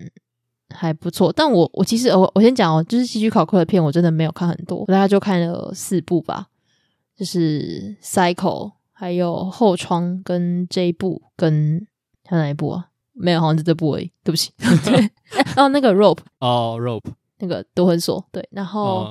[0.72, 1.32] 还不错。
[1.32, 6.46] 但我我其实我我先讲哦，就是戏剧考克的片我真的没有看很多，我大概就看了四部吧，
[7.16, 8.34] 就是《Cycle》，
[8.98, 11.86] 还有《后窗》跟这一部，跟
[12.24, 12.88] 还有哪一部啊？
[13.12, 14.10] 没有，好像是这部而已。
[14.24, 14.50] 对不起，
[14.86, 14.94] 对，
[15.54, 17.10] 然后那个 Rope， 哦、oh，Rope，
[17.40, 18.24] 那个都很锁。
[18.32, 19.06] 对，然后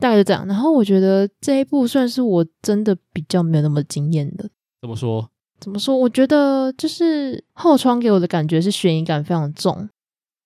[0.00, 0.46] 大概就这样。
[0.46, 4.48] 然后我觉得这一部算是我真的比较没有那么惊艳的。
[4.80, 5.28] 怎么说？
[5.58, 5.96] 怎么说？
[5.96, 9.88] 我觉得就是后窗给我的感觉是悬疑感非常重，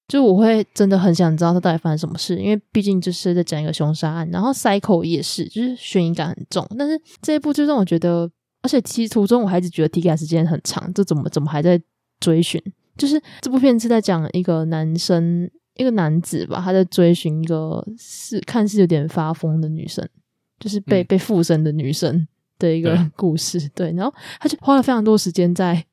[0.06, 4.28] 就我会真的很想知道他到底发生什么事，因为毕竟就是在讲一个凶杀案。
[4.30, 6.66] 然后 Cycle 也是，就是悬疑感很重。
[6.78, 8.30] 但是这一部就让我觉得，
[8.68, 11.80] 而且其实途中我还一直觉得体感时间很长，这怎么怎么还在
[12.20, 12.62] 追寻？
[12.98, 20.06] 就是这部片是在讲一个男生，一个男子吧，他在追寻一个是看似有点发疯的女生，
[20.60, 22.28] 就是被、嗯、被附身的女生。
[22.60, 25.86] 的一个 故事，对，对，然后他就花了非常多时间在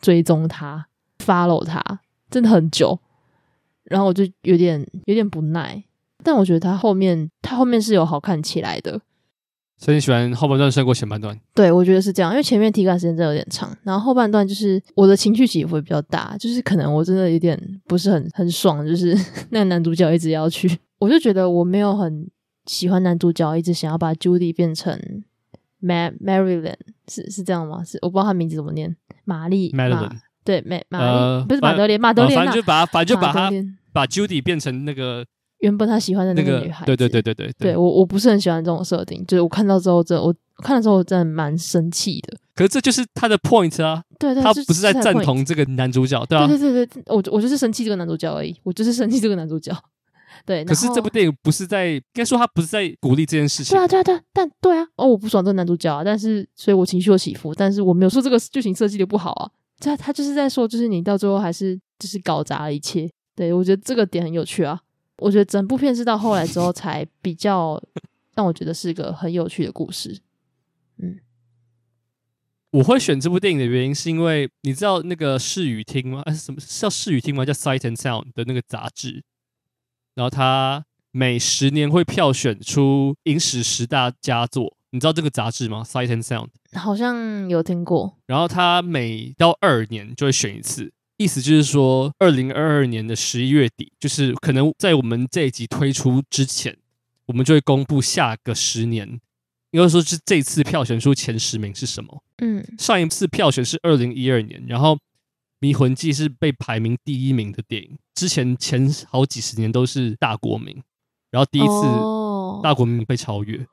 [0.00, 0.84] 追踪他
[1.24, 1.80] ，follow 他，
[2.28, 2.98] 真的很久，
[3.84, 5.80] 然后我就有点有点不耐，
[6.24, 9.00] 但我觉得他后面他后面是有好看起来的，
[9.78, 11.38] 所以你喜欢后半段胜过前半段？
[11.54, 19.16] 对，我觉得是这样，因为前面体感时间真的有点长，然后后半段就是我的情绪起伏会比较大，就是可能我真的有点不是很很爽，就是
[19.50, 22.28] 那个男主角一直要去，我就觉得我没有很
[22.66, 25.00] 喜欢男主角一直想要把 Judy 变成。
[25.80, 26.74] Ma Maryland，
[27.06, 27.84] 是是这样吗？
[27.84, 29.70] 是我不知道他名字怎么念，玛丽。
[29.70, 30.10] Maryland，
[30.44, 32.34] 对，玛玛丽不是马德莲，马德莲。
[32.36, 33.48] 反正就把反正就把他
[33.92, 35.24] 把 Judy 变成那个
[35.58, 36.84] 原本他喜欢的那个女孩。
[36.86, 42.36] 对对对对对，对我我不是很喜欢这种设定，就是我看到之后，这我看了之后我真的蛮生气的。
[42.54, 49.72] 可是这就是他的 point 啊，对对，他不是在赞同这个男主角，对啊，对对对对，我我就是生气这个男主角而已，我就是生气这个男主角。
[50.46, 53.76] 对，可是这部电影不是在，应该说他不是在鼓励这件事情。
[53.76, 59.50] 对啊，对啊，对啊，但对啊，哦，我不爽这个男主角啊，但是所以我情绪有起伏，但是我没有说这个剧情设计的不好啊。
[59.80, 63.08] 他他就是在说，就是你到最后还是就是搞砸了一切。
[63.36, 64.80] 对，我觉得这个点很有趣啊。
[65.18, 67.80] 我觉得整部片是到后来之后才比较
[68.34, 70.20] 让我觉得是一个很有趣的故事。
[70.98, 71.18] 嗯，
[72.70, 76.22] 我会选这部电影的原因是因为你知道那个视语听吗？
[76.24, 77.44] 啊，什么叫视语听吗？
[77.44, 79.22] 叫 Sight and Sound 的那个杂志。
[80.14, 88.18] 然后它每十年会票选出影史十大佳作，你知道这个杂志吗？Sight and Sound 好像有听过。
[88.26, 96.74] 然后他每到二年就会选一次，意思就是说，二零二二年的十一月底，就是可能在我们这一集推出之前，
[97.26, 99.20] 我们就会公布下个十年，
[99.72, 102.24] 应该说是这次票选出前十名是什么。
[102.38, 104.96] 嗯，上一次票选是二零一二年，然后。
[105.60, 110.80] 《迷魂记》是被排名第一名的电影，之前前好几十年都是大国民，
[111.32, 113.66] 然后第一次大国民被超越，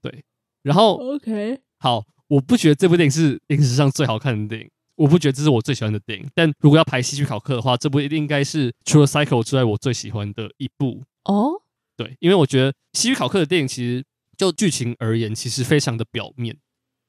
[0.00, 0.24] 对，
[0.64, 11.52] 然后 OK 好，我不觉得这部电影是影史上最好看的电影，我不觉得这是我最喜欢的电影，但如果要排戏剧考克的话，这部一定应该是除了《Cycle》之外我最喜欢的一部哦，
[11.96, 14.04] 对，因为我觉得戏剧考克的电影其实
[14.36, 16.56] 就剧情而言，其实非常的表面。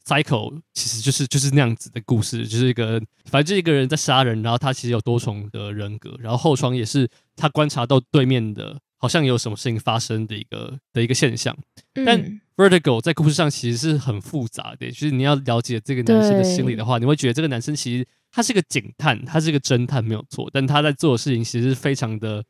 [0.05, 11.53] Cycle 其实就是就是那样子的故事，就是一个反正就是一个人在杀人，然后他其实有多重的人格，然后后窗也是他观察到对面的好像有什么事情发生的一个的一个现象。
[11.95, 22.45] 嗯、但 Vertigo 在故事上其实是很复杂的，就是你要了解这个男生的心理的话，你会觉得这个男生其实他是个警探，他是个侦探没有错，但他在做的事情其实是非常的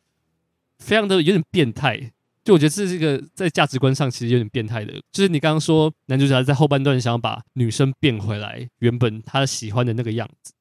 [0.78, 2.12] 非常的有点变态。
[2.44, 10.54] 就我觉得这是一个在价值观上其实有点变态的，就是你刚刚说男主角在后半段想要把女生变回来原本他喜欢的那个样子，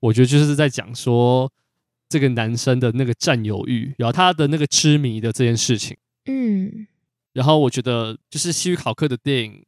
[0.00, 1.52] 我觉得就是在讲说
[2.08, 5.96] 这个男生的那个占有欲，然后他的那个痴迷的这件事情。
[6.26, 6.86] 嗯，
[7.32, 9.64] 然后我觉得就是西域考克的电影，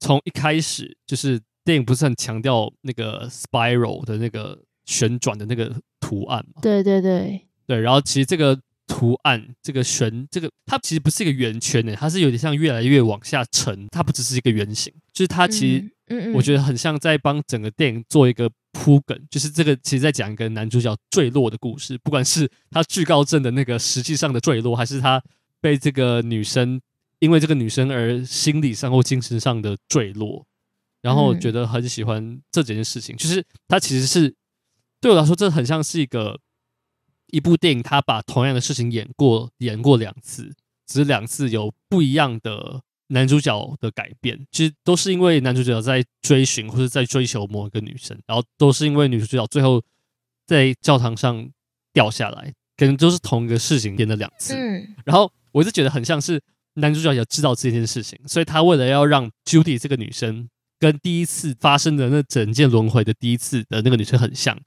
[0.00, 6.60] 从一开始就是电影不是很强调那个 spiral 的那个旋转的那个图案嘛？
[6.62, 8.58] 对对对对，然后其实这个。
[8.88, 25.22] 图案这个旋，这个它其实不是一个圆圈的，它是有点像越来越往下沉，它不只是一个圆形，就是它其实，嗯，我觉得很像在帮整个电影做一个铺梗，就是这个其实在讲一个男主角坠落的故事，不管是他惧高症的那个实际上的坠落，还是他
[25.60, 26.80] 被这个女生
[27.18, 30.44] 因为这个女生而心理上或精神上的坠落，
[31.02, 34.34] 然后我觉得很喜欢这几件事情，就是它其实是
[35.00, 36.40] 对我来说，这很像是一个。
[37.30, 40.54] 一部电影，他把同样的事情演过演过两次，
[40.86, 44.46] 只是两次有不一样的男主角的改变。
[44.50, 49.82] 其实都是因为男主角在追寻或者在追求某一个女生，然后都是因为女主角最后
[50.46, 51.48] 在教堂上
[51.92, 54.54] 掉下来，可能都是同一个事情演了两次。
[54.54, 56.42] 嗯，然后我就觉得很像是
[56.74, 60.48] 男主角也知道这件事情，所以他为了要让 Judy 这个女生
[60.78, 64.58] 跟第一次发生的那整件轮回的第一次的那个女生很像。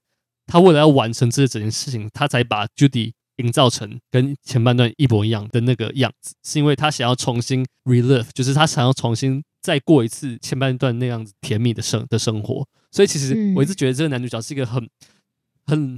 [0.52, 12.68] 他为了要完成这整件事情，他才把 Judy 营造成跟前半段一模一样的那个样子，是因为他想要重新 relive，就是他想要重新再过一次前半段那样子甜蜜的生的生活。
[12.92, 14.86] 所以其实我一直觉得这个男主角是一个很
[15.66, 15.98] 很，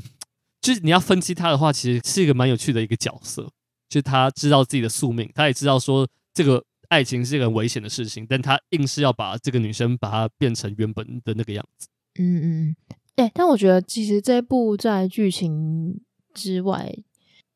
[0.61, 3.49] 就是你要分析他的话，其实是一个蛮有趣的一个角色。
[3.89, 11.87] 就是他知道自己的宿命，他也知道说这个爱情是一个很危险的事情，但他硬是要把这个女生把她变成原本的那个样子。
[12.19, 12.75] 嗯嗯。
[13.15, 16.01] 哎、欸，但我觉得其实这部在剧情
[16.33, 16.95] 之外，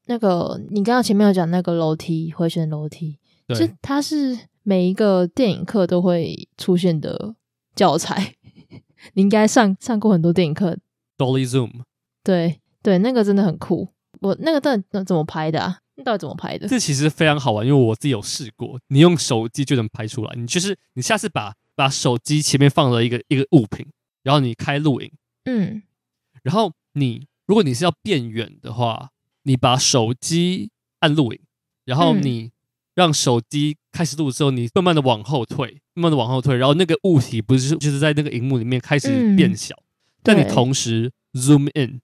[0.06, 3.18] 那个你刚刚前面有讲那个楼梯回旋楼梯，
[3.50, 7.36] 其实它是每一个电影课都会出现的
[7.76, 8.36] 教材。
[9.14, 10.78] 你应该上上过很多电影课。
[11.18, 11.72] Dolly Zoom，
[12.24, 13.90] 对对，那个真的很酷。
[14.22, 15.80] 我那个到底怎么拍的啊？
[15.96, 16.68] 那到底怎么拍的？
[16.68, 20.34] 这其实非常好玩，因为我自己有试过，你用手机就能拍出来。
[20.36, 23.86] 你就是你下次把把手机前面放了一个一个物品，
[24.22, 25.12] 然后你开录影。
[25.48, 25.82] 嗯，
[26.44, 29.12] 然后你如果你是要变远的话，
[29.44, 30.70] 你把手机
[31.00, 31.40] 按录影，
[31.86, 32.52] 然后你
[32.94, 39.08] 让手机开始录之后，你慢慢的往后退，慢慢的往后退，然后那个物体不是就是在那个荧幕里面开始
[39.38, 39.88] 变小，嗯、
[40.22, 42.02] 但你同时 zoom in，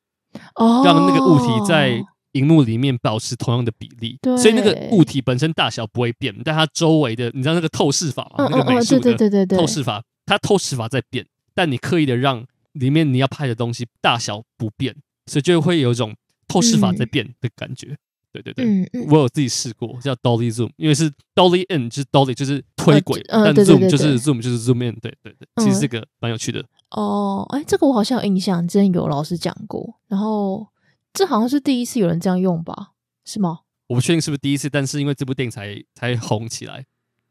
[0.85, 2.01] 让那个物体在
[2.31, 9.57] 荧幕里面保持同样的比例，对所以那个物体本身大小不会变，但它周围的，你知道那个透视法那个美术的透视法，对对。
[9.57, 12.45] 对对对它透视法在变，但你刻意的让。
[12.73, 14.95] 里面你要拍的东西大小不变，
[15.25, 16.15] 所以就会有一种
[16.47, 17.87] 透视法在变的感觉。
[17.89, 17.97] 嗯、
[18.33, 24.97] 对对对，嗯嗯、我有自己试过，叫 Dolly Zoom，因为是 Dolly In，就是 Dolly 就是推轨，呃呃、但 Zoom 就是 Zoom 就是 Zoom In。
[24.99, 26.65] 对对对，其实这个蛮有趣的。
[26.89, 29.99] 哦，哎，这个我好像有印象，之前有老师讲过。
[30.07, 30.67] 然后
[31.13, 32.93] 这好像是第一次有人这样用吧？
[33.23, 33.59] 是吗？
[33.87, 36.85] 我不确定是不是第一次，但是因为这部电影才才红起来。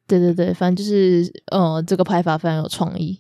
[0.07, 3.19] 对对对，反正就是呃，这个拍法非常有创意。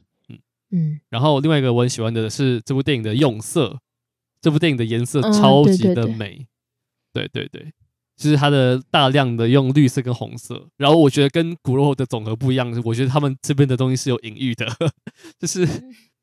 [0.73, 3.79] 嗯，然后另外一个我很喜欢的是这部电影的用色，
[4.41, 6.47] 这部电影的颜色超级的美，
[7.13, 7.73] 对对对，
[8.17, 14.67] 就是它的大量的用绿色跟红色，然后我觉得跟骨肉的总和不一样，我觉得他们这边的东西是有隐喻的，
[15.39, 15.67] 就是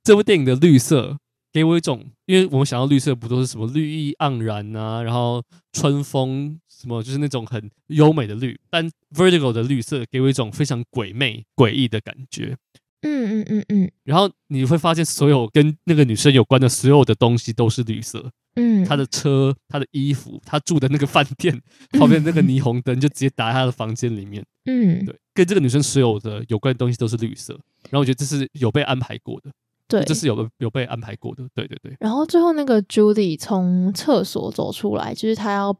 [0.04, 1.18] 这部电影的绿色
[1.54, 5.44] 给我一种，因为我们想到绿色不都是什么绿意盎然啊，然后
[5.74, 12.58] 春风什么，就是那种很优美的绿，但 Vertigo 的绿色给我一种非常鬼魅诡异的感觉。
[13.02, 18.32] 嗯嗯嗯嗯，然后你会发现，所有跟那个女生有关的所有的东西都是绿色。
[18.56, 21.62] 嗯，她的车、她的衣服、她住的那个饭店
[21.98, 24.44] 旁边那个霓虹灯，就直接打在她的房间里面。
[24.66, 27.54] 嗯，对，跟这个女生所有的有关的东西都是绿色。
[27.90, 29.50] 然后我觉得这是有被安排过的，
[29.88, 31.48] 对，这是有有被安排过的。
[31.56, 31.96] 对对对。
[32.00, 35.72] 然后最后那个 Judy 从厕所走出来，就是她要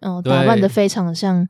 [0.00, 1.46] 嗯、呃、打扮的非常像。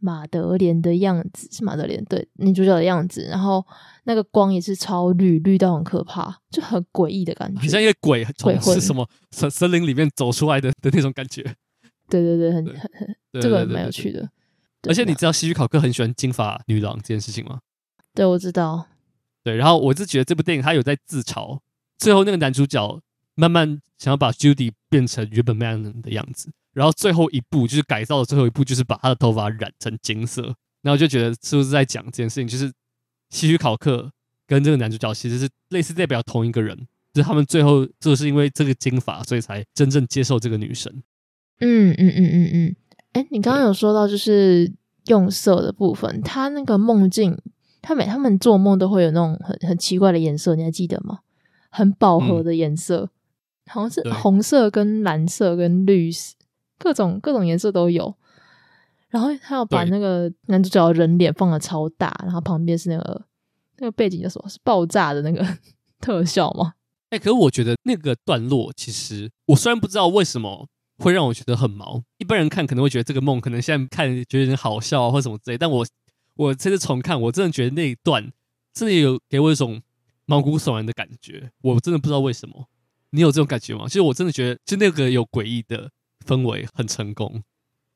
[0.00, 3.64] 马德莲的样子是马德莲，对，女主角的样子，然后
[4.04, 11.42] 那个光也是超绿，绿到很可怕，就很诡异的感觉，很像一个鬼鬼魂是什么森森林里面走出来的的那种感觉。
[12.08, 14.28] 对对对，很很很，对这个蛮有趣的。
[14.88, 17.60] 而且你知道希区考克很喜欢金发女郎这件事情吗？
[18.14, 18.86] 对，我知道。
[19.44, 21.58] 对，然后我是觉得这部电影他有在自嘲，
[21.98, 23.00] 最后那个男主角
[23.34, 26.50] 慢慢想要把 Judy 变成原本 Man 的样子。
[26.78, 30.54] 然后最后一步就是改造的最后一步，就是把他的头发染成金色。
[30.80, 32.46] 然后就觉得是不是在讲这件事情？
[32.46, 32.72] 就是
[33.30, 34.08] 希区考克
[34.46, 36.76] 跟这个男主角其实是类似代表同一个人，
[37.12, 41.02] 就是他们最后就是因为这个金发，所以才真正接受这个女神。
[41.58, 42.76] 嗯嗯嗯嗯嗯。
[43.12, 44.72] 哎、嗯嗯嗯，你刚刚有说到就是
[45.06, 47.36] 用色的部分，他那个梦境，
[47.82, 51.18] 他每他们做梦都会有那种很很奇怪的颜色，你还记得吗？
[51.70, 53.10] 很饱和的颜色。
[53.70, 56.34] 好像是红色跟蓝色跟绿色，
[56.78, 58.14] 各种各种颜色都有。
[59.08, 63.24] 然后他要把那个男主角的人脸放的超大，然后旁边是那个
[63.78, 64.48] 那个背景叫什么？
[64.48, 65.42] 是爆炸的那个
[65.98, 66.74] 特效吗？
[67.10, 70.68] 哎、欸，可是我觉得那个段落，其实我虽然不知道为什么
[70.98, 75.86] 会让我觉得很毛，一般人看可能会觉得这个梦可能现在看觉得有点好笑啊，或什么之类，但我
[76.36, 78.30] 我这次重看，我真的觉得那一段
[78.74, 79.80] 真的有给我一种
[80.26, 82.68] 毛骨悚然的感觉，我真的不知道为什么，
[83.12, 83.84] 你有这种感觉吗？
[83.86, 85.90] 其实我真的觉得，就那个有诡异的
[86.28, 87.42] 氛围很成功。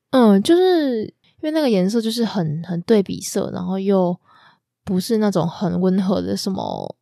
[0.09, 4.19] 嗯，就是因为那个颜色就是很很对比色，然后又
[4.83, 6.95] 不是那种很温和的什么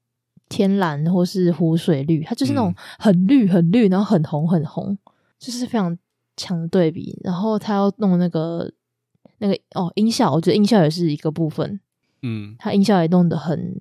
[0.49, 4.97] 天蓝或是湖水绿，它就是那种很绿很绿，然后很红很红，
[5.39, 5.97] 就是非常
[6.35, 7.17] 强的对比。
[7.23, 8.71] 然后他要弄那个
[9.39, 11.79] 那个哦音效，我觉得音效也是一个部分。
[12.21, 13.73] 嗯，他音效也弄得很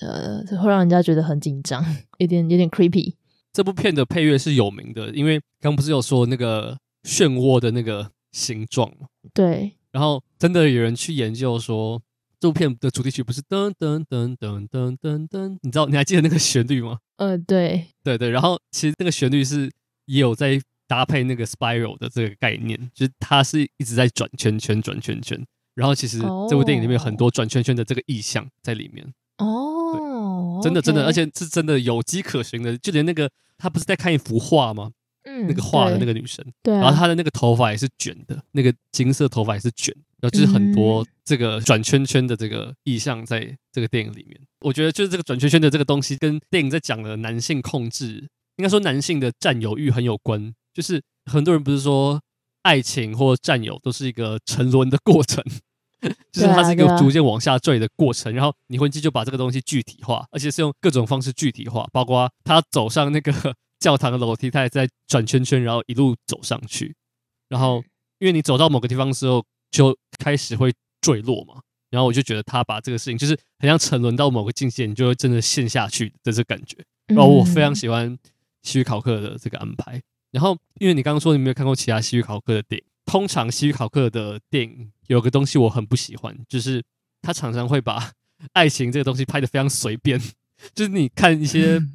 [0.00, 1.84] 呃，会让人家觉得很紧张，
[2.18, 3.14] 有点有点 creepy。
[3.52, 8.10] 这部片的配乐是有名的，因为刚不是有说那个漩涡的那个。
[8.32, 12.00] 形状嘛对，然后真的有人去研究说，
[12.38, 17.00] 这部片的主题曲不是噔噔噔噔噔噔噔，你知道你还记得那个旋律吗？
[17.16, 19.68] 呃，对，对对，然后其实那个旋律是
[20.04, 25.44] 也有在搭配那个 spiral 的这个概念，就是它是一直在转圈圈转圈圈，
[25.74, 33.28] 然后其实这部电影里面有很多转圈圈的这个意象在里面哦，真的真的，而且是真的有迹可循的，就连那个
[33.58, 34.92] 他不是在看一幅画吗？
[35.24, 44.40] 嗯，那个画的那个女生，对，然后她的那个头发也是卷的，那个金色头发也是卷，然后就是很多这个转圈圈的这个意象在这个电影里面。
[44.60, 50.54] 我觉得就是这个转圈圈的这个东西跟电影在讲的男性控制，应该说男性的占有欲很有关。
[50.72, 52.18] 就是很多人不是说
[52.62, 55.44] 爱情或占有都是一个沉沦的过程，
[56.32, 58.32] 就是它是一个逐渐往下坠的过程。
[58.32, 63.54] 然后《迷魂记》就把这个东西具体化，而且是用各种方式具体化，包括他走上那个。
[63.80, 66.94] 教堂的楼梯，它也在转圈圈，然后一路走上去。
[67.48, 67.82] 然后，
[68.18, 71.62] 因为你走到某个地方的时候，就开始会坠落嘛。
[71.90, 76.76] 然后我就觉得他把这个事情，就是很像沉沦到某个境界，你就会真的陷下去的这感觉。
[77.06, 78.16] 然后我非常喜欢
[78.62, 80.00] 西域考克的这个安排。
[80.30, 86.80] 然后，因为你刚刚说你没有看过其他西域考克的电影，通常西域考克的电影有个东西我很不喜欢，就是
[87.22, 88.12] 他常常会把
[88.52, 90.20] 爱情这个东西拍得非常随便。
[90.74, 91.80] 就是你看一些。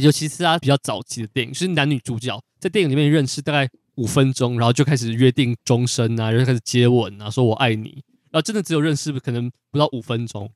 [0.00, 10.50] 尤其是他比较早期的电影，就是男女主角在电影里面认识大概五分钟，然后就开始约定终身啊，然后开始接吻啊，说我爱你，然后真的只有认识可能不到五分钟，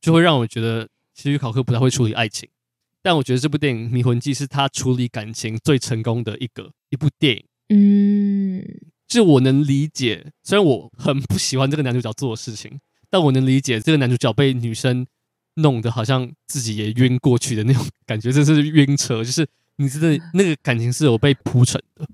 [0.00, 2.48] 就会让我觉得其实考克不太会处理爱情。
[3.02, 7.44] 但我觉得这部电影《迷魂记》是他处理感情最成功的一个一部电影。
[7.68, 8.64] 嗯，
[9.06, 12.80] 就我能理解，虽然我很不喜欢这个男主角做的事情，
[13.10, 15.06] 但我能理解这个男主角被女生。
[15.56, 22.06] 弄得好像自己也晕过去的那种感觉，这是晕车，就是你真的那个感情是有被铺陈的，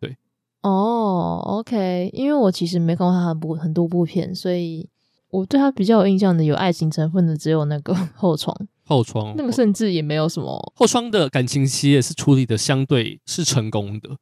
[0.00, 0.16] 对。
[0.62, 4.88] 哦，OK，因为我其实没看过他很部很多部片，所以
[5.30, 10.72] 我对他比较有印象的有爱情成分的只有那个后窗， 后窗那个甚至也没有什么。
[10.74, 14.16] 后窗的感情戏也是处理的相对是成功的，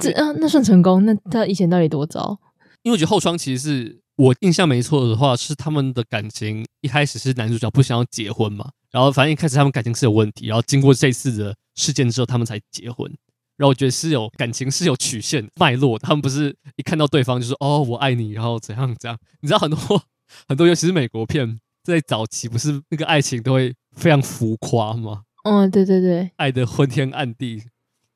[0.00, 1.04] 这啊那算成功？
[1.04, 2.38] 那他以前到底多糟？
[2.82, 4.05] 因为我觉得后窗其实是。
[4.16, 13.10] 我印象没错的话，是他们的感情一开始是男主角不想要结婚嘛，然后反正一开始他们感情是有问题，然后经过这次的事件之后，他们才结婚。
[13.58, 19.18] 然后我觉得是有感情是有曲线脉络的，他们不是一看到对方就说哦我爱你，然后怎样怎样。
[19.40, 19.78] 你知道很多
[20.46, 25.22] 很多，尤其是美国片，在早期不是那个爱情都会非常浮夸吗？
[25.44, 27.62] 嗯，对对对，爱的昏天暗地，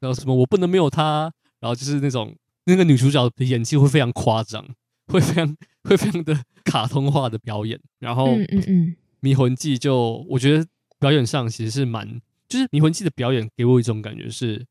[0.01, 4.67] 然后什么我不能没有他，然后就是那种那个女主角的演技会非常夸张，
[5.11, 5.57] 会非常。
[5.83, 10.67] 会非常的卡通化的表演，然后嗯嗯嗯，迷魂记就我觉得
[10.99, 14.67] 表演上其实是蛮，就是迷魂记的表演给我一种感觉是，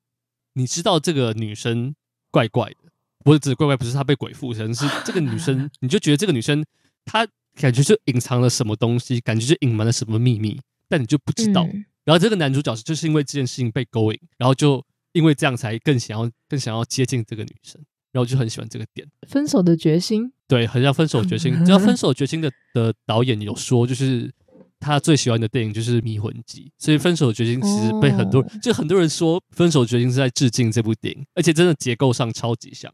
[0.54, 1.96] 你知道这个女生
[2.30, 2.92] 怪怪的，
[3.24, 6.64] 不是指怪怪，不是她被鬼附身，是这个女生， 你就觉得这个女生
[7.06, 11.64] 她感觉就隐藏了什么东西，感觉就隐瞒了什么秘密，但你就不知道。
[11.74, 17.82] 嗯、然后这个男主角就是因为这件事情被勾引，然后就因为这样才更想要更想要接近这个女生。
[18.12, 21.54] 然后我就很喜欢这个点，分手的决心，对，很像分手决心。
[21.54, 24.32] 你知道分手决心的 的导演有说，就是
[24.80, 32.92] 他最喜欢的电影就是《迷魂记》，所以分手决心其实被很多、哦、就很多人说分手决心是在致敬这部电影，而且真的结构上超级像，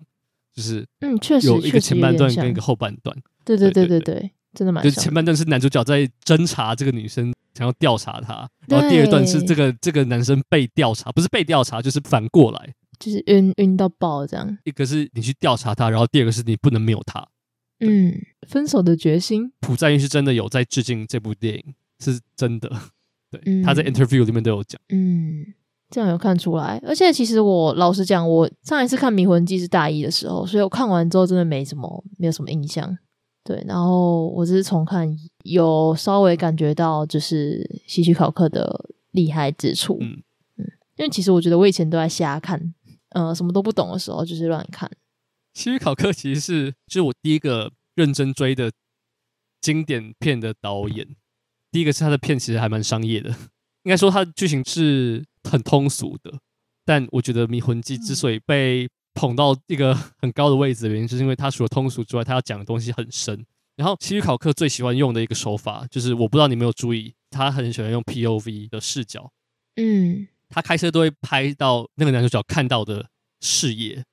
[0.53, 3.15] 就是嗯，确实有一个前半段跟一个后半段，
[3.45, 4.91] 对对对对对，真的蛮像。
[4.91, 12.73] 就是前半段是男主角在侦查这个女生，想要调查她，然后第二段是这个这个男生被调查，不是被调查，就是反过来。
[12.99, 17.27] 就是晕晕到爆这样，一个是你去调查他，然后第二个是你不能没有他。
[17.81, 18.13] 嗯，
[18.47, 19.51] 分手的决心。
[19.59, 22.69] 朴赞郁是真的有在致敬这部电影，是真的。
[23.29, 24.79] 对，嗯、他在 interview 里面都有讲。
[24.89, 25.45] 嗯，
[25.89, 26.81] 这样有看出来。
[26.85, 32.97] 而且其实我老实讲，我上一次看《迷魂记》是大一的时候，所以我看完之后真的没什么，没有什么印象。
[33.43, 35.07] 对，然后我只是重看，
[35.43, 39.97] 有稍微感觉到就是希区考克的厉害之处。
[39.99, 40.23] 嗯
[40.57, 40.65] 嗯，
[40.97, 42.73] 因为其实我觉得我以前都在瞎看，
[43.15, 44.91] 呃，什么都不懂的时候就是乱看。
[45.53, 48.69] 希区考克其实是就是我第一个认真追的
[49.61, 51.15] 经典片的导演。
[51.71, 53.29] 第一个是他的片其实还蛮商业的，
[53.83, 56.39] 应该说他的剧情是很通俗的。
[56.83, 63.45] 但我觉得《迷魂记》之所以被捧到一个很高的位置的原因，就是因为他除了通俗之外，他要讲的东西很深。
[63.77, 69.31] 然后希区考克最喜欢用的一个手法，就是我不知道你有没有注意，他很喜欢用 POV 的视角。
[69.75, 73.07] 嗯，他开车都会拍到那个男主角看到的
[73.41, 74.03] 视野，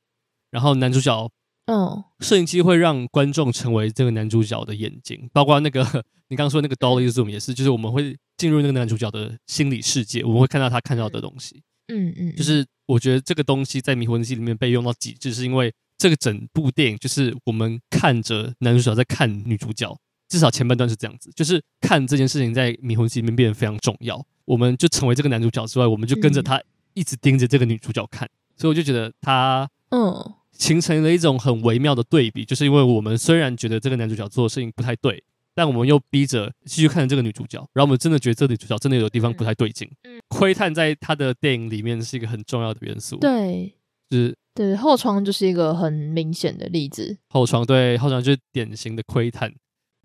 [0.50, 1.30] 然后男主角。
[1.66, 5.80] 嗯，摄影机会让观众成为这个男主角的眼睛，包括那个
[6.26, 11.62] 你刚刚说那个 Dolly Zoom 也是，就是我们会进入那个男主角的心理世界，我们会看到他看到的东西。
[11.86, 19.96] 嗯嗯，就是我觉得这个东西在《迷魂记》里面被用到极致，是因为这个整部电影就是我们看着男主角在看女主角，
[20.28, 26.62] 至少前半段是这样子，就是看这件事情在《迷魂记》里面变得非常重要，我们就成为这个男主角之外，我们就跟着他
[26.94, 30.34] 一直盯着这个女主角看，所以我就觉得他嗯。
[30.52, 35.20] 形成了一种很微妙的对比，就是因为我们虽然觉得这个男主角做的事情不太对，
[35.54, 39.90] 但我们又逼着继续看着这个女主角，然后我们真的觉得这个女主角真的有地方不太对劲。
[40.04, 43.16] 嗯，窥探在他的电影里面是一个很重要的元素。
[43.16, 43.74] 对，
[44.08, 47.18] 就是对后窗就是一个很明显的例子。
[47.30, 49.52] 后窗对后窗就是典型的窥探，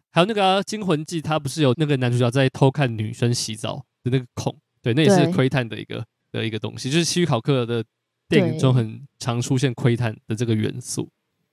[0.10, 4.56] 还有那个啊，《惊魂记》，它不是有那个男主角在偷看女生洗澡的那个孔？
[4.82, 7.84] 对，那也是窥探的一个的一个东西，就是希区考克的。
[8.30, 11.08] 电影中很常出现窥探的这个元素。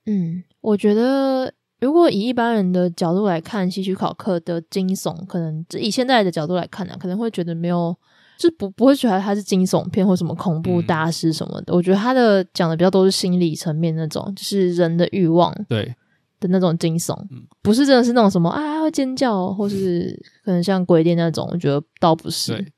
[0.07, 7.97] 嗯，我觉得如果以一般人的角度来看，希区考克的惊悚，可能以现在的角度来看呢、啊，可能会觉得没有，
[8.37, 11.71] 就不不会觉得他是惊悚片或什么恐怖大师什么的。
[11.71, 15.95] 嗯、我觉得他的讲的比较多是心理层面那种，就是人的欲望对
[16.47, 22.53] 的那种惊悚，嗯、不是真的是那种什么啊会尖叫，或是可能像鬼店那种，我觉得倒不是。
[22.53, 22.71] 对。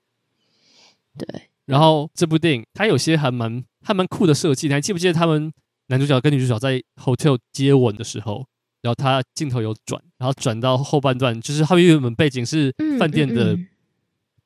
[1.18, 5.52] 对然后这部电影它有些还蛮还蛮酷的设计，你还记不记得他们
[5.88, 8.46] 男主角跟女主角在 hotel 接吻的时候，
[8.82, 13.58] 然后他镜头有转，然后转到后半段，就是他们原本背景是饭店的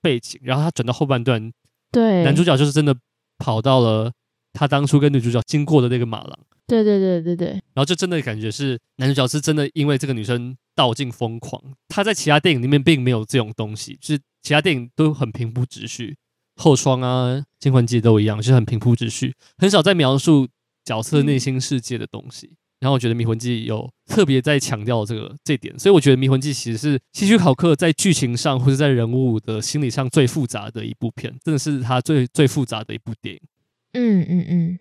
[0.02, 1.52] 背景，嗯嗯嗯，然后他转到后半段，
[1.91, 2.95] 对，男主角就是真的
[3.38, 4.11] 跑到了
[4.53, 6.39] 他当初跟女主角经过的那个马廊，
[6.72, 16.15] 对对对对对，然后就真的感觉是男主角是真的因为这个女生道尽疯狂，他在其他电影里面并没有这种东西，就是其他电影都很平铺直叙。
[16.56, 20.48] 后窗啊，惊魂记都一样，就是很平铺直叙，很少在描述
[20.85, 22.48] 角色内心世界的东西。
[22.48, 33.41] 嗯、然后我觉得迷魂记有特别在强调这个这点，所以我觉得迷魂记其实是希区考克在剧情上或者在人物的心理上最复杂的一部片，真的是他最最复杂的一部电影。
[33.93, 34.80] 嗯嗯嗯。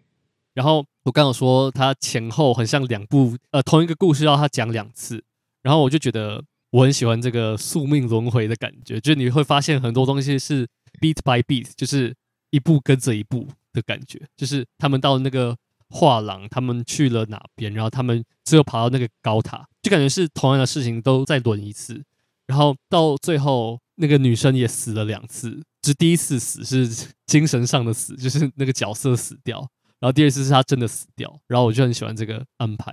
[0.54, 5.22] 然后我刚刚说他前后很像两部，呃，同一个故事要他讲两次，
[5.62, 10.68] 然后我就觉得我很喜欢这个宿命轮回的感觉，就是你会发现很多东西是。
[11.00, 12.14] beat by beat，就是
[12.50, 14.20] 一步跟着一步的感觉。
[14.36, 15.56] 就是他们到那个
[15.88, 22.02] 画廊，他们去了哪边，然后他们最后爬到那个高塔，就感觉是同样的事情都再轮一次。
[22.48, 29.66] 然后到最后，那个女生也死了两次，就第一次死是精神上的死，就是那个角色死掉，
[30.00, 31.40] 然后第二次是他真的死掉。
[31.46, 32.92] 然后我就很喜欢这个安排。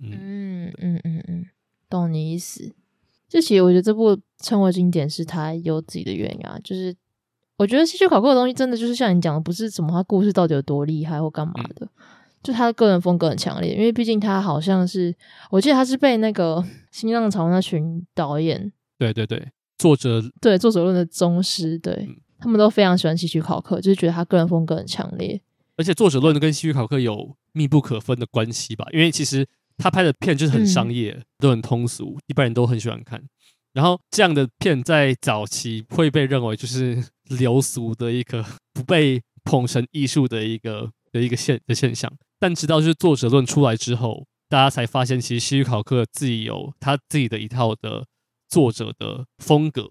[0.00, 1.46] 嗯嗯嗯嗯嗯，
[1.88, 2.74] 懂你意思。
[3.28, 6.96] 就其实我觉得这部称为经典，是他有自己的原因啊，就是。
[7.58, 11.90] 我觉得希区考克的东西真的就是像你讲的，不是什么他故事到底有多厉害或干嘛的，嗯、
[12.40, 13.74] 就他的个人风格很强烈。
[13.74, 15.12] 因为毕竟他好像是，
[15.50, 25.42] 我记得他是被那个新浪潮那群导演，对对对，作者对作者论的宗师，对、嗯、他们都非常喜欢希区考克，就是觉得他个人风格很强烈。
[25.78, 28.84] 而且作者论跟希区考克有密不可分的关系吧？
[28.92, 29.46] 因为其实
[29.78, 33.22] 他拍的片就是很商业，嗯、都很通俗，一般人都很喜欢看。
[33.72, 48.04] 然后这样的片在早期会被认为就是 流俗的一个不被捧成艺术的一个的一个现的现象，但直到就是作者论出来之后，大家才发现其实希区考克自己有他自己的一套的
[48.48, 49.88] 作者的风格，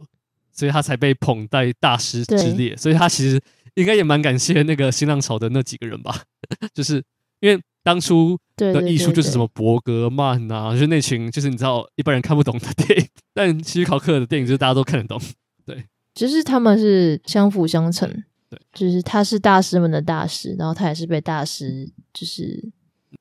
[0.52, 2.76] 所以他才被捧在大师之列。
[2.76, 3.40] 所以他其实
[3.78, 6.24] 应该也蛮感谢那个新浪潮的那几个人吧，
[6.76, 7.02] 就是
[7.40, 7.60] 因为。
[7.84, 15.18] 当初的艺术就是什么伯格曼、啊，就是那群就是你知道一般人看不懂的电影， 但希区考克的电影就是大家都看得懂。
[15.66, 18.12] 对，就是他们是相辅相成。
[18.50, 22.62] 对，就是他是大师们的大师，然后他也是被大师就是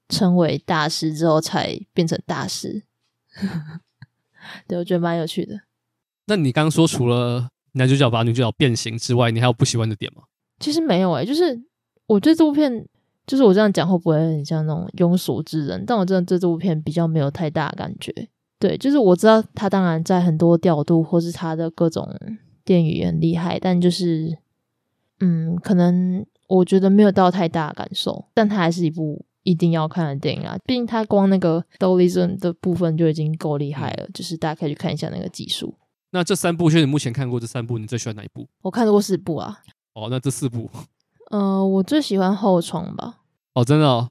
[0.09, 2.83] 称为大师之后才变成大师。
[4.67, 5.61] 对，我觉得蛮有趣的。
[6.27, 10.25] 那你刚刚说除了男主角把女主角变形之外，你还有不喜欢的点吗？
[10.59, 11.61] 其实没有诶、欸，就是
[12.07, 12.87] 我对这部片，
[13.27, 15.85] 就是我这样讲会不会很像那种庸俗之人？
[15.87, 18.13] 但我真的对这部片比较没有太大感觉。
[18.59, 22.09] 对，就是我知道他当然在很多调度或是他的各种
[22.65, 24.39] 电影也很厉害，但就是
[25.21, 28.25] 嗯，可能我觉得没有到太大的感受。
[28.33, 30.57] 但它还是一部一定要看的电影啊！
[30.65, 35.75] 毕竟他光那个 Dolision 的部分就已经够厉害了，嗯、就是大家可以去看一下那个技术。
[36.11, 38.49] 那这三部，就是你目前看过这三部，你最喜欢哪一部？
[38.63, 39.61] 我看过四部啊。
[39.97, 40.69] 哦，那这四部，
[41.33, 43.21] 呃，我最喜欢后窗吧。
[43.55, 44.11] 哦，真的哦。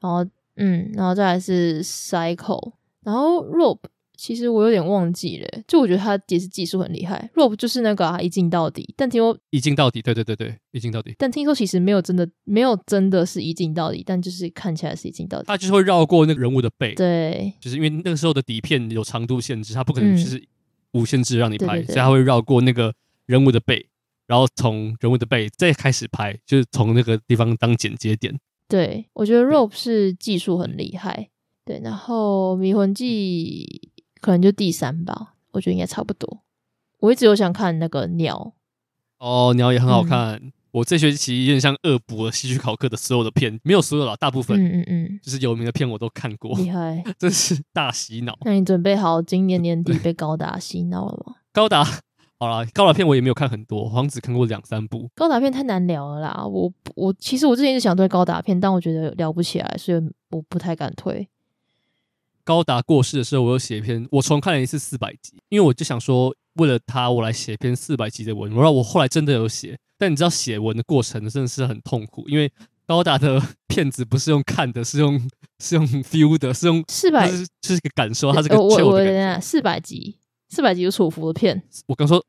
[0.00, 0.26] 然后，
[0.56, 2.72] 嗯，然后再来是 Cycle，
[3.04, 3.84] 然后 Rope，
[4.16, 7.30] 其实我有点忘记了，就我觉得他也是技术很厉害。
[7.36, 11.14] Rope 就是那个啊，一镜到底，但听说一镜到底，对对对对，一镜到底。
[11.16, 15.44] 但听说其实没有真的，没有真的是一镜到底，但就是看起来是一镜到底。
[15.46, 20.44] 他就是会绕过那个人物的背，对，就是因为那个时候的底片有长度限制，他不可能就是
[20.94, 22.92] 无限制让你拍，对对对，所以他会绕过那个
[23.26, 23.86] 人物的背。
[24.32, 28.34] 然后从人物的背再开始拍，就是从那个地方当剪接点。
[28.66, 31.28] 对，我觉得 Rope 是技术很厉害。
[31.66, 33.90] 对，然后迷魂记
[34.22, 36.40] 可能就第三吧，我觉得应该差不多。
[37.00, 38.54] 我一直有想看那个鸟。
[39.18, 40.36] 哦，鸟也很好看。
[40.36, 44.58] 嗯、我这学期有点像恶补了希区考克的所有的片，没有所有了，大部分。
[44.58, 46.56] 嗯嗯嗯，就是有名的片我都看过。
[46.56, 48.38] 厉害， 真是大洗脑。
[48.46, 51.34] 那你准备好今年年底被高达洗脑了吗？
[51.52, 51.86] 高达。
[52.42, 55.08] 好啦，高达片我也没有看很多，好像只看过两三部。
[55.14, 61.28] 高达片太难聊了啦，我我其实我之前一直想推高达片，但我觉得聊不起来，所以我不太敢推。
[62.42, 68.52] 高达过世的时候，我有写一篇，我重看了一次四百集，因为我就想说，为了他，我来写一篇四百集的文。
[68.52, 72.50] 然后我后来真的有写，但你知道写文的过程真的是很痛苦，因为
[72.88, 75.16] 高达的片子不是用看的，是用
[75.60, 80.16] 是用 feel 的，是用四百，就是就是个感受，它是个我我等下四百集，
[80.48, 82.20] 四百集有楚服的片，我刚说。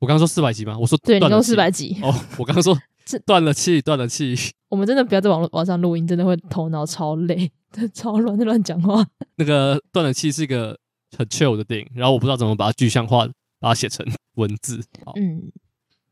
[0.00, 0.76] 我刚刚说四百集吗？
[0.78, 1.96] 我说对，你说四百集。
[2.02, 2.76] 哦，我刚刚说
[3.26, 4.34] 断了气，断了气。
[4.70, 7.52] 我们真的不要在网络网上录音，真的会头脑超累，
[7.92, 9.06] 超乱，在乱讲话。
[9.36, 10.78] 那个断了气是一个
[11.18, 13.26] 很 chill 的电影，然后我不知道怎么把它具象化，
[13.58, 14.06] 把它写成
[14.36, 14.82] 文字。
[15.04, 15.52] 好，嗯，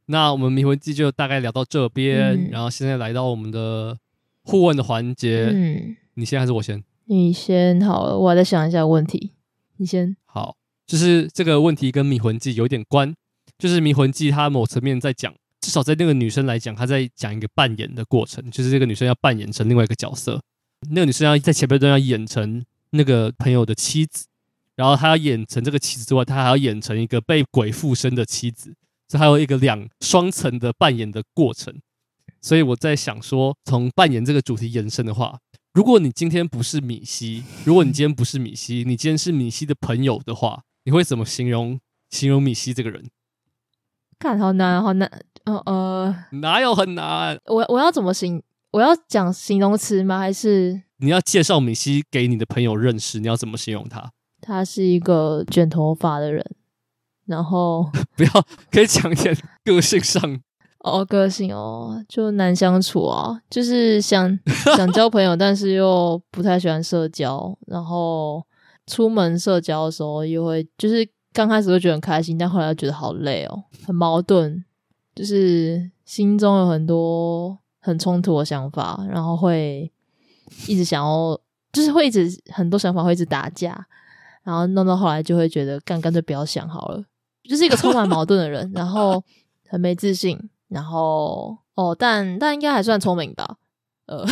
[0.07, 3.97] 那我们迷魂记就大概聊到这边，嗯、然后现在来到我们的
[4.43, 5.51] 互问的环节。
[5.51, 6.85] 嗯，你先还是我先？
[7.07, 9.33] 你先好了，我还在想一下问题。
[9.79, 10.15] 你先。
[10.27, 10.57] 好，
[10.87, 13.15] 就是这个问题跟迷魂记有点关。
[13.59, 20.41] 就是《迷魂记》，它某层面在讲，至少在那个女生来讲，她在讲一个扮演的过程，就是这个女生要扮演成另外一个角色。
[20.91, 24.27] 那个女生要在前半段要演成那个朋友的妻子，
[24.77, 28.73] 然后她要演成这个妻子之外，她还要演成一个被鬼附身的妻子，
[29.09, 31.75] 这还有一个两双层的扮演的过程。
[32.41, 35.41] 所以我在想说，从扮演这个主题延伸的话，
[35.75, 41.81] 如果你今天不是米西，如果你今天不是米西，你今天是米西的朋友的话，你会怎么形容
[42.11, 43.11] 形容米西这个人？
[44.19, 45.09] 看好难，好难，
[45.45, 47.39] 呃呃，哪有很难？
[47.47, 48.43] 我我要怎么形？
[48.73, 50.19] 我要讲形容词吗？
[50.19, 53.21] 还是你要介绍米西给你的朋友认识？
[53.21, 54.11] 你要怎么形容他？
[54.41, 56.45] 他是一个卷头发的人，
[57.27, 58.31] 然后 不要
[58.71, 60.41] 可以讲一点个性上
[60.85, 64.39] 哦，个性哦，就难相处啊，就是想
[64.77, 68.45] 想交朋友，但是又不太喜欢社交，然后
[68.87, 71.09] 出门社交的时候又会就是。
[71.33, 74.65] 刚开始会觉得很开心，但后来又觉得好累哦，很矛盾，
[75.15, 79.93] 就是心中有很多很冲突的想法，然后会
[80.67, 81.39] 一直想要，
[81.73, 83.87] 就是会一直很多想法会一直打架，
[84.43, 87.05] 然后弄到后来就会觉得干干脆不要想好了，
[87.45, 89.23] 就是一个充满矛盾的人，然后
[89.69, 90.39] 很没自信，
[90.69, 93.59] 然后哦，但但应该还算聪明吧，
[94.07, 94.27] 呃，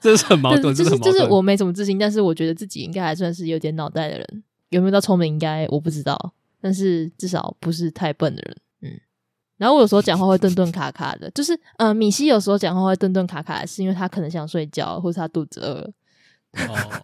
[0.00, 4.44] 这是很矛盾， 就是就是我没什么自信，但是我觉得自己应该还算是有点脑袋的人。
[4.70, 5.28] 有没有到聪明？
[5.28, 8.56] 应该我不知道，但是至少不是太笨的人。
[8.82, 9.00] 嗯，
[9.58, 15.92] 然后我有时候讲话会顿顿卡卡的，就是呃，米西有时候讲话会顿顿卡卡的，是因为他可能想睡觉，或者他肚子饿了。
[16.68, 17.02] 哦，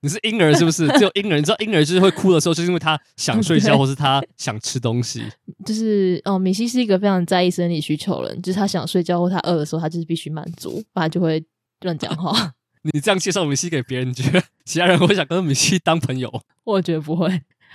[0.00, 0.86] 你是婴儿是不是？
[0.98, 5.24] 只有婴儿，你知道婴儿就是会哭的时候，就是因为他想睡觉，或是他想吃东西。
[5.66, 11.44] 就是哦，米西是一个非常在意生理需求的人，就是他想睡觉或他饿的时候，他就是必须满足，不然就会
[11.80, 12.52] 乱讲话。
[12.92, 16.42] 你这样介绍米西给别人，你觉得其他人会想跟米西当朋友？
[16.64, 17.28] 我觉得不会，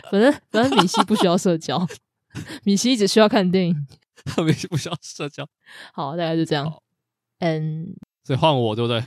[0.10, 1.88] 反正反正米西不需要社交，
[2.64, 3.88] 米西只需要看电影。
[4.46, 5.48] 米西不需要社交，
[5.94, 6.72] 好，大概就这样。
[7.40, 9.04] 嗯，所以换我对不对？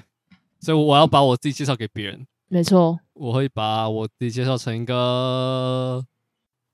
[0.61, 2.27] 所以我要把我自己介绍给别人。
[2.49, 6.05] 没错，我会把我自己介绍成一个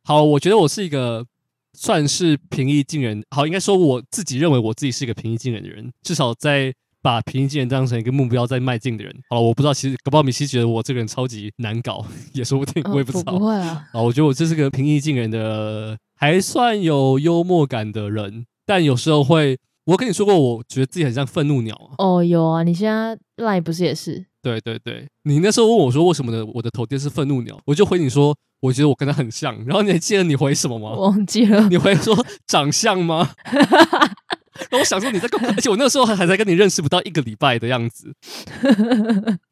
[0.05, 0.23] 好。
[0.25, 1.27] 我觉得我是一个
[1.75, 6.75] 算是平易近人，好，应该说我自己认为我自己是一个平易近人的人，至少在。
[7.03, 13.33] 把平易近人当成一个目标在迈进的人，好了，我不知道，其实搞不好米西觉得我这个人超级难搞，也说不定，我也不知道。
[13.33, 21.95] 哦、不，不会啊，啊，我觉得我这是个平易近人的，还算有幽默感的人，但有时候会，我跟你说过，我觉得自己很像愤怒鸟啊。
[21.99, 24.27] 哦，有啊，你现在 Line 不是也是？
[24.43, 26.45] 对对对，你那时候问我说为什么呢？
[26.55, 29.55] 我的头贴是愤怒鸟，我就回你说，我觉得我跟他很像。
[29.67, 30.91] 然后你还记得你回什么吗？
[30.93, 31.69] 忘记了。
[31.69, 32.17] 你回说
[32.47, 33.31] 长相吗？
[34.63, 38.15] 然后我想说你在干嘛，而且我那时候还还在跟你认识不到一个礼拜的样子。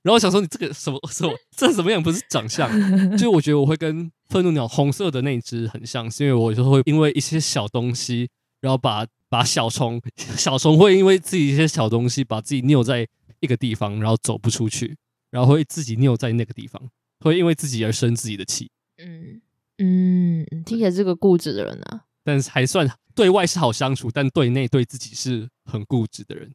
[0.02, 3.16] 然后我想说你这个什么什么这什么样不是长相？
[3.16, 8.28] 就我觉得我会跟愤怒鸟红色的那只很像，是因为我就会因为一些小东西，
[8.60, 13.06] 然后把把小虫小虫会因为自己一些小东西把自己扭在。
[13.40, 14.97] 一个地方，然后走不出去，
[15.30, 16.82] 然后会自己扭在那个地方，
[17.20, 18.68] 会因为自己而生自己的气。
[19.01, 19.40] 嗯
[19.78, 22.01] 嗯，听起来是个固执的人啊。
[22.24, 26.55] 但是还算对外是好相处，但对内对自己是很固执的人。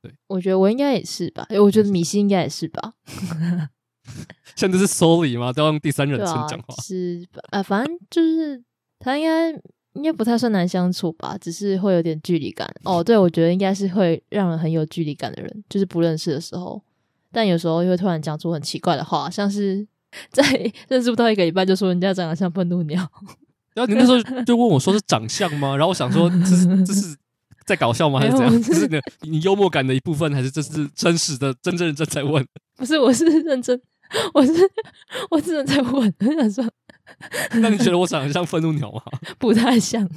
[0.00, 1.44] 对，我觉得我应该也是吧。
[1.50, 2.94] 哎，我觉得米西应该也是吧。
[4.56, 5.52] 现在是 Sorry 吗？
[5.52, 6.74] 都要用第三人称讲话。
[6.82, 8.62] 是啊，反正就是
[8.98, 9.60] 他应该。
[9.94, 12.72] 应该不太算难相处吧，只是会有点距离感。
[12.84, 16.80] 哦，对，我觉得应该是会让人很有距离感的人，就是不认识的时候，
[17.32, 19.84] 但有时候又会突然讲出很奇怪的话，像是
[20.30, 20.44] 在
[20.88, 23.10] 认识不到一个礼拜就说人家长得像愤怒鸟。
[23.78, 25.76] 然后你那时候就问我说是长相吗？
[25.76, 27.16] 然后我想说这是这是
[27.64, 28.18] 在搞笑吗？
[28.18, 28.62] 还是怎样？
[28.62, 29.00] 这是你
[29.30, 32.44] 你幽默感的一部分，还是这是真实的真正认真在问？
[32.76, 33.80] 不是，我是认真，
[34.34, 34.52] 我是
[35.30, 36.64] 我真在问，我想说。
[37.52, 39.02] 那你觉得我长得像愤怒鸟吗？
[39.38, 40.04] 不太像。
[40.04, 40.10] 好，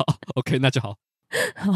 [0.06, 0.96] 好，OK，那就好。
[1.54, 1.72] 好，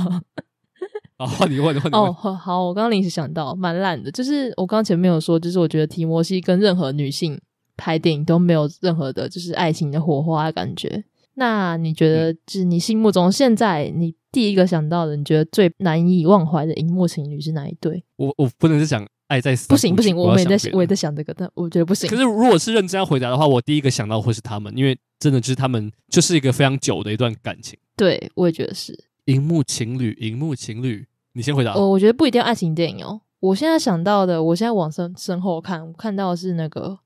[1.19, 2.05] 好，换你问，换你问。
[2.05, 7.41] 哦，好，好，我刚刚临时想到，蛮烂的，就是我刚刚前面有说，就是我觉得提摩西跟任何女性
[7.81, 11.03] 拍电影都没有任何的，就是爱情的火花的感觉。
[11.35, 18.05] 那你觉得，就是你心目中现在你第一个想到的，你觉得最难以忘怀的荧幕情侣是哪一对？
[18.17, 19.07] 我我不能是想。
[19.31, 22.11] 爱在不行不行，我也在我也在想这个，但我觉得不行。
[22.11, 27.79] 可是如果是认真要回答的话，我第一个想到会是他们，因为真的就是他们就是一个非常久的一段感情。
[27.97, 29.05] 对，我也觉得是。
[29.27, 31.77] 荧幕情侣，荧幕情侣，你先回答。
[31.77, 33.21] 我我觉得不一定要爱情电影哦。
[33.39, 36.99] 我现在想到的，我现在往身身后看，我看到的是那个，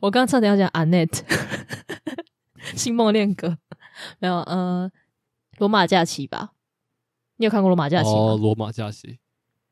[0.00, 1.22] 我刚刚差点要讲 Annette，
[2.74, 3.58] 星梦恋歌
[4.18, 4.36] 没有？
[4.40, 4.90] 呃，
[5.58, 6.52] 罗马假期吧？
[7.36, 8.16] 你有看过罗马假期吗？
[8.16, 9.18] 哦，罗马假期。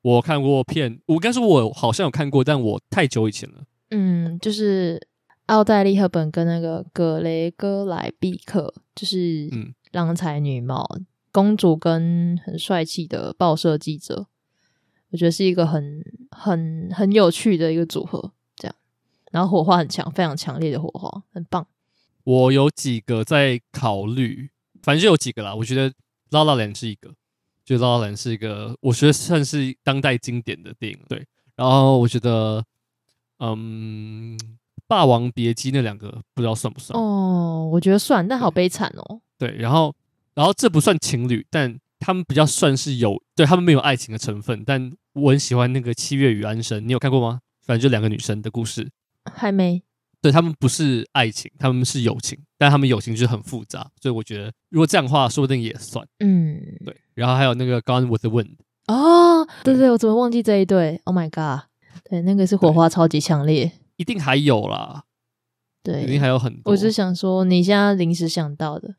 [0.02, 3.64] 我看过片，我刚说我好像有看过，但我太久以前了。
[3.90, 5.00] 嗯，就是
[5.46, 14.26] 奥黛丽·赫本跟那个格雷戈莱·毕克，就是嗯郎才女貌、嗯、公主跟很帅气的报社记者，
[15.10, 18.32] 我觉得是一个很很很有趣的一个组合。
[19.34, 21.66] 然后火花很强，非常强烈的火花，很棒。
[22.22, 24.48] 我有几个在考虑，
[24.80, 25.52] 反正就有几个啦。
[25.52, 25.90] 我觉得
[26.30, 27.12] 《La La Land》是一个。
[27.64, 30.98] 就《La La Land》是一个，我觉得算是当代经典的电影。
[31.08, 32.64] 对，然后我觉得，
[33.40, 34.38] 嗯，
[34.86, 36.96] 《霸王别姬》那两个不知道算不算？
[36.96, 39.20] 哦，我觉得算，但好悲惨哦。
[39.36, 39.92] 对，然后，
[40.34, 44.62] 然后这不算情侣，但他们比较算是有，对他们没有爱情的成分。
[44.64, 47.40] 但我很喜欢那个《七月与安生》，你有看过吗？
[47.62, 48.88] 反正就两个女生的故事。
[49.32, 49.82] 还没。
[50.20, 56.06] 对，他们不是爱情，他们是友情，但他们友情就是很复杂，所以我觉得如果这样的话，说不定也算。
[56.20, 56.96] 嗯，对。
[57.14, 58.56] 然后还有那个《Gone with the Wind》
[58.94, 61.66] 哦，对对，我怎么忘记这一对？Oh my god！
[62.04, 65.04] 对，那个是火花超级强烈，一定还有啦。
[65.82, 66.72] 对，一定还有很多。
[66.72, 68.88] 我只想说，你现在临时想到的《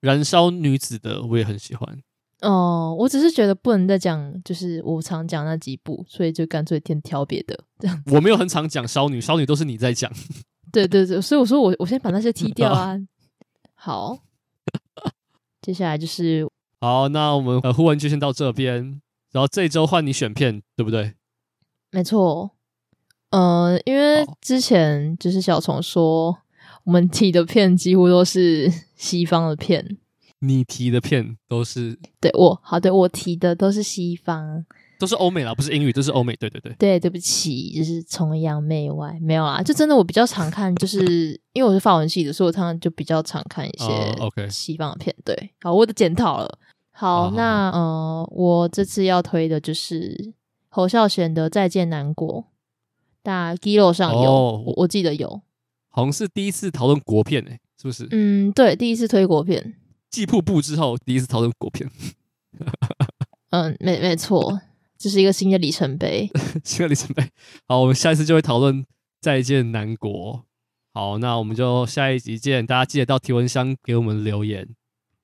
[0.00, 2.00] 燃烧女子》的，我也很喜欢。
[2.42, 8.02] 哦，我只是觉得不能再讲，就是我常讲那几部，所以就干脆先挑别的这样。
[8.06, 10.10] 我没有很常讲少女，少女都是你在讲。
[10.72, 12.96] 对对对，所以我说我我先把那些踢掉啊。
[13.74, 14.18] 好，
[15.60, 16.48] 接下来就是
[16.80, 19.00] 好，那我们呃互文就先到这边，
[19.32, 21.14] 然后这周换你选片，对不对？
[21.90, 22.52] 没错，
[23.30, 26.38] 呃，因为之前就是小虫说
[26.84, 29.98] 我们提的片几乎都是西方的片，
[30.40, 34.64] 你提的片都是对我好，对我提的都是西方。
[34.98, 36.36] 都是欧美啦，不是英语，都是欧美。
[36.36, 43.86] 对对对，对，对不起，就是崇洋媚外，没有啦，就真的我比较常看，就是 因为我是法文系的，所以我常常就比较常看一些
[44.20, 45.16] OK 西方的片。
[45.24, 46.58] 对，好，我的检讨了。
[46.90, 50.34] 好，好那呃，我这次要推的就是
[50.68, 52.42] 侯孝贤的《再见南国》，
[53.22, 55.40] 大 Giloo 上有，哦、我我记得有，
[55.88, 58.06] 好像是第一次讨论国片诶、欸，是不是？
[58.10, 59.76] 嗯，对，第一次推国片，
[60.10, 61.88] 继瀑布之后第一次讨论国片。
[63.50, 64.60] 嗯，没没错。
[64.98, 66.30] 这是一个新的里程碑，
[66.62, 67.24] 新的里程碑。
[67.66, 68.82] 好，我们下一次就会讨论
[69.20, 70.10] 《再见南国》。
[70.92, 72.66] 好，那我们就下一集见。
[72.66, 74.68] 大家记得到提问箱给我们留言。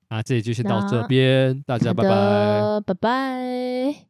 [0.09, 4.07] 那这里就先到这边，大家拜拜，拜拜。